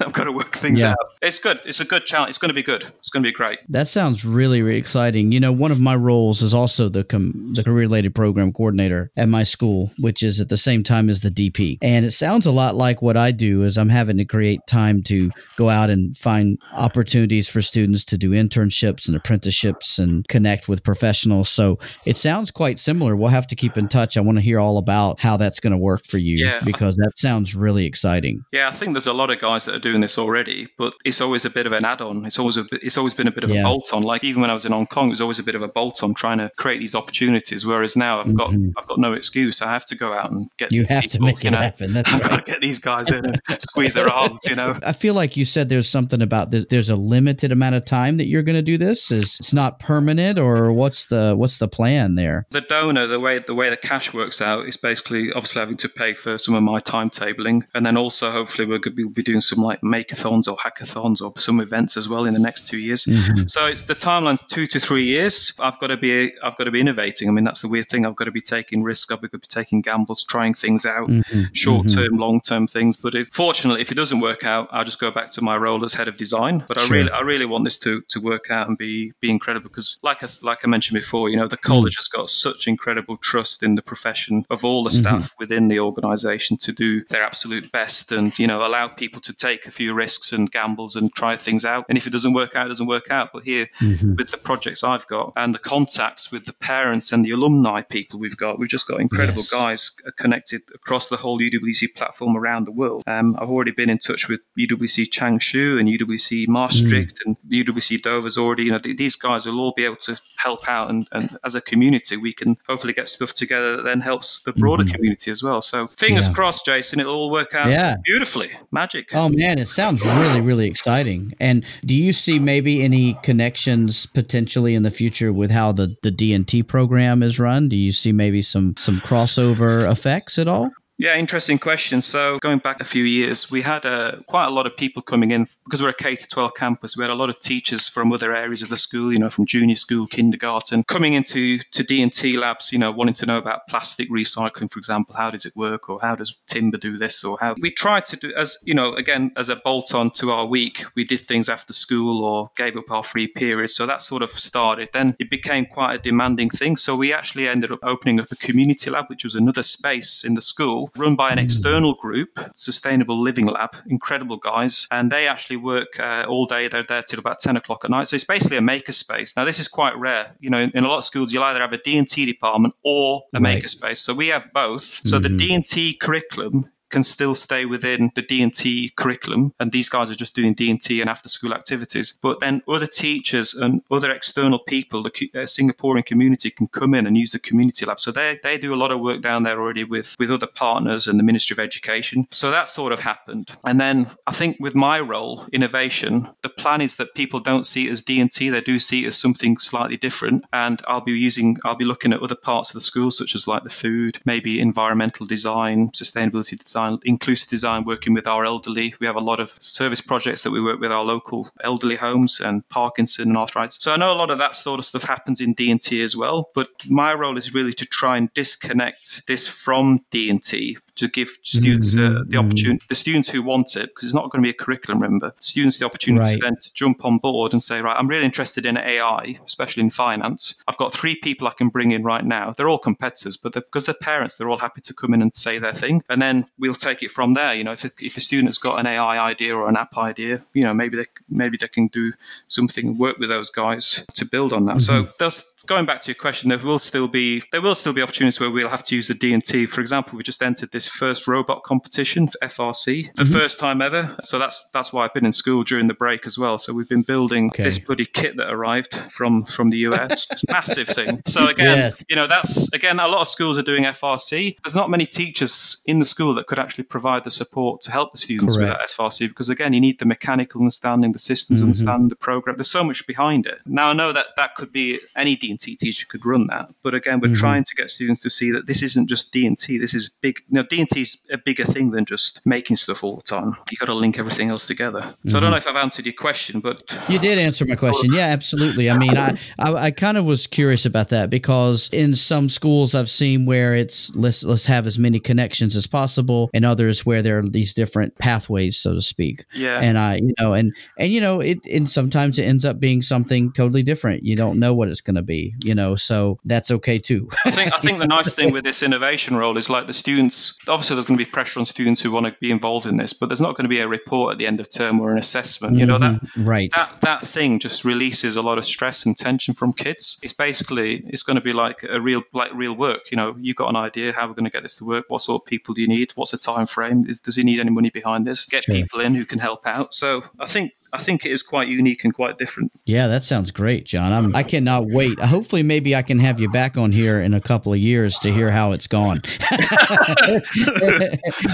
I've 0.00 0.12
got 0.12 0.24
to 0.24 0.32
work 0.32 0.54
things 0.54 0.80
yeah. 0.80 0.90
out. 0.90 0.96
It's 1.20 1.38
good. 1.38 1.60
It's 1.64 1.80
a 1.80 1.84
good 1.84 2.06
challenge. 2.06 2.30
It's 2.30 2.38
going 2.38 2.50
to 2.50 2.54
be 2.54 2.62
good. 2.62 2.84
It's 2.98 3.10
going 3.10 3.22
to 3.22 3.28
be 3.28 3.32
great. 3.32 3.58
That 3.68 3.88
sounds 3.88 4.24
really, 4.24 4.62
really 4.62 4.78
exciting. 4.78 5.32
You 5.32 5.40
know, 5.40 5.52
one 5.52 5.72
of 5.72 5.80
my 5.80 5.96
roles 5.96 6.42
is 6.42 6.54
also 6.54 6.88
the 6.88 7.04
com- 7.04 7.54
the 7.54 7.64
career 7.64 7.82
related 7.82 8.14
program 8.14 8.52
coordinator 8.52 9.10
at 9.16 9.28
my 9.28 9.44
school, 9.44 9.90
which 9.98 10.22
is 10.22 10.40
at 10.40 10.48
the 10.48 10.56
same 10.56 10.82
time 10.82 11.08
as 11.08 11.20
the 11.20 11.30
DP, 11.30 11.78
and 11.82 12.04
it 12.04 12.12
sounds 12.12 12.46
a 12.46 12.52
lot 12.52 12.74
like 12.74 13.02
what 13.02 13.16
I 13.16 13.30
do 13.30 13.51
do 13.52 13.62
is 13.62 13.76
I'm 13.78 13.88
having 13.88 14.16
to 14.18 14.24
create 14.24 14.60
time 14.66 15.02
to 15.04 15.30
go 15.56 15.68
out 15.68 15.90
and 15.90 16.16
find 16.16 16.58
opportunities 16.74 17.48
for 17.48 17.62
students 17.62 18.04
to 18.06 18.18
do 18.18 18.30
internships 18.30 19.06
and 19.08 19.16
apprenticeships 19.16 19.98
and 19.98 20.26
connect 20.28 20.68
with 20.68 20.82
professionals. 20.82 21.48
So 21.48 21.78
it 22.06 22.16
sounds 22.16 22.50
quite 22.50 22.78
similar. 22.78 23.16
We'll 23.16 23.28
have 23.30 23.46
to 23.48 23.56
keep 23.56 23.76
in 23.76 23.88
touch. 23.88 24.16
I 24.16 24.20
want 24.20 24.38
to 24.38 24.42
hear 24.42 24.58
all 24.58 24.78
about 24.78 25.20
how 25.20 25.36
that's 25.36 25.60
going 25.60 25.72
to 25.72 25.76
work 25.78 26.04
for 26.04 26.18
you 26.18 26.36
Yeah. 26.44 26.60
because 26.64 26.96
that 26.96 27.12
sounds 27.16 27.54
really 27.54 27.86
exciting. 27.86 28.44
Yeah, 28.52 28.68
I 28.68 28.72
think 28.72 28.94
there's 28.94 29.06
a 29.06 29.12
lot 29.12 29.30
of 29.30 29.38
guys 29.38 29.64
that 29.66 29.74
are 29.74 29.78
doing 29.78 30.00
this 30.00 30.18
already, 30.18 30.68
but 30.78 30.94
it's 31.04 31.20
always 31.20 31.44
a 31.44 31.50
bit 31.50 31.66
of 31.66 31.72
an 31.72 31.84
add-on. 31.84 32.24
It's 32.26 32.38
always 32.38 32.56
a 32.56 32.64
bit, 32.64 32.82
it's 32.82 32.96
always 32.98 33.14
been 33.14 33.28
a 33.28 33.32
bit 33.32 33.44
of 33.44 33.50
Yeah. 33.50 33.60
a 33.60 33.64
bolt-on. 33.64 34.02
Like 34.02 34.24
even 34.24 34.40
when 34.40 34.50
I 34.50 34.54
was 34.54 34.64
in 34.64 34.72
Hong 34.72 34.86
Kong, 34.86 35.06
it 35.08 35.10
was 35.10 35.20
always 35.20 35.38
a 35.38 35.42
bit 35.42 35.54
of 35.54 35.62
a 35.62 35.68
bolt-on 35.68 36.14
trying 36.14 36.38
to 36.38 36.50
create 36.58 36.78
these 36.80 36.94
opportunities. 36.94 37.64
Whereas 37.66 37.96
now 37.96 38.20
I've 38.20 38.34
got 38.34 38.50
Mhm. 38.50 38.72
I've 38.78 38.86
got 38.86 38.98
no 38.98 39.12
excuse. 39.12 39.62
I 39.62 39.72
have 39.72 39.84
to 39.86 39.94
go 39.94 40.12
out 40.12 40.30
and 40.30 40.46
get. 40.58 40.72
You 40.72 40.84
have 40.88 41.04
to 41.04 41.10
people, 41.10 41.26
make 41.26 41.44
you 41.44 41.48
it 41.48 41.52
know. 41.52 41.58
happen. 41.58 41.92
That's 41.92 42.12
I've 42.12 42.22
got 42.22 42.44
to 42.46 42.50
get 42.52 42.60
these 42.60 42.78
guys 42.78 43.10
in 43.10 43.24
and 43.24 43.41
squeeze 43.48 43.94
their 43.94 44.08
arms. 44.08 44.40
You 44.48 44.54
know. 44.56 44.76
I 44.84 44.92
feel 44.92 45.14
like 45.14 45.36
you 45.36 45.44
said 45.44 45.68
there's 45.68 45.88
something 45.88 46.22
about 46.22 46.50
this. 46.50 46.66
There's 46.68 46.90
a 46.90 46.96
limited 46.96 47.52
amount 47.52 47.74
of 47.74 47.84
time 47.84 48.16
that 48.18 48.26
you're 48.26 48.42
going 48.42 48.56
to 48.56 48.62
do 48.62 48.78
this. 48.78 49.10
Is 49.10 49.36
it's 49.40 49.52
not 49.52 49.78
permanent, 49.78 50.38
or 50.38 50.72
what's 50.72 51.06
the 51.06 51.34
what's 51.36 51.58
the 51.58 51.68
plan 51.68 52.14
there? 52.14 52.46
The 52.50 52.60
donor, 52.60 53.06
the 53.06 53.20
way 53.20 53.38
the 53.38 53.54
way 53.54 53.70
the 53.70 53.76
cash 53.76 54.12
works 54.14 54.40
out 54.40 54.66
is 54.66 54.76
basically 54.76 55.32
obviously 55.32 55.60
having 55.60 55.76
to 55.78 55.88
pay 55.88 56.14
for 56.14 56.38
some 56.38 56.54
of 56.54 56.62
my 56.62 56.80
timetabling, 56.80 57.62
and 57.74 57.84
then 57.84 57.96
also 57.96 58.30
hopefully 58.30 58.66
we're 58.66 58.78
going 58.78 58.96
to 58.96 59.10
be 59.10 59.22
doing 59.22 59.40
some 59.40 59.58
like 59.62 59.80
makeathons 59.80 60.46
or 60.48 60.56
hackathons 60.58 61.20
or 61.20 61.32
some 61.40 61.60
events 61.60 61.96
as 61.96 62.08
well 62.08 62.24
in 62.24 62.34
the 62.34 62.40
next 62.40 62.66
two 62.68 62.78
years. 62.78 63.04
Mhm. 63.04 63.50
So 63.50 63.66
it's 63.66 63.84
the 63.84 63.94
timeline's 63.94 64.46
two 64.46 64.66
to 64.68 64.80
three 64.80 65.04
years. 65.04 65.52
I've 65.58 65.78
got 65.78 65.88
to 65.88 65.96
be 65.96 66.32
I've 66.42 66.56
got 66.56 66.64
to 66.64 66.70
be 66.70 66.80
innovating. 66.80 67.28
I 67.28 67.32
mean 67.32 67.44
that's 67.44 67.62
the 67.62 67.68
weird 67.68 67.88
thing. 67.88 68.06
I've 68.06 68.16
got 68.16 68.24
to 68.24 68.30
be 68.32 68.40
taking 68.40 68.82
risks. 68.82 69.10
I've 69.10 69.20
got 69.20 69.32
to 69.32 69.38
be 69.38 69.46
taking 69.46 69.80
gambles, 69.80 70.24
trying 70.24 70.54
things 70.54 70.86
out, 70.86 71.08
Mhm. 71.08 71.50
short 71.52 71.90
term, 71.90 72.16
long 72.18 72.40
term 72.40 72.66
things. 72.66 72.96
But 72.96 73.14
fortunately, 73.30 73.80
if 73.82 73.90
it 73.90 73.94
doesn't 73.94 74.20
work 74.20 74.44
out, 74.44 74.68
I'll 74.70 74.84
just 74.84 75.00
go 75.00 75.10
back 75.10 75.30
to 75.32 75.42
my 75.42 75.56
role 75.56 75.84
as 75.84 75.94
head 75.94 76.08
of 76.08 76.16
design. 76.16 76.64
But 76.68 76.78
I 76.78 76.86
really 76.88 77.10
I 77.10 77.20
really 77.20 77.46
want 77.46 77.64
this 77.64 77.78
to 77.80 78.02
to 78.08 78.20
work 78.20 78.50
out 78.50 78.68
and 78.68 78.76
be 78.78 79.12
be 79.20 79.30
incredible 79.30 79.68
because 79.68 79.98
like 80.02 80.22
I, 80.22 80.28
like 80.42 80.64
I 80.64 80.68
mentioned 80.68 80.94
before, 80.96 81.28
you 81.28 81.36
know 81.36 81.48
the 81.48 81.56
college 81.56 81.96
has 81.96 82.08
got 82.08 82.30
such 82.30 82.66
incredible 82.66 83.16
trust 83.16 83.62
in 83.62 83.74
the 83.74 83.82
profession 83.82 84.44
of 84.50 84.64
all 84.64 84.82
the 84.84 84.90
staff 84.90 85.34
within 85.38 85.68
the 85.68 85.78
organisation 85.80 86.56
to 86.58 86.72
do 86.72 87.04
their 87.06 87.22
absolute 87.22 87.70
best 87.72 88.12
and 88.12 88.38
you 88.38 88.46
know 88.46 88.64
allow 88.66 88.88
people 88.88 89.20
to 89.22 89.32
take 89.32 89.66
a 89.66 89.70
few 89.70 89.94
risks 89.94 90.32
and 90.32 90.50
gambles 90.50 90.96
and 90.96 91.12
try 91.14 91.36
things 91.36 91.64
out. 91.64 91.84
And 91.88 91.98
if 91.98 92.06
it 92.06 92.10
doesn't 92.10 92.32
work 92.32 92.54
out, 92.56 92.66
it 92.66 92.70
doesn't 92.70 92.86
work 92.86 93.10
out. 93.10 93.30
But 93.32 93.44
here 93.44 93.68
Mhm. 93.80 94.16
with 94.18 94.30
the 94.30 94.36
projects 94.38 94.82
I've 94.84 95.06
got 95.06 95.32
and 95.36 95.54
the 95.54 95.58
contacts 95.58 96.30
with 96.32 96.44
the 96.46 96.52
parents 96.52 97.12
and 97.12 97.24
the 97.24 97.30
alumni 97.30 97.82
people 97.82 98.18
we've 98.18 98.36
got, 98.36 98.58
we've 98.58 98.68
just 98.68 98.86
got 98.86 99.00
incredible 99.00 99.42
Yes. 99.42 99.50
guys 99.50 99.90
connected 100.18 100.62
across 100.74 101.08
the 101.08 101.18
whole 101.18 101.40
UWC 101.40 101.86
platform 101.88 102.36
around 102.36 102.66
the 102.66 102.72
world. 102.72 103.02
Um, 103.18 103.36
I've 103.38 103.50
already 103.50 103.72
been 103.72 103.90
in 103.90 103.98
touch 103.98 104.28
with 104.28 104.40
UWC 104.58 105.08
Changshu 105.10 105.78
and 105.78 105.88
UWC 105.88 106.48
Maastricht 106.48 107.20
and 107.24 107.36
UWC 107.50 108.00
Dover's 108.02 108.38
already, 108.38 108.64
you 108.64 108.70
know, 108.70 108.78
th- 108.78 108.96
these 108.96 109.16
guys 109.16 109.46
will 109.46 109.60
all 109.60 109.72
be 109.76 109.84
able 109.84 109.96
to 109.96 110.18
help 110.38 110.68
out. 110.68 110.90
And, 110.90 111.06
and 111.12 111.36
as 111.44 111.54
a 111.54 111.60
community, 111.60 112.16
we 112.16 112.32
can 112.32 112.56
hopefully 112.68 112.92
get 112.92 113.08
stuff 113.08 113.32
together 113.34 113.76
that 113.76 113.82
then 113.84 114.00
helps 114.00 114.40
the 114.42 114.52
broader 114.52 114.84
Mhm. 114.84 114.94
community 114.94 115.30
as 115.30 115.42
well. 115.42 115.60
So 115.62 115.88
fingers 115.88 116.28
Yeah. 116.28 116.32
crossed, 116.34 116.64
Jason, 116.64 117.00
it'll 117.00 117.14
all 117.14 117.30
work 117.30 117.54
out 117.54 117.68
Yeah. 117.68 117.96
beautifully. 118.04 118.50
Magic. 118.70 119.08
Oh 119.14 119.28
man, 119.28 119.58
it 119.58 119.68
sounds 119.68 120.04
really, 120.04 120.40
really 120.40 120.66
exciting. 120.66 121.34
And 121.40 121.64
do 121.84 121.94
you 121.94 122.12
see 122.12 122.38
maybe 122.38 122.82
any 122.82 123.16
connections 123.22 124.06
potentially 124.06 124.74
in 124.74 124.82
the 124.82 124.90
future 124.90 125.32
with 125.32 125.50
how 125.50 125.72
the 125.72 125.96
the 126.02 126.10
D 126.10 126.32
and 126.34 126.46
T 126.46 126.62
program 126.62 127.22
is 127.22 127.38
run? 127.38 127.68
Do 127.68 127.76
you 127.76 127.92
see 127.92 128.12
maybe 128.12 128.42
some 128.42 128.74
some 128.78 129.00
crossover 129.00 129.90
effects 129.90 130.38
at 130.38 130.48
all? 130.48 130.70
Yeah, 131.02 131.16
interesting 131.16 131.58
question. 131.58 132.00
So 132.00 132.38
going 132.38 132.60
back 132.60 132.80
a 132.80 132.84
few 132.84 133.02
years, 133.02 133.50
we 133.50 133.62
had 133.62 133.84
uh, 133.84 134.18
quite 134.28 134.46
a 134.46 134.50
lot 134.50 134.68
of 134.68 134.76
people 134.76 135.02
coming 135.02 135.32
in 135.32 135.48
because 135.64 135.82
we're 135.82 135.88
a 135.88 135.94
K 135.94 136.14
to 136.14 136.28
12 136.28 136.54
campus. 136.54 136.96
We 136.96 137.02
had 137.02 137.10
a 137.10 137.16
lot 137.16 137.28
of 137.28 137.40
teachers 137.40 137.88
from 137.88 138.12
other 138.12 138.32
areas 138.32 138.62
of 138.62 138.68
the 138.68 138.76
school, 138.76 139.12
you 139.12 139.18
know, 139.18 139.28
from 139.28 139.44
junior 139.44 139.74
school, 139.74 140.06
kindergarten, 140.06 140.84
coming 140.84 141.14
into 141.14 141.58
to 141.58 141.82
D 141.82 142.04
and 142.04 142.12
T 142.12 142.36
labs, 142.36 142.70
you 142.70 142.78
know, 142.78 142.92
wanting 142.92 143.14
to 143.14 143.26
know 143.26 143.36
about 143.36 143.66
plastic 143.66 144.08
recycling, 144.10 144.70
for 144.70 144.78
example. 144.78 145.16
How 145.16 145.32
does 145.32 145.44
it 145.44 145.56
work, 145.56 145.90
or 145.90 145.98
how 146.00 146.14
does 146.14 146.38
timber 146.46 146.78
do 146.78 146.96
this, 146.96 147.24
or 147.24 147.36
how 147.40 147.56
we 147.60 147.72
tried 147.72 148.06
to 148.06 148.16
do 148.16 148.32
as 148.36 148.58
you 148.64 148.72
know, 148.72 148.92
again 148.92 149.32
as 149.36 149.48
a 149.48 149.56
bolt 149.56 149.92
on 149.92 150.12
to 150.12 150.30
our 150.30 150.46
week. 150.46 150.84
We 150.94 151.04
did 151.04 151.18
things 151.18 151.48
after 151.48 151.72
school 151.72 152.24
or 152.24 152.52
gave 152.54 152.76
up 152.76 152.92
our 152.92 153.02
free 153.02 153.26
periods. 153.26 153.74
So 153.74 153.86
that 153.86 154.02
sort 154.02 154.22
of 154.22 154.30
started. 154.30 154.90
Then 154.92 155.16
it 155.18 155.30
became 155.30 155.66
quite 155.66 155.96
a 155.96 155.98
demanding 155.98 156.50
thing. 156.50 156.76
So 156.76 156.94
we 156.94 157.12
actually 157.12 157.48
ended 157.48 157.72
up 157.72 157.80
opening 157.82 158.20
up 158.20 158.30
a 158.30 158.36
community 158.36 158.88
lab, 158.88 159.06
which 159.08 159.24
was 159.24 159.34
another 159.34 159.64
space 159.64 160.22
in 160.22 160.34
the 160.34 160.42
school 160.42 160.91
run 160.96 161.16
by 161.16 161.30
an 161.30 161.38
external 161.38 161.94
group, 161.94 162.38
Sustainable 162.54 163.20
Living 163.20 163.46
Lab, 163.46 163.76
incredible 163.86 164.36
guys. 164.36 164.86
And 164.90 165.10
they 165.10 165.26
actually 165.26 165.56
work 165.56 165.98
uh, 165.98 166.26
all 166.28 166.46
day. 166.46 166.68
They're 166.68 166.82
there 166.82 167.02
till 167.02 167.18
about 167.18 167.40
10 167.40 167.56
o'clock 167.56 167.84
at 167.84 167.90
night. 167.90 168.08
So 168.08 168.14
it's 168.16 168.24
basically 168.24 168.56
a 168.58 168.60
makerspace. 168.60 169.36
Now, 169.36 169.44
this 169.44 169.58
is 169.58 169.68
quite 169.68 169.96
rare. 169.96 170.34
You 170.40 170.50
know, 170.50 170.58
in, 170.58 170.70
in 170.74 170.84
a 170.84 170.88
lot 170.88 170.98
of 170.98 171.04
schools, 171.04 171.32
you'll 171.32 171.44
either 171.44 171.60
have 171.60 171.72
a 171.72 171.78
D&T 171.78 172.26
department 172.26 172.74
or 172.84 173.22
a 173.34 173.38
Right. 173.40 173.54
maker 173.54 173.68
space. 173.68 174.00
So 174.00 174.14
we 174.14 174.28
have 174.28 174.52
both. 174.52 175.00
So 175.04 175.18
the 175.18 175.28
Mhm. 175.28 175.38
D&T 175.38 175.94
curriculum 175.94 176.66
can 176.92 177.02
still 177.02 177.34
stay 177.34 177.64
within 177.64 178.12
the 178.14 178.22
D&T 178.22 178.92
curriculum 178.96 179.54
and 179.58 179.72
these 179.72 179.88
guys 179.88 180.10
are 180.10 180.14
just 180.14 180.36
doing 180.36 180.54
D&T 180.54 181.00
and 181.00 181.10
after 181.10 181.28
school 181.28 181.54
activities. 181.54 182.18
But 182.20 182.38
then 182.40 182.62
other 182.68 182.86
teachers 182.86 183.54
and 183.54 183.82
other 183.90 184.10
external 184.10 184.58
people 184.58 185.02
the 185.02 185.10
uh, 185.34 185.38
Singaporean 185.38 186.04
community 186.04 186.50
can 186.50 186.68
come 186.68 186.94
in 186.94 187.06
and 187.06 187.16
use 187.16 187.32
the 187.32 187.38
community 187.38 187.86
lab. 187.86 187.98
So 187.98 188.12
they 188.12 188.38
they 188.42 188.58
do 188.58 188.74
a 188.74 188.76
lot 188.82 188.92
of 188.92 189.00
work 189.00 189.22
down 189.22 189.42
there 189.42 189.60
already 189.60 189.84
with 189.84 190.14
with 190.18 190.30
other 190.30 190.46
partners 190.46 191.08
and 191.08 191.18
the 191.18 191.24
Ministry 191.24 191.54
of 191.54 191.58
Education. 191.58 192.28
So 192.30 192.50
that 192.50 192.68
sort 192.68 192.92
of 192.92 193.00
happened. 193.00 193.50
And 193.64 193.80
then 193.80 194.10
I 194.26 194.32
think 194.32 194.58
with 194.60 194.74
my 194.74 195.00
role 195.00 195.46
innovation 195.52 196.28
the 196.42 196.48
plan 196.48 196.80
is 196.80 196.96
that 196.96 197.14
people 197.14 197.40
don't 197.40 197.66
see 197.66 197.88
it 197.88 197.92
as 197.92 198.02
D&T 198.02 198.50
they 198.50 198.60
do 198.60 198.78
see 198.78 199.04
it 199.04 199.08
as 199.08 199.16
something 199.16 199.56
slightly 199.58 199.96
different. 199.96 200.44
And 200.52 200.82
I'll 200.86 201.00
be 201.00 201.12
using 201.12 201.56
I'll 201.64 201.82
be 201.84 201.86
looking 201.92 202.12
at 202.12 202.22
other 202.22 202.40
parts 202.50 202.70
of 202.70 202.74
the 202.74 202.88
school 202.90 203.10
such 203.10 203.34
as 203.34 203.48
like 203.48 203.64
the 203.64 203.70
food 203.70 204.20
maybe 204.24 204.60
environmental 204.60 205.24
design 205.24 205.90
sustainability 205.90 206.62
design 206.62 206.81
inclusive 207.04 207.48
design 207.48 207.84
working 207.84 208.14
with 208.14 208.26
our 208.26 208.44
elderly. 208.44 208.94
We 209.00 209.06
have 209.06 209.16
a 209.16 209.20
lot 209.20 209.40
of 209.40 209.58
service 209.60 210.00
projects 210.00 210.42
that 210.42 210.50
we 210.50 210.60
work 210.60 210.80
with 210.80 210.92
our 210.92 211.04
local 211.04 211.50
elderly 211.62 211.96
homes 211.96 212.40
and 212.40 212.68
Parkinson 212.68 213.28
and 213.28 213.36
arthritis. 213.36 213.78
So 213.80 213.92
I 213.92 213.96
know 213.96 214.12
a 214.12 214.14
lot 214.14 214.30
of 214.30 214.38
that 214.38 214.54
sort 214.54 214.78
of 214.78 214.84
stuff 214.84 215.04
happens 215.04 215.40
in 215.40 215.54
D&T 215.54 216.02
as 216.02 216.16
well 216.16 216.50
but 216.54 216.68
my 216.86 217.14
role 217.14 217.38
is 217.38 217.54
really 217.54 217.72
to 217.74 217.86
try 217.86 218.16
and 218.16 218.32
disconnect 218.34 219.26
this 219.26 219.48
from 219.48 220.00
D&T 220.10 220.78
to 220.96 221.08
give 221.08 221.28
students 221.42 221.94
uh, 221.94 221.98
Mhm, 221.98 222.30
the 222.30 222.36
opportunity 222.36 222.84
the 222.88 222.94
students 222.94 223.30
who 223.30 223.42
want 223.42 223.76
it 223.76 223.86
because 223.86 224.04
it's 224.04 224.14
not 224.14 224.30
going 224.30 224.42
to 224.42 224.46
be 224.46 224.50
a 224.50 224.54
curriculum 224.64 225.02
remember. 225.02 225.34
Students 225.38 225.78
the 225.78 225.86
opportunity 225.86 226.32
Right. 226.32 226.40
then 226.42 226.56
to 226.60 226.72
jump 226.74 227.04
on 227.04 227.18
board 227.18 227.52
and 227.52 227.62
say 227.64 227.80
right 227.80 227.96
I'm 227.98 228.08
really 228.08 228.24
interested 228.24 228.66
in 228.66 228.76
AI 228.76 229.38
especially 229.46 229.82
in 229.82 229.90
finance. 229.90 230.62
I've 230.68 230.76
got 230.76 230.92
three 230.92 231.14
people 231.16 231.48
I 231.48 231.52
can 231.52 231.68
bring 231.68 231.90
in 231.92 232.02
right 232.02 232.24
now. 232.24 232.52
They're 232.56 232.68
all 232.68 232.78
competitors 232.78 233.36
but 233.36 233.52
they're, 233.52 233.62
because 233.62 233.86
they're 233.86 233.94
parents 233.94 234.36
they're 234.36 234.50
all 234.50 234.58
happy 234.58 234.80
to 234.82 234.94
come 234.94 235.14
in 235.14 235.22
and 235.22 235.34
say 235.34 235.58
their 235.58 235.72
thing 235.72 236.02
and 236.08 236.20
then 236.20 236.44
we'll 236.58 236.74
take 236.74 237.02
it 237.02 237.10
from 237.10 237.34
there. 237.34 237.54
You 237.54 237.64
know 237.64 237.72
if 237.72 237.84
a, 237.84 237.90
if 238.00 238.16
a 238.16 238.20
student's 238.20 238.58
got 238.58 238.78
an 238.78 238.86
AI 238.86 239.18
idea 239.18 239.56
or 239.56 239.68
an 239.68 239.76
app 239.76 239.96
idea 239.96 240.42
you 240.52 240.62
know 240.62 240.74
maybe 240.74 240.96
they 240.96 241.06
maybe 241.28 241.56
they 241.56 241.68
can 241.68 241.86
do 241.88 242.12
something 242.48 242.86
and 242.88 242.98
work 242.98 243.18
with 243.18 243.28
those 243.28 243.50
guys 243.50 244.04
to 244.14 244.24
build 244.24 244.52
on 244.52 244.66
that. 244.66 244.80
So 244.82 245.08
that's 245.18 245.64
going 245.64 245.86
back 245.86 246.00
to 246.02 246.08
your 246.10 246.16
question 246.16 246.48
there 246.48 246.58
will 246.58 246.78
still 246.78 247.06
be 247.08 247.42
there 247.52 247.62
will 247.62 247.74
still 247.76 247.92
be 247.92 248.02
opportunities 248.02 248.40
where 248.40 248.50
we'll 248.50 248.68
have 248.68 248.82
to 248.82 248.96
use 248.96 249.06
the 249.08 249.14
D&T 249.14 249.66
for 249.66 249.80
example 249.80 250.16
we 250.16 250.22
just 250.24 250.42
entered 250.42 250.72
this 250.72 250.81
first 250.88 251.26
robot 251.26 251.62
competition 251.62 252.28
for 252.28 252.38
FRC 252.42 253.14
the 253.14 253.24
first 253.24 253.58
time 253.58 253.80
ever. 253.82 254.16
So 254.22 254.38
that's 254.38 254.68
that's 254.72 254.92
why 254.92 255.04
I've 255.04 255.14
been 255.14 255.26
in 255.26 255.32
school 255.32 255.62
during 255.64 255.88
the 255.88 255.94
break 255.94 256.26
as 256.26 256.38
well. 256.38 256.58
So 256.58 256.72
we've 256.72 256.88
been 256.88 257.02
building 257.02 257.46
Okay. 257.48 257.64
this 257.64 257.78
bloody 257.78 258.06
kit 258.06 258.36
that 258.36 258.50
arrived 258.52 258.94
from 258.94 259.44
from 259.44 259.70
the 259.70 259.78
US 259.88 260.26
It's 260.30 260.44
a 260.44 260.52
massive 260.52 260.88
thing. 260.88 261.22
So 261.26 261.46
again 261.48 261.76
Yes. 261.78 262.04
you 262.08 262.16
know 262.16 262.26
that's 262.26 262.72
again 262.72 262.98
a 263.00 263.08
lot 263.08 263.20
of 263.22 263.28
schools 263.28 263.58
are 263.58 263.62
doing 263.62 263.84
FRC 263.84 264.56
there's 264.64 264.74
not 264.76 264.90
many 264.90 265.06
teachers 265.06 265.82
in 265.86 265.98
the 265.98 266.04
school 266.04 266.34
that 266.34 266.46
could 266.46 266.58
actually 266.58 266.84
provide 266.84 267.24
the 267.24 267.30
support 267.30 267.80
to 267.82 267.90
help 267.90 268.12
the 268.12 268.18
students 268.18 268.56
with 268.56 268.68
that 268.68 268.80
FRC 268.90 269.28
because 269.28 269.48
again 269.48 269.72
you 269.72 269.80
need 269.80 269.98
the 269.98 270.04
mechanical 270.04 270.60
understanding 270.60 271.12
the 271.12 271.18
systems 271.18 271.60
Mhm. 271.60 271.64
understanding 271.64 272.08
the 272.08 272.16
program. 272.16 272.56
There's 272.56 272.70
so 272.70 272.84
much 272.84 273.06
behind 273.06 273.46
it. 273.46 273.60
Now 273.66 273.88
I 273.90 273.92
know 273.92 274.12
that 274.12 274.26
that 274.36 274.54
could 274.54 274.72
be 274.72 275.00
any 275.16 275.36
D&T 275.36 275.76
teacher 275.76 276.06
could 276.08 276.24
run 276.26 276.46
that. 276.48 276.70
But 276.82 276.94
again 276.94 277.20
we're 277.20 277.28
Mhm. 277.34 277.38
trying 277.38 277.64
to 277.64 277.74
get 277.74 277.90
students 277.90 278.22
to 278.22 278.30
see 278.30 278.50
that 278.50 278.66
this 278.66 278.82
isn't 278.82 279.08
just 279.08 279.32
D&T 279.32 279.78
this 279.78 279.94
is 279.94 280.08
big 280.20 280.40
you 280.48 280.54
know 280.56 280.64
D&T 280.72 281.00
is 281.00 281.24
a 281.30 281.38
bigger 281.38 281.64
thing 281.64 281.90
than 281.90 282.04
just 282.04 282.40
making 282.44 282.76
stuff 282.76 283.04
all 283.04 283.16
the 283.16 283.22
time 283.22 283.56
You've 283.70 283.80
got 283.80 283.86
to 283.86 283.94
link 283.94 284.18
everything 284.18 284.50
else 284.50 284.66
together 284.66 285.14
so 285.26 285.36
I 285.36 285.40
don't 285.40 285.42
mm-hmm. 285.42 285.50
know 285.50 285.56
if 285.56 285.66
I've 285.66 285.76
answered 285.76 286.06
your 286.06 286.14
question 286.14 286.60
but 286.60 286.82
You 287.08 287.18
did 287.18 287.38
answer 287.38 287.64
my 287.66 287.76
question. 287.76 288.12
Yeah, 288.12 288.26
absolutely. 288.26 288.90
I 288.90 288.96
mean, 288.96 289.16
I, 289.16 289.38
I, 289.58 289.72
I 289.74 289.90
kind 289.90 290.16
of 290.16 290.24
was 290.24 290.46
curious 290.46 290.86
about 290.86 291.08
that 291.10 291.30
because 291.30 291.88
in 291.92 292.14
some 292.14 292.48
schools 292.48 292.94
I've 292.94 293.10
seen 293.10 293.46
where 293.46 293.74
it's 293.74 294.14
let's 294.14 294.44
let's 294.44 294.66
have 294.66 294.86
as 294.86 294.98
many 294.98 295.18
connections 295.20 295.76
as 295.76 295.86
possible, 295.86 296.50
and 296.54 296.64
others 296.64 297.04
where 297.04 297.22
there 297.22 297.38
are 297.38 297.48
these 297.48 297.74
different 297.74 298.16
pathways, 298.18 298.76
so 298.76 298.94
to 298.94 299.02
speak. 299.02 299.44
yeah 299.54 299.80
And 299.80 299.98
I, 299.98 300.16
you 300.16 300.34
know, 300.38 300.52
and 300.54 300.74
and 300.98 301.12
you 301.12 301.20
know, 301.20 301.40
it 301.40 301.64
and 301.66 301.88
sometimes 301.88 302.38
it 302.38 302.44
ends 302.44 302.64
up 302.64 302.80
being 302.80 303.02
something 303.02 303.52
totally 303.52 303.82
different. 303.82 304.24
You 304.24 304.36
don't 304.36 304.58
know 304.58 304.74
what 304.74 304.88
it's 304.88 305.00
going 305.00 305.16
to 305.16 305.22
be, 305.22 305.54
you 305.62 305.74
know, 305.74 305.96
so 305.96 306.38
that's 306.44 306.70
okay 306.70 306.98
too. 306.98 307.28
I 307.44 307.50
think 307.50 307.72
I 307.72 307.78
think 307.78 307.98
the 307.98 308.06
nice 308.18 308.34
thing 308.34 308.52
with 308.52 308.64
this 308.64 308.82
innovation 308.82 309.36
role 309.36 309.56
is 309.56 309.68
like 309.68 309.86
the 309.86 309.92
students 309.92 310.58
obviously 310.68 310.94
there's 310.96 311.06
going 311.06 311.18
to 311.18 311.24
be 311.24 311.30
pressure 311.30 311.58
on 311.60 311.66
students 311.66 312.00
who 312.02 312.10
want 312.10 312.26
to 312.26 312.34
be 312.40 312.50
involved 312.50 312.86
in 312.86 312.96
this, 312.96 313.12
but 313.12 313.28
there's 313.28 313.40
not 313.40 313.56
going 313.56 313.64
to 313.64 313.68
be 313.68 313.80
a 313.80 313.88
report 313.88 314.32
at 314.32 314.38
the 314.38 314.46
end 314.46 314.60
of 314.60 314.68
term 314.68 315.00
or 315.00 315.10
an 315.12 315.18
assessment. 315.18 315.76
You 315.76 315.86
know 315.86 315.98
that 315.98 316.20
Mhm. 316.22 316.46
right. 316.46 316.70
that 316.76 317.00
that 317.00 317.24
thing 317.24 317.58
just 317.58 317.84
releases 317.84 318.36
a 318.36 318.42
lot 318.42 318.58
of 318.58 318.64
stress 318.64 319.04
and 319.06 319.16
tension 319.16 319.54
from 319.54 319.72
kids. 319.72 320.18
It's 320.22 320.32
basically 320.32 321.04
it's 321.08 321.22
going 321.22 321.36
to 321.36 321.40
be 321.42 321.52
like 321.52 321.82
a 321.88 322.00
real 322.00 322.22
like 322.32 322.52
real 322.54 322.74
work. 322.74 323.10
You 323.10 323.16
know, 323.16 323.36
you've 323.40 323.56
got 323.56 323.68
an 323.70 323.76
idea 323.76 324.12
how 324.12 324.26
we're 324.28 324.34
going 324.34 324.44
to 324.44 324.50
get 324.50 324.62
this 324.62 324.76
to 324.78 324.84
work. 324.84 325.06
What 325.08 325.20
sort 325.20 325.42
of 325.42 325.46
people 325.46 325.74
do 325.74 325.80
you 325.80 325.88
need? 325.88 326.12
What's 326.14 326.30
the 326.32 326.38
time 326.38 326.66
frame? 326.66 327.04
Is, 327.08 327.20
does 327.20 327.36
he 327.36 327.42
need 327.42 327.60
any 327.60 327.70
money 327.70 327.90
behind 327.90 328.26
this? 328.26 328.44
Get 328.44 328.64
Sure. 328.64 328.74
people 328.74 329.00
in 329.00 329.14
who 329.14 329.24
can 329.24 329.38
help 329.40 329.66
out. 329.66 329.94
So 329.94 330.24
I 330.38 330.46
think 330.46 330.72
I 330.94 330.98
think 330.98 331.24
it 331.24 331.32
is 331.32 331.42
quite 331.42 331.68
unique 331.68 332.04
and 332.04 332.12
quite 332.12 332.36
different. 332.36 332.70
Yeah, 332.84 333.06
that 333.06 333.22
sounds 333.22 333.50
great, 333.50 333.86
John. 333.86 334.12
I'm, 334.12 334.36
I 334.36 334.42
cannot 334.42 334.88
wait. 334.88 335.18
Hopefully, 335.20 335.62
maybe 335.62 335.96
I 335.96 336.02
can 336.02 336.18
have 336.18 336.38
you 336.38 336.50
back 336.50 336.76
on 336.76 336.92
here 336.92 337.20
in 337.22 337.32
a 337.32 337.40
couple 337.40 337.72
of 337.72 337.78
years 337.78 338.18
to 338.18 338.30
hear 338.30 338.50
how 338.50 338.72
it's 338.72 338.86
gone 338.86 339.22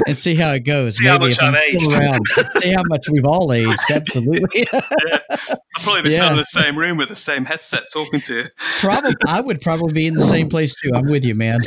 and 0.06 0.16
see 0.16 0.34
how 0.34 0.52
it 0.52 0.60
goes. 0.64 0.96
See 0.96 1.06
how 1.06 1.18
maybe 1.18 1.30
much 1.30 1.38
if 1.38 1.42
I'm 1.42 1.54
I've 1.54 1.62
aged. 1.74 1.92
around, 1.92 2.20
see 2.60 2.72
how 2.72 2.82
much 2.86 3.08
we've 3.10 3.24
all 3.24 3.52
aged. 3.52 3.78
Absolutely. 3.90 4.66
I'll 4.72 5.82
probably 5.82 6.02
be 6.02 6.10
Yeah. 6.16 6.30
in 6.30 6.36
the 6.36 6.44
same 6.46 6.76
room 6.76 6.96
with 6.96 7.08
the 7.08 7.16
same 7.16 7.44
headset 7.44 7.84
talking 7.92 8.20
to 8.22 8.34
you. 8.38 8.44
probably, 8.80 9.14
I 9.26 9.40
would 9.40 9.60
probably 9.60 9.92
be 9.92 10.06
in 10.06 10.14
the 10.14 10.22
same 10.22 10.48
place 10.48 10.74
too. 10.74 10.90
I'm 10.94 11.06
with 11.06 11.24
you, 11.24 11.34
man. 11.34 11.60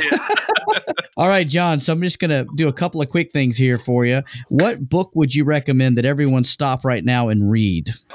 all 1.16 1.28
right, 1.28 1.46
John. 1.48 1.80
So 1.80 1.92
I'm 1.92 2.02
just 2.02 2.18
gonna 2.18 2.44
do 2.56 2.68
a 2.68 2.72
couple 2.72 3.00
of 3.00 3.08
quick 3.08 3.32
things 3.32 3.56
here 3.56 3.78
for 3.78 4.04
you. 4.04 4.22
What 4.48 4.88
book 4.88 5.12
would 5.14 5.34
you 5.34 5.44
recommend 5.44 5.96
that 5.98 6.04
everyone 6.04 6.44
stop 6.44 6.84
right 6.84 7.04
now 7.04 7.28
and 7.28 7.50
read? 7.50 7.61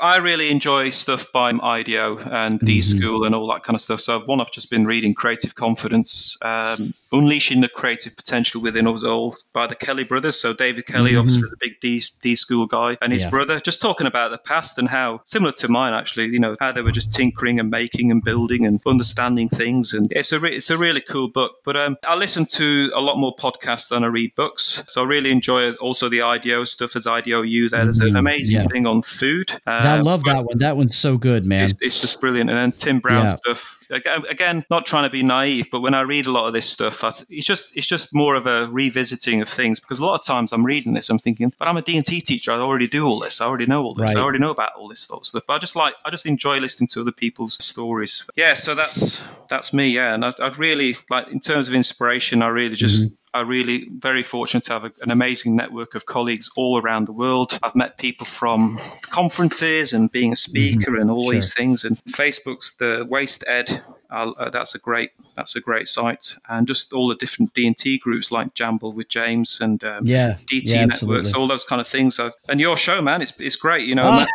I 0.02 0.18
really 0.18 0.50
enjoy 0.50 0.90
stuff 0.92 1.32
by 1.32 1.52
IDEO 1.52 2.18
and 2.20 2.60
D 2.60 2.80
Mm-hmm. 2.80 2.98
School 3.00 3.24
and 3.24 3.34
all 3.36 3.48
that 3.52 3.64
kind 3.64 3.76
of 3.76 3.82
stuff. 3.82 4.00
So 4.02 4.20
one 4.22 4.40
I've 4.42 4.52
just 4.52 4.70
been 4.70 4.86
reading, 4.86 5.14
Creative 5.14 5.54
Confidence, 5.56 6.38
um, 6.42 6.94
Unleashing 7.12 7.62
the 7.62 7.70
Creative 7.70 8.16
Potential 8.16 8.62
Within 8.62 8.88
Us 8.88 9.04
All 9.04 9.38
by 9.54 9.68
the 9.68 9.76
Kelley 9.76 10.04
brothers. 10.04 10.40
So 10.40 10.54
David 10.54 10.86
Kelley, 10.86 11.16
obviously 11.16 11.50
the 11.50 11.58
big 11.60 11.80
D, 11.82 12.04
D 12.22 12.36
School 12.36 12.66
guy, 12.68 12.98
and 13.02 13.12
his 13.14 13.22
Mm-hmm. 13.22 13.28
Yeah. 13.28 13.30
brother, 13.32 13.60
just 13.60 13.82
talking 13.82 14.06
about 14.08 14.32
the 14.32 14.38
past 14.38 14.78
and 14.78 14.90
how 14.90 15.22
similar 15.26 15.52
to 15.54 15.68
mine 15.68 15.94
actually. 15.94 16.26
You 16.28 16.40
know 16.40 16.56
how 16.60 16.72
they 16.72 16.82
were 16.82 16.92
just 16.92 17.12
tinkering 17.12 17.60
and 17.60 17.70
making 17.70 18.12
and 18.12 18.24
building 18.24 18.66
and 18.66 18.80
understanding 18.86 19.50
things, 19.50 19.94
and 19.94 20.12
it's 20.14 20.32
a 20.32 20.40
re- 20.40 20.56
it's 20.56 20.70
a 20.70 20.78
really 20.78 21.02
cool 21.02 21.28
book. 21.30 21.58
But 21.66 21.76
um, 21.78 21.98
I 22.08 22.16
listen 22.16 22.46
to 22.46 22.92
a 22.96 23.02
lot 23.02 23.18
more 23.18 23.36
podcasts 23.36 23.90
than 23.90 24.04
I 24.04 24.08
read 24.08 24.36
books, 24.36 24.84
so 24.88 25.04
I 25.04 25.08
really 25.08 25.32
enjoy 25.32 25.74
also 25.74 26.10
the 26.10 26.22
IDEO 26.22 26.64
stuff. 26.66 26.96
As 26.96 27.08
IDEO 27.08 27.42
U, 27.42 27.70
there, 27.70 27.84
there's 27.86 27.98
an 28.00 28.12
Mhm. 28.14 28.20
amazing 28.20 28.56
Yeah. 28.58 28.64
thing 28.72 28.86
on 28.88 29.02
food. 29.02 29.37
I 29.66 29.98
Uh, 30.00 30.04
love 30.04 30.24
that 30.26 30.46
one. 30.46 30.58
That 30.60 30.78
one's 30.78 30.96
so 30.98 31.18
good, 31.18 31.46
man. 31.46 31.66
it's, 31.70 31.82
it's 31.82 32.02
just 32.02 32.20
brilliant. 32.22 32.50
And 32.50 32.58
then 32.58 32.72
Tim 32.72 33.00
Brown 33.00 33.26
Yeah. 33.26 33.36
stuff. 33.36 33.80
Again, 33.90 34.24
again, 34.30 34.66
not 34.70 34.86
trying 34.86 35.04
to 35.06 35.10
be 35.10 35.24
naive, 35.24 35.68
but 35.72 35.80
when 35.80 35.94
I 35.94 36.02
read 36.02 36.26
a 36.26 36.32
lot 36.32 36.46
of 36.48 36.54
this 36.54 36.70
stuff, 36.70 37.04
I, 37.06 37.12
it's 37.30 37.46
just 37.46 37.72
it's 37.76 37.88
just 37.88 38.14
more 38.14 38.36
of 38.36 38.46
a 38.46 38.68
revisiting 38.68 39.42
of 39.42 39.48
things 39.48 39.80
because 39.80 40.00
a 40.00 40.06
lot 40.06 40.16
of 40.20 40.26
times 40.26 40.52
I'm 40.52 40.66
reading 40.66 40.94
this, 40.94 41.10
I'm 41.10 41.20
thinking, 41.20 41.54
but 41.58 41.68
I'm 41.70 41.78
a 41.78 41.82
D&T 41.82 42.20
teacher. 42.22 42.52
I 42.52 42.58
already 42.58 42.88
do 42.88 43.06
all 43.08 43.20
this. 43.20 43.40
I 43.40 43.46
already 43.46 43.66
know 43.66 43.84
all 43.84 43.94
this. 43.94 44.14
Right. 44.14 44.18
I 44.18 44.22
already 44.22 44.40
know 44.40 44.52
about 44.52 44.74
all 44.76 44.90
this 44.90 45.00
sort 45.00 45.22
of 45.22 45.26
stuff. 45.28 45.44
But 45.48 45.54
I 45.54 45.58
just 45.60 45.76
like 45.76 45.94
I 46.04 46.10
just 46.10 46.26
enjoy 46.26 46.60
listening 46.60 46.88
to 46.90 47.02
other 47.02 47.14
people's 47.14 47.58
stories. 47.64 48.30
Yeah, 48.36 48.56
so 48.56 48.76
that's 48.76 49.22
that's 49.50 49.72
me. 49.74 49.88
Yeah, 49.88 50.14
and 50.14 50.26
I, 50.26 50.34
I'd 50.42 50.58
really 50.58 50.98
like 51.10 51.30
in 51.30 51.40
terms 51.40 51.68
of 51.70 51.74
inspiration, 51.74 52.42
I 52.42 52.48
really 52.48 52.76
just. 52.76 53.06
Mm-hmm. 53.06 53.14
I 53.34 53.42
really 53.42 53.88
very 53.92 54.24
fortunate 54.24 54.64
to 54.66 54.74
have 54.74 54.84
a, 54.86 54.92
an 55.02 55.12
amazing 55.12 55.56
network 55.56 55.96
of 55.96 56.06
colleagues 56.06 56.50
all 56.56 56.82
around 56.82 57.06
the 57.08 57.12
world. 57.12 57.60
I've 57.62 57.76
met 57.76 57.98
people 57.98 58.26
from 58.26 58.80
conferences 59.10 59.94
and 59.94 60.12
being 60.12 60.32
a 60.34 60.36
speaker 60.38 60.96
and 60.98 61.12
all 61.12 61.18
Mm-hmm. 61.18 61.32
Sure. 61.32 61.34
these 61.34 61.54
things. 61.54 61.84
And 61.84 61.98
Facebook's 62.06 62.78
the 62.78 63.06
Waste 63.10 63.44
Ed. 63.48 63.82
Uh, 64.10 64.32
uh, 64.38 64.50
that's 64.50 64.74
a 64.76 64.80
great 64.80 65.12
that's 65.36 65.56
a 65.56 65.60
great 65.62 65.88
site, 65.88 66.36
and 66.50 66.68
just 66.68 66.94
all 66.94 67.08
the 67.08 67.16
different 67.16 67.54
D 67.54 67.68
and 67.68 67.78
T 67.78 67.98
groups 67.98 68.32
like 68.32 68.54
Jamble 68.56 68.94
with 68.94 69.08
James 69.10 69.60
and 69.62 69.84
um, 69.84 70.06
Yeah, 70.06 70.38
DT 70.48 70.62
yeah, 70.66 70.86
networks, 70.86 71.34
all 71.34 71.48
those 71.48 71.64
kind 71.64 71.80
of 71.82 71.88
things. 71.88 72.20
I've, 72.20 72.34
and 72.50 72.60
your 72.60 72.78
show, 72.78 73.02
man, 73.02 73.22
it's 73.22 73.34
it's 73.40 73.56
great. 73.56 73.88
You 73.88 73.96
know, 73.96 74.12
man, 74.12 74.28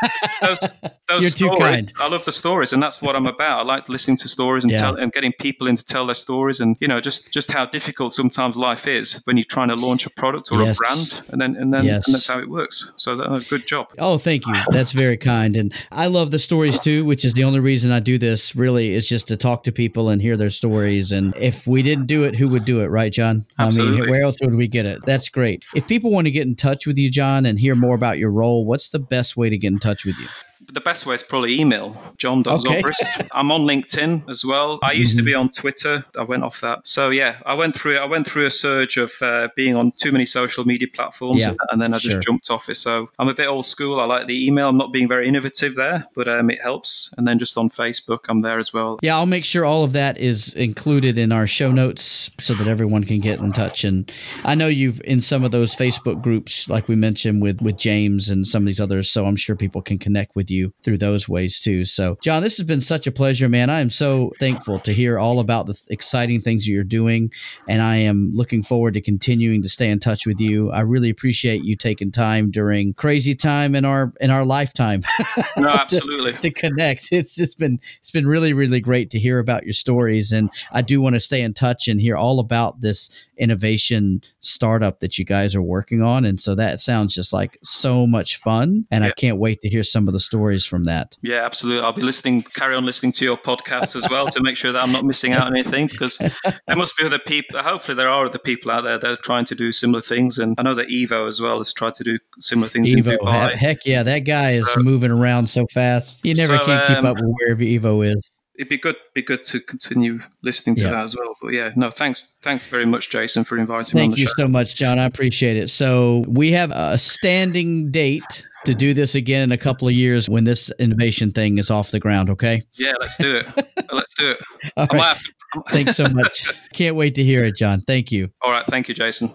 those, 0.42 0.58
those 1.08 1.22
You're 1.22 1.30
too 1.30 1.54
stories. 1.56 1.58
kind. 1.58 1.92
I 1.98 2.08
love 2.08 2.24
the 2.24 2.32
stories, 2.32 2.72
and 2.72 2.82
that's 2.82 3.02
what 3.02 3.16
I'm 3.16 3.26
about. 3.26 3.60
I 3.60 3.62
like 3.64 3.88
listening 3.88 4.16
to 4.18 4.28
stories 4.28 4.62
and 4.64 4.70
Yeah. 4.72 4.80
tell 4.80 4.94
and 4.96 5.10
getting 5.12 5.32
people 5.40 5.66
in 5.66 5.76
to 5.76 5.84
tell 5.84 6.06
their 6.06 6.14
stories, 6.14 6.60
and 6.60 6.76
you 6.80 6.86
know, 6.88 7.00
just 7.00 7.32
just 7.32 7.50
how 7.52 7.64
difficult 7.66 8.12
sometimes 8.12 8.54
life 8.56 8.86
is 8.86 9.22
when 9.24 9.36
you're 9.36 9.44
trying 9.44 9.68
to 9.68 9.76
launch 9.76 10.06
a 10.06 10.10
product 10.10 10.52
or 10.52 10.60
Yes. 10.62 10.76
a 10.78 10.82
brand, 10.82 11.22
and 11.32 11.40
then 11.40 11.56
and 11.56 11.72
then 11.74 11.84
Yes. 11.84 12.06
and 12.06 12.14
that's 12.14 12.26
how 12.28 12.38
it 12.38 12.48
works. 12.48 12.92
So 12.96 13.16
that, 13.16 13.26
uh, 13.28 13.40
good 13.48 13.66
job. 13.66 13.88
Oh, 13.98 14.18
thank 14.18 14.46
you. 14.46 14.54
That's 14.70 14.92
very 14.92 15.16
kind. 15.16 15.56
And 15.56 15.72
I 15.90 16.06
love 16.06 16.30
the 16.30 16.38
stories 16.38 16.78
too, 16.78 17.04
which 17.04 17.24
is 17.24 17.34
the 17.34 17.44
only 17.44 17.60
reason 17.60 17.90
I 17.90 18.00
do 18.00 18.18
this 18.18 18.54
really 18.54 18.92
is 18.92 19.08
just 19.08 19.28
to 19.28 19.36
talk 19.36 19.61
to 19.64 19.72
people 19.72 20.10
and 20.10 20.20
hear 20.20 20.36
their 20.36 20.50
stories. 20.50 21.12
And 21.12 21.34
if 21.36 21.66
we 21.66 21.82
didn't 21.82 22.06
do 22.06 22.24
it, 22.24 22.36
who 22.36 22.48
would 22.48 22.64
do 22.64 22.80
it, 22.80 22.86
right, 22.86 23.12
John? 23.12 23.44
I 23.58 23.70
mean, 23.70 24.08
where 24.08 24.22
else 24.22 24.38
would 24.42 24.54
we 24.54 24.68
get 24.68 24.86
it? 24.86 25.00
That's 25.06 25.28
great. 25.28 25.64
If 25.74 25.86
people 25.86 26.10
want 26.10 26.26
to 26.26 26.30
get 26.30 26.46
in 26.46 26.54
touch 26.54 26.86
with 26.86 26.98
you, 26.98 27.10
John, 27.10 27.46
and 27.46 27.58
hear 27.58 27.74
more 27.74 27.94
about 27.94 28.18
your 28.18 28.30
role, 28.30 28.64
what's 28.64 28.90
the 28.90 28.98
best 28.98 29.36
way 29.36 29.50
to 29.50 29.58
get 29.58 29.72
in 29.72 29.78
touch 29.78 30.04
with 30.04 30.18
you? 30.18 30.26
The 30.72 30.80
best 30.80 31.04
way 31.06 31.14
is 31.14 31.22
probably 31.22 31.58
email 31.60 31.96
john.zobrist. 32.18 33.28
I'm 33.32 33.52
on 33.52 33.62
LinkedIn 33.62 34.28
as 34.28 34.44
well. 34.44 34.78
I 34.82 34.92
used 34.92 35.12
Mm-hmm. 35.12 35.18
to 35.18 35.22
be 35.24 35.34
on 35.34 35.48
Twitter. 35.50 36.04
I 36.18 36.22
went 36.22 36.42
off 36.44 36.60
that. 36.62 36.80
So 36.84 37.10
yeah, 37.10 37.36
I 37.44 37.54
went 37.54 37.74
through 37.76 37.98
I 37.98 38.06
went 38.06 38.26
through 38.26 38.46
a 38.46 38.50
surge 38.50 38.96
of 38.96 39.12
uh, 39.20 39.48
being 39.56 39.76
on 39.76 39.92
too 39.92 40.12
many 40.12 40.24
social 40.26 40.64
media 40.64 40.88
platforms 40.92 41.40
Yeah, 41.40 41.50
and, 41.50 41.58
and 41.70 41.82
then 41.82 41.92
I 41.92 41.98
just 41.98 42.12
sure. 42.12 42.20
jumped 42.20 42.50
off 42.50 42.68
it. 42.68 42.76
So 42.76 43.10
I'm 43.18 43.28
a 43.28 43.34
bit 43.34 43.48
old 43.48 43.66
school. 43.66 44.00
I 44.00 44.04
like 44.06 44.26
the 44.26 44.46
email. 44.46 44.68
I'm 44.68 44.78
not 44.78 44.92
being 44.92 45.08
very 45.08 45.28
innovative 45.28 45.74
there, 45.74 46.06
but 46.14 46.28
um, 46.28 46.48
it 46.50 46.62
helps. 46.62 47.12
And 47.18 47.28
then 47.28 47.38
just 47.38 47.58
on 47.58 47.68
Facebook, 47.68 48.20
I'm 48.28 48.40
there 48.40 48.58
as 48.58 48.72
well. 48.72 48.98
Yeah, 49.02 49.16
I'll 49.16 49.26
make 49.26 49.44
sure 49.44 49.64
all 49.64 49.84
of 49.84 49.92
that 49.92 50.16
is 50.18 50.52
included 50.54 51.18
in 51.18 51.32
our 51.32 51.46
show 51.46 51.70
notes 51.70 52.30
so 52.40 52.54
that 52.54 52.66
everyone 52.66 53.04
can 53.04 53.20
get 53.20 53.40
in 53.40 53.52
touch. 53.52 53.84
And 53.84 54.10
I 54.44 54.54
know 54.54 54.68
you've 54.68 55.00
in 55.04 55.20
some 55.20 55.44
of 55.44 55.50
those 55.50 55.74
Facebook 55.76 56.22
groups, 56.22 56.68
like 56.68 56.88
we 56.88 56.96
mentioned 56.96 57.42
with 57.42 57.60
with 57.60 57.76
James 57.76 58.30
and 58.30 58.46
some 58.46 58.62
of 58.62 58.66
these 58.68 58.80
others. 58.80 59.10
So 59.10 59.26
I'm 59.26 59.36
sure 59.36 59.56
people 59.56 59.82
can 59.82 59.98
connect 59.98 60.34
with 60.36 60.50
you 60.50 60.61
through 60.82 60.98
those 60.98 61.28
ways 61.28 61.60
too. 61.60 61.84
So 61.84 62.18
John, 62.22 62.42
this 62.42 62.56
has 62.58 62.66
been 62.66 62.80
such 62.80 63.06
a 63.06 63.12
pleasure, 63.12 63.48
man. 63.48 63.70
I 63.70 63.80
am 63.80 63.90
so 63.90 64.32
thankful 64.38 64.78
to 64.80 64.92
hear 64.92 65.18
all 65.18 65.40
about 65.40 65.66
the 65.66 65.80
exciting 65.88 66.40
things 66.40 66.68
you're 66.68 66.84
doing, 66.84 67.32
and 67.68 67.82
I 67.82 67.96
am 67.96 68.30
looking 68.32 68.62
forward 68.62 68.94
to 68.94 69.00
continuing 69.00 69.62
to 69.62 69.68
stay 69.68 69.90
in 69.90 69.98
touch 69.98 70.26
with 70.26 70.40
you. 70.40 70.70
I 70.70 70.80
really 70.80 71.10
appreciate 71.10 71.64
you 71.64 71.76
taking 71.76 72.12
time 72.12 72.50
during 72.50 72.94
crazy 72.94 73.34
time 73.34 73.74
in 73.74 73.84
our 73.84 74.12
in 74.20 74.30
our 74.30 74.44
lifetime 74.44 75.02
No, 75.56 75.68
absolutely. 75.72 76.32
to 76.34 76.50
connect. 76.50 77.08
It's 77.12 77.34
just 77.34 77.58
been 77.58 77.78
it's 77.98 78.10
been 78.10 78.26
really 78.26 78.52
really 78.52 78.80
great 78.80 79.10
to 79.10 79.18
hear 79.18 79.38
about 79.38 79.64
your 79.64 79.72
stories, 79.74 80.32
and 80.32 80.50
I 80.72 80.82
do 80.82 81.00
want 81.00 81.14
to 81.14 81.20
stay 81.20 81.42
in 81.42 81.54
touch 81.54 81.88
and 81.88 82.00
hear 82.00 82.16
all 82.16 82.40
about 82.40 82.80
this 82.80 83.10
innovation 83.42 84.22
startup 84.40 85.00
that 85.00 85.18
you 85.18 85.24
guys 85.24 85.54
are 85.54 85.62
working 85.62 86.00
on. 86.00 86.24
And 86.24 86.40
so 86.40 86.54
that 86.54 86.80
sounds 86.80 87.14
just 87.14 87.32
like 87.32 87.58
so 87.64 88.06
much 88.06 88.36
fun, 88.36 88.86
and 88.90 89.04
I 89.04 89.10
can't 89.10 89.38
wait 89.38 89.60
to 89.62 89.68
hear 89.68 89.82
some 89.82 90.06
of 90.08 90.14
the 90.14 90.20
stories 90.20 90.64
from 90.64 90.84
that. 90.84 91.16
Yeah, 91.22 91.44
absolutely. 91.44 91.82
I'll 91.82 91.92
be 91.92 92.02
listening, 92.02 92.42
carry 92.42 92.74
on 92.74 92.86
listening 92.86 93.12
to 93.12 93.24
your 93.24 93.36
podcast 93.36 93.96
as 93.96 94.08
well 94.08 94.26
to 94.28 94.40
make 94.42 94.56
sure 94.56 94.72
that 94.72 94.82
I'm 94.82 94.92
not 94.92 95.04
missing 95.04 95.32
out 95.32 95.42
on 95.48 95.54
anything 95.54 95.88
because 95.88 96.18
there 96.18 96.76
must 96.76 96.96
be 96.96 97.04
other 97.04 97.18
people. 97.18 97.60
Hopefully, 97.62 97.96
there 97.96 98.08
are 98.08 98.24
other 98.24 98.38
people 98.38 98.70
out 98.70 98.82
there 98.84 98.98
that 98.98 99.10
are 99.10 99.16
trying 99.16 99.44
to 99.46 99.54
do 99.54 99.72
similar 99.72 100.00
things. 100.00 100.38
And 100.38 100.54
I 100.58 100.62
know 100.62 100.74
that 100.74 100.88
Evo 100.88 101.26
as 101.26 101.40
well 101.40 101.58
has 101.58 101.72
tried 101.72 101.94
to 101.94 102.04
do 102.04 102.18
similar 102.38 102.68
things 102.68 102.92
in 102.92 103.00
Evo, 103.00 103.18
Dubai. 103.18 103.52
heck 103.52 103.84
yeah, 103.84 104.02
that 104.02 104.20
guy 104.20 104.52
is 104.52 104.68
moving 104.76 105.10
around 105.10 105.46
so 105.48 105.66
fast. 105.72 106.20
You 106.24 106.34
never 106.34 106.58
So, 106.58 106.64
can 106.64 106.86
keep 106.86 106.98
um, 106.98 107.06
up 107.06 107.16
with 107.16 107.34
wherever 107.38 107.62
Evo 107.62 108.06
is. 108.06 108.41
It'd 108.54 108.68
be 108.68 108.76
good, 108.76 108.96
be 109.14 109.22
good 109.22 109.44
to 109.44 109.60
continue 109.60 110.20
listening 110.42 110.76
to 110.76 110.82
Yeah. 110.82 110.90
that 110.90 111.04
as 111.04 111.16
well. 111.16 111.34
But 111.40 111.54
yeah, 111.54 111.72
no, 111.74 111.90
thanks, 111.90 112.28
thanks 112.42 112.66
very 112.66 112.84
much, 112.84 113.08
Jason, 113.10 113.44
for 113.44 113.56
inviting 113.56 113.96
me 113.98 114.02
Thank 114.06 114.18
you 114.18 114.26
show. 114.26 114.32
so 114.36 114.48
much, 114.48 114.76
John. 114.76 114.98
I 114.98 115.04
appreciate 115.04 115.56
it. 115.56 115.68
So 115.68 116.22
we 116.28 116.52
have 116.52 116.70
a 116.70 116.98
standing 116.98 117.90
date 117.90 118.46
to 118.66 118.74
do 118.74 118.94
this 118.94 119.14
again 119.14 119.42
in 119.44 119.52
a 119.52 119.56
couple 119.56 119.88
of 119.88 119.94
years 119.94 120.28
when 120.28 120.44
this 120.44 120.70
innovation 120.78 121.32
thing 121.32 121.58
is 121.58 121.70
off 121.70 121.90
the 121.90 121.98
ground. 121.98 122.28
Okay. 122.30 122.62
Yeah, 122.74 122.92
let's 123.00 123.16
do 123.16 123.36
it. 123.36 123.46
let's 123.92 124.14
do 124.14 124.30
it. 124.30 124.38
All 124.76 124.86
I 124.90 124.94
might 124.94 124.98
right. 124.98 125.08
have 125.08 125.18
to. 125.18 125.32
Thanks 125.70 125.96
so 125.96 126.06
much. 126.08 126.52
Can't 126.74 126.94
wait 126.94 127.14
to 127.16 127.24
hear 127.24 127.44
it, 127.44 127.56
John. 127.56 127.82
Thank 127.86 128.12
you. 128.12 128.30
All 128.42 128.50
right, 128.50 128.66
thank 128.66 128.88
you, 128.88 128.94
Jason. 128.94 129.32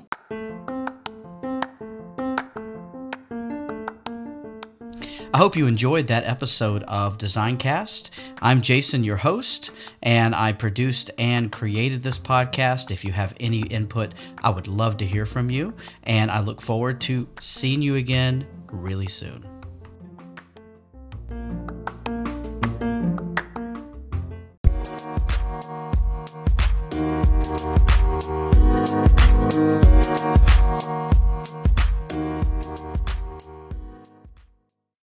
I 5.37 5.39
hope 5.39 5.55
you 5.55 5.67
enjoyed 5.67 6.07
that 6.07 6.25
episode 6.25 6.81
of 6.87 7.19
Designcast. 7.19 8.09
I'm 8.41 8.63
Jason, 8.63 9.03
your 9.03 9.17
host, 9.17 9.69
and 10.01 10.33
I 10.33 10.51
produced 10.51 11.11
and 11.19 11.51
created 11.51 12.01
this 12.01 12.17
podcast. 12.17 12.89
If 12.89 13.05
you 13.05 13.11
have 13.11 13.35
any 13.39 13.59
input, 13.59 14.15
I 14.39 14.49
would 14.49 14.67
love 14.67 14.97
to 14.97 15.05
hear 15.05 15.27
from 15.27 15.51
you, 15.51 15.75
and 16.01 16.31
I 16.31 16.39
look 16.39 16.59
forward 16.59 16.99
to 17.01 17.27
seeing 17.39 17.83
you 17.83 17.93
again 17.97 18.47
really 18.71 19.07
soon. 19.07 19.56